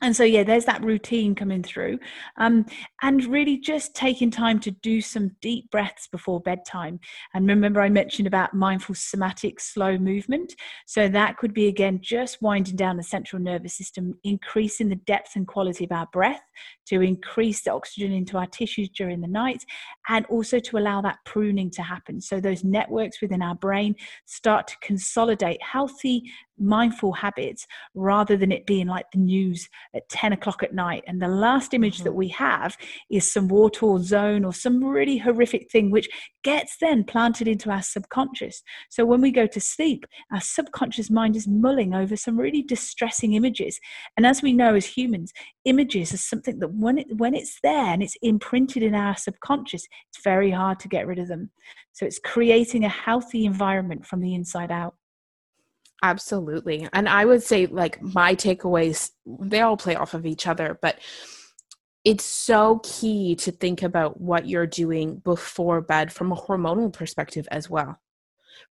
and 0.01 0.15
so 0.15 0.23
yeah 0.23 0.43
there's 0.43 0.65
that 0.65 0.83
routine 0.83 1.35
coming 1.35 1.63
through. 1.63 1.99
Um, 2.37 2.65
and 3.01 3.23
really 3.25 3.57
just 3.57 3.95
taking 3.95 4.31
time 4.31 4.59
to 4.61 4.71
do 4.71 5.01
some 5.01 5.31
deep 5.41 5.69
breaths 5.71 6.07
before 6.07 6.39
bedtime. 6.41 6.99
And 7.33 7.47
remember 7.47 7.81
i 7.81 7.89
mentioned 7.89 8.27
about 8.27 8.53
mindful 8.53 8.95
somatic 8.95 9.59
slow 9.59 9.97
movement? 9.97 10.55
So 10.85 11.07
that 11.09 11.37
could 11.37 11.53
be 11.53 11.67
again 11.67 11.99
just 12.01 12.41
winding 12.41 12.75
down 12.75 12.97
the 12.97 13.03
central 13.03 13.41
nervous 13.41 13.75
system 13.75 14.17
increasing 14.23 14.89
the 14.89 14.95
depth 14.95 15.35
and 15.35 15.47
quality 15.47 15.85
of 15.85 15.91
our 15.91 16.07
breath 16.11 16.41
to 16.87 17.01
increase 17.01 17.61
the 17.63 17.71
oxygen 17.71 18.11
into 18.11 18.37
our 18.37 18.47
tissues 18.47 18.89
during 18.89 19.21
the 19.21 19.27
night 19.27 19.63
and 20.07 20.25
also 20.25 20.59
to 20.59 20.77
allow 20.77 21.01
that 21.01 21.19
pruning 21.25 21.69
to 21.71 21.81
happen. 21.81 22.19
So 22.19 22.39
those 22.39 22.63
networks 22.63 23.21
within 23.21 23.41
our 23.41 23.55
brain 23.55 23.95
start 24.25 24.67
to 24.67 24.77
consolidate 24.81 25.61
healthy 25.61 26.23
mindful 26.59 27.13
habits 27.13 27.65
rather 27.93 28.37
than 28.37 28.51
it 28.51 28.65
being 28.65 28.87
like 28.87 29.05
the 29.11 29.19
news 29.19 29.67
at 29.95 30.07
10 30.09 30.33
o'clock 30.33 30.63
at 30.63 30.73
night. 30.73 31.03
And 31.07 31.21
the 31.21 31.27
last 31.27 31.73
image 31.73 31.97
mm-hmm. 31.97 32.05
that 32.05 32.13
we 32.13 32.29
have 32.29 32.77
is 33.09 33.31
some 33.31 33.47
war 33.47 33.69
torn 33.69 34.03
zone 34.03 34.45
or 34.45 34.53
some 34.53 34.83
really 34.83 35.17
horrific 35.17 35.71
thing, 35.71 35.91
which 35.91 36.09
gets 36.43 36.77
then 36.79 37.03
planted 37.03 37.47
into 37.47 37.69
our 37.69 37.81
subconscious. 37.81 38.61
So 38.89 39.05
when 39.05 39.21
we 39.21 39.31
go 39.31 39.47
to 39.47 39.59
sleep, 39.59 40.05
our 40.31 40.41
subconscious 40.41 41.09
mind 41.09 41.35
is 41.35 41.47
mulling 41.47 41.93
over 41.93 42.15
some 42.15 42.37
really 42.37 42.61
distressing 42.61 43.33
images. 43.33 43.79
And 44.17 44.25
as 44.25 44.41
we 44.41 44.53
know 44.53 44.75
as 44.75 44.85
humans, 44.85 45.33
images 45.65 46.13
are 46.13 46.17
something 46.17 46.59
that 46.59 46.73
when 46.73 46.97
it 46.97 47.07
when 47.17 47.35
it's 47.35 47.59
there 47.61 47.85
and 47.85 48.01
it's 48.01 48.17
imprinted 48.21 48.83
in 48.83 48.95
our 48.95 49.15
subconscious, 49.15 49.87
it's 50.09 50.23
very 50.23 50.51
hard 50.51 50.79
to 50.79 50.87
get 50.87 51.07
rid 51.07 51.19
of 51.19 51.27
them. 51.27 51.51
So 51.93 52.05
it's 52.05 52.19
creating 52.19 52.85
a 52.85 52.89
healthy 52.89 53.45
environment 53.45 54.05
from 54.05 54.21
the 54.21 54.33
inside 54.33 54.71
out. 54.71 54.95
Absolutely. 56.01 56.87
And 56.93 57.09
I 57.09 57.25
would 57.25 57.43
say, 57.43 57.65
like, 57.65 58.01
my 58.01 58.35
takeaways, 58.35 59.11
they 59.25 59.61
all 59.61 59.77
play 59.77 59.95
off 59.95 60.13
of 60.13 60.25
each 60.25 60.47
other, 60.47 60.79
but 60.81 60.99
it's 62.05 62.23
so 62.23 62.79
key 62.83 63.35
to 63.35 63.51
think 63.51 63.83
about 63.83 64.19
what 64.21 64.47
you're 64.47 64.65
doing 64.65 65.17
before 65.17 65.81
bed 65.81 66.13
from 66.13 66.31
a 66.31 66.35
hormonal 66.35 66.91
perspective 66.91 67.47
as 67.51 67.69
well. 67.69 67.99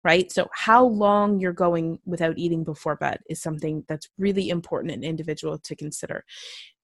Right. 0.04 0.30
So, 0.30 0.48
how 0.54 0.84
long 0.84 1.40
you're 1.40 1.52
going 1.52 1.98
without 2.06 2.38
eating 2.38 2.62
before 2.62 2.96
bed 2.96 3.20
is 3.28 3.42
something 3.42 3.84
that's 3.88 4.08
really 4.16 4.48
important 4.48 4.92
and 4.92 5.04
individual 5.04 5.58
to 5.58 5.76
consider 5.76 6.24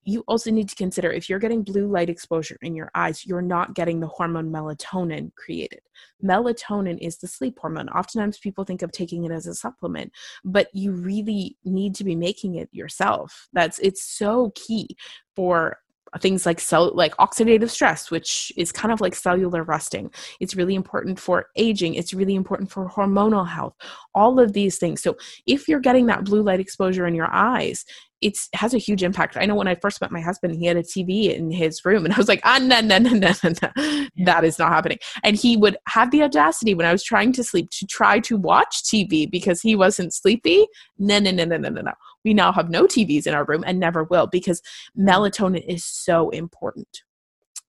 you 0.05 0.25
also 0.29 0.51
need 0.51 0.69
to 0.69 0.75
consider 0.75 1.11
if 1.11 1.29
you're 1.29 1.39
getting 1.39 1.63
blue 1.63 1.87
light 1.87 2.11
exposure 2.11 2.59
in 2.63 2.75
your 2.75 2.91
eyes, 2.95 3.25
you're 3.27 3.43
not 3.43 3.75
getting 3.75 4.01
the 4.01 4.07
hormone 4.07 4.51
melatonin 4.51 5.35
created. 5.35 5.81
Melatonin 6.23 6.99
is 7.01 7.19
the 7.19 7.29
sleep 7.29 7.59
hormone. 7.61 7.89
Oftentimes 7.91 8.39
people 8.39 8.65
think 8.65 8.83
of 8.83 8.93
taking 8.93 9.25
it 9.25 9.33
as 9.33 9.47
a 9.47 9.55
supplement, 9.55 10.13
but 10.45 10.69
you 10.75 10.93
really 10.93 11.57
need 11.65 11.95
to 11.97 12.05
be 12.05 12.17
making 12.17 12.57
it 12.57 12.69
yourself. 12.73 13.49
That's 13.53 13.79
it's 13.79 14.05
so 14.05 14.53
key 14.55 14.97
for 15.35 15.79
things 16.21 16.47
like 16.47 16.61
cell 16.61 16.93
like 16.95 17.17
oxidative 17.17 17.71
stress 17.71 18.11
which 18.11 18.53
is 18.57 18.71
kind 18.71 18.93
of 18.93 19.01
like 19.01 19.15
cellular 19.15 19.63
rusting 19.65 20.11
it's 20.41 20.55
really 20.55 20.75
important 20.75 21.19
for 21.19 21.47
aging 21.57 21.95
it's 21.95 22.15
really 22.15 22.35
important 22.35 22.71
for 22.71 22.89
hormonal 22.89 23.47
health 23.47 23.75
all 24.15 24.39
of 24.39 24.53
these 24.53 24.79
things 24.79 25.03
so 25.03 25.17
if 25.47 25.69
you're 25.69 25.81
getting 25.81 26.07
that 26.07 26.25
blue 26.25 26.43
light 26.43 26.61
exposure 26.61 27.07
in 27.07 27.15
your 27.15 27.33
eyes 27.33 27.85
it 28.25 28.39
has 28.55 28.73
a 28.73 28.79
huge 28.79 29.03
impact. 29.03 29.37
I 29.37 29.45
know 29.45 29.55
when 29.55 29.69
I 29.69 29.75
first 29.75 30.01
met 30.01 30.11
my 30.11 30.21
husband, 30.21 30.57
he 30.57 30.65
had 30.65 30.79
a 30.79 30.83
TV 30.83 31.37
in 31.37 31.51
his 31.51 31.85
room, 31.85 32.07
and 32.07 32.15
I 32.15 32.17
was 32.17 32.27
like, 32.27 32.41
ah, 32.43 32.59
no, 32.59 32.81
no, 32.81 32.97
no, 32.97 33.11
no, 33.11 33.33
no, 33.45 33.53
no. 33.63 34.07
that 34.25 34.45
is 34.45 34.59
not 34.59 34.73
happening. 34.73 34.99
And 35.23 35.37
he 35.37 35.59
would 35.59 35.77
have 35.89 36.11
the 36.11 36.23
audacity 36.23 36.73
when 36.73 36.87
I 36.87 36.93
was 36.93 37.05
trying 37.05 37.33
to 37.35 37.45
sleep 37.45 37.69
to 37.73 37.87
try 37.87 38.21
to 38.21 38.39
watch 38.39 38.83
TV 38.83 39.31
because 39.31 39.61
he 39.61 39.77
wasn't 39.77 40.15
sleepy. 40.15 40.67
No, 40.99 41.19
no, 41.19 41.33
no, 41.33 41.45
no, 41.45 41.59
no, 41.59 41.69
no, 41.69 41.83
no. 41.83 41.93
We 42.25 42.33
now 42.33 42.51
have 42.51 42.71
no 42.71 42.87
TVs 42.87 43.27
in 43.27 43.35
our 43.35 43.45
room 43.45 43.63
and 43.67 43.79
never 43.79 44.05
will 44.05 44.27
because 44.27 44.63
melatonin 44.99 45.63
is 45.69 45.85
so 45.85 46.31
important. 46.31 47.03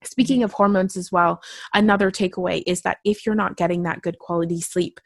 Speaking 0.06 0.44
of 0.44 0.54
hormones 0.54 0.96
as 0.96 1.12
well, 1.12 1.42
another 1.74 2.12
takeaway 2.12 2.64
is 2.66 2.82
that 2.82 3.00
if 3.04 3.26
you're 3.26 3.36
not 3.36 3.58
getting 3.58 3.84
that 3.84 4.02
good 4.02 4.20
quality 4.20 4.62
sleep, 4.62 5.00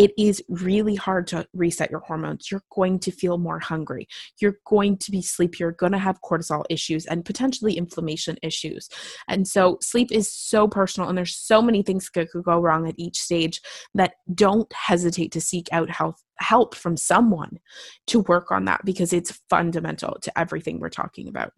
it 0.00 0.12
is 0.16 0.42
really 0.48 0.94
hard 0.94 1.26
to 1.26 1.46
reset 1.52 1.90
your 1.90 2.00
hormones. 2.00 2.50
You're 2.50 2.64
going 2.74 3.00
to 3.00 3.10
feel 3.10 3.36
more 3.36 3.58
hungry. 3.58 4.08
You're 4.40 4.56
going 4.66 4.96
to 4.96 5.10
be 5.10 5.20
sleepy. 5.20 5.58
You're 5.60 5.72
going 5.72 5.92
to 5.92 5.98
have 5.98 6.22
cortisol 6.22 6.64
issues 6.70 7.04
and 7.04 7.22
potentially 7.22 7.76
inflammation 7.76 8.38
issues. 8.42 8.88
And 9.28 9.46
so, 9.46 9.76
sleep 9.82 10.10
is 10.10 10.32
so 10.32 10.66
personal, 10.66 11.10
and 11.10 11.18
there's 11.18 11.36
so 11.36 11.60
many 11.60 11.82
things 11.82 12.08
that 12.14 12.30
could 12.30 12.44
go 12.44 12.60
wrong 12.60 12.88
at 12.88 12.94
each 12.96 13.18
stage 13.18 13.60
that 13.94 14.14
don't 14.34 14.72
hesitate 14.72 15.32
to 15.32 15.40
seek 15.42 15.68
out 15.70 15.90
health 15.90 16.24
help 16.38 16.74
from 16.74 16.96
someone 16.96 17.58
to 18.06 18.20
work 18.20 18.50
on 18.50 18.64
that 18.64 18.82
because 18.86 19.12
it's 19.12 19.38
fundamental 19.50 20.16
to 20.22 20.38
everything 20.38 20.80
we're 20.80 20.88
talking 20.88 21.28
about. 21.28 21.52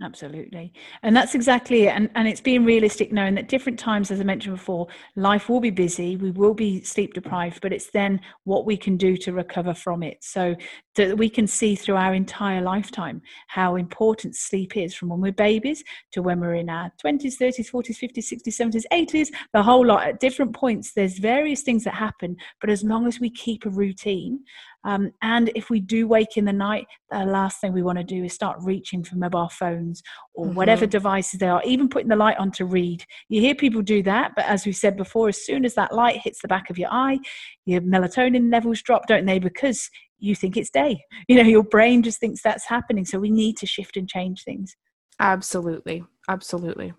Absolutely. 0.00 0.72
And 1.02 1.16
that's 1.16 1.34
exactly 1.34 1.88
it. 1.88 1.88
And, 1.88 2.08
and 2.14 2.28
it's 2.28 2.40
being 2.40 2.64
realistic, 2.64 3.12
knowing 3.12 3.34
that 3.34 3.48
different 3.48 3.80
times, 3.80 4.12
as 4.12 4.20
I 4.20 4.22
mentioned 4.22 4.54
before, 4.54 4.86
life 5.16 5.48
will 5.48 5.58
be 5.58 5.70
busy, 5.70 6.16
we 6.16 6.30
will 6.30 6.54
be 6.54 6.84
sleep 6.84 7.14
deprived, 7.14 7.60
but 7.60 7.72
it's 7.72 7.90
then 7.90 8.20
what 8.44 8.64
we 8.64 8.76
can 8.76 8.96
do 8.96 9.16
to 9.16 9.32
recover 9.32 9.74
from 9.74 10.04
it. 10.04 10.18
So 10.22 10.54
that 10.94 11.18
we 11.18 11.28
can 11.28 11.48
see 11.48 11.74
through 11.74 11.96
our 11.96 12.14
entire 12.14 12.60
lifetime 12.60 13.22
how 13.48 13.74
important 13.74 14.36
sleep 14.36 14.76
is 14.76 14.94
from 14.94 15.08
when 15.08 15.20
we're 15.20 15.32
babies 15.32 15.82
to 16.12 16.22
when 16.22 16.38
we're 16.38 16.54
in 16.54 16.70
our 16.70 16.92
20s, 17.04 17.36
30s, 17.36 17.68
40s, 17.68 17.98
50s, 17.98 18.32
60s, 18.32 18.56
70s, 18.56 18.84
80s, 18.92 19.28
the 19.52 19.62
whole 19.64 19.84
lot. 19.84 20.06
At 20.06 20.20
different 20.20 20.54
points, 20.54 20.92
there's 20.92 21.18
various 21.18 21.62
things 21.62 21.82
that 21.84 21.94
happen. 21.94 22.36
But 22.60 22.70
as 22.70 22.84
long 22.84 23.08
as 23.08 23.18
we 23.18 23.30
keep 23.30 23.66
a 23.66 23.70
routine, 23.70 24.44
um, 24.84 25.10
and 25.22 25.50
if 25.54 25.70
we 25.70 25.80
do 25.80 26.06
wake 26.06 26.36
in 26.36 26.44
the 26.44 26.52
night, 26.52 26.86
the 27.10 27.24
last 27.24 27.60
thing 27.60 27.72
we 27.72 27.82
want 27.82 27.98
to 27.98 28.04
do 28.04 28.24
is 28.24 28.32
start 28.32 28.58
reaching 28.62 29.02
for 29.02 29.16
mobile 29.16 29.48
phones 29.48 30.02
or 30.34 30.46
mm-hmm. 30.46 30.54
whatever 30.54 30.86
devices 30.86 31.40
they 31.40 31.48
are, 31.48 31.62
even 31.64 31.88
putting 31.88 32.08
the 32.08 32.16
light 32.16 32.38
on 32.38 32.50
to 32.52 32.64
read. 32.64 33.04
You 33.28 33.40
hear 33.40 33.54
people 33.54 33.82
do 33.82 34.02
that, 34.04 34.32
but 34.36 34.44
as 34.44 34.64
we 34.64 34.72
said 34.72 34.96
before, 34.96 35.28
as 35.28 35.44
soon 35.44 35.64
as 35.64 35.74
that 35.74 35.94
light 35.94 36.20
hits 36.22 36.40
the 36.42 36.48
back 36.48 36.70
of 36.70 36.78
your 36.78 36.92
eye, 36.92 37.18
your 37.66 37.80
melatonin 37.80 38.52
levels 38.52 38.82
drop, 38.82 39.06
don't 39.06 39.26
they? 39.26 39.38
Because 39.38 39.90
you 40.20 40.34
think 40.34 40.56
it's 40.56 40.70
day. 40.70 41.04
You 41.28 41.36
know, 41.36 41.48
your 41.48 41.64
brain 41.64 42.02
just 42.02 42.20
thinks 42.20 42.42
that's 42.42 42.66
happening. 42.66 43.04
So 43.04 43.18
we 43.18 43.30
need 43.30 43.56
to 43.58 43.66
shift 43.66 43.96
and 43.96 44.08
change 44.08 44.44
things. 44.44 44.76
Absolutely. 45.20 46.04
Absolutely. 46.28 46.92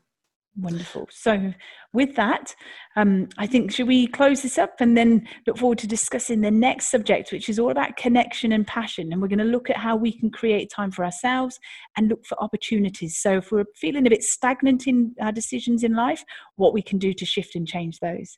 Wonderful. 0.61 1.07
So, 1.09 1.53
with 1.93 2.15
that, 2.15 2.53
um, 2.95 3.29
I 3.37 3.47
think 3.47 3.71
should 3.71 3.87
we 3.87 4.07
close 4.07 4.41
this 4.41 4.57
up 4.57 4.81
and 4.81 4.97
then 4.97 5.27
look 5.47 5.57
forward 5.57 5.77
to 5.79 5.87
discussing 5.87 6.41
the 6.41 6.51
next 6.51 6.89
subject, 6.91 7.31
which 7.31 7.47
is 7.47 7.59
all 7.59 7.71
about 7.71 7.95
connection 7.95 8.51
and 8.51 8.67
passion. 8.67 9.13
And 9.13 9.21
we're 9.21 9.29
going 9.29 9.39
to 9.39 9.45
look 9.45 9.69
at 9.69 9.77
how 9.77 9.95
we 9.95 10.11
can 10.11 10.29
create 10.29 10.69
time 10.69 10.91
for 10.91 11.05
ourselves 11.05 11.59
and 11.95 12.09
look 12.09 12.25
for 12.25 12.41
opportunities. 12.43 13.17
So, 13.17 13.37
if 13.37 13.51
we're 13.51 13.65
feeling 13.75 14.05
a 14.05 14.09
bit 14.09 14.23
stagnant 14.23 14.85
in 14.85 15.15
our 15.21 15.31
decisions 15.31 15.83
in 15.83 15.93
life, 15.93 16.23
what 16.57 16.73
we 16.73 16.81
can 16.81 16.97
do 16.97 17.13
to 17.13 17.25
shift 17.25 17.55
and 17.55 17.65
change 17.65 17.99
those. 17.99 18.37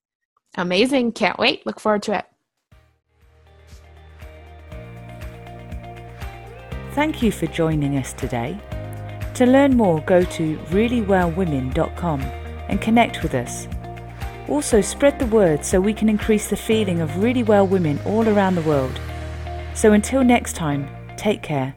Amazing. 0.58 1.14
Can't 1.14 1.40
wait. 1.40 1.66
Look 1.66 1.80
forward 1.80 2.04
to 2.04 2.20
it. 2.20 2.26
Thank 6.92 7.24
you 7.24 7.32
for 7.32 7.48
joining 7.48 7.98
us 7.98 8.14
today. 8.14 8.60
To 9.42 9.48
learn 9.48 9.76
more, 9.76 10.02
go 10.02 10.24
to 10.24 10.58
reallywellwomen.com 10.70 12.22
and 12.22 12.80
connect 12.80 13.24
with 13.24 13.34
us. 13.34 13.68
Also, 14.48 14.82
spread 14.82 15.18
the 15.18 15.26
word 15.26 15.66
so 15.66 15.82
we 15.82 15.96
can 15.96 16.10
increase 16.10 16.48
the 16.48 16.56
feeling 16.56 17.02
of 17.02 17.24
really 17.24 17.42
well 17.42 17.66
women 17.66 18.00
all 18.06 18.30
around 18.30 18.54
the 18.54 18.62
world. 18.62 19.02
So, 19.74 19.94
until 19.94 20.24
next 20.24 20.56
time, 20.56 20.88
take 21.18 21.42
care 21.42 21.74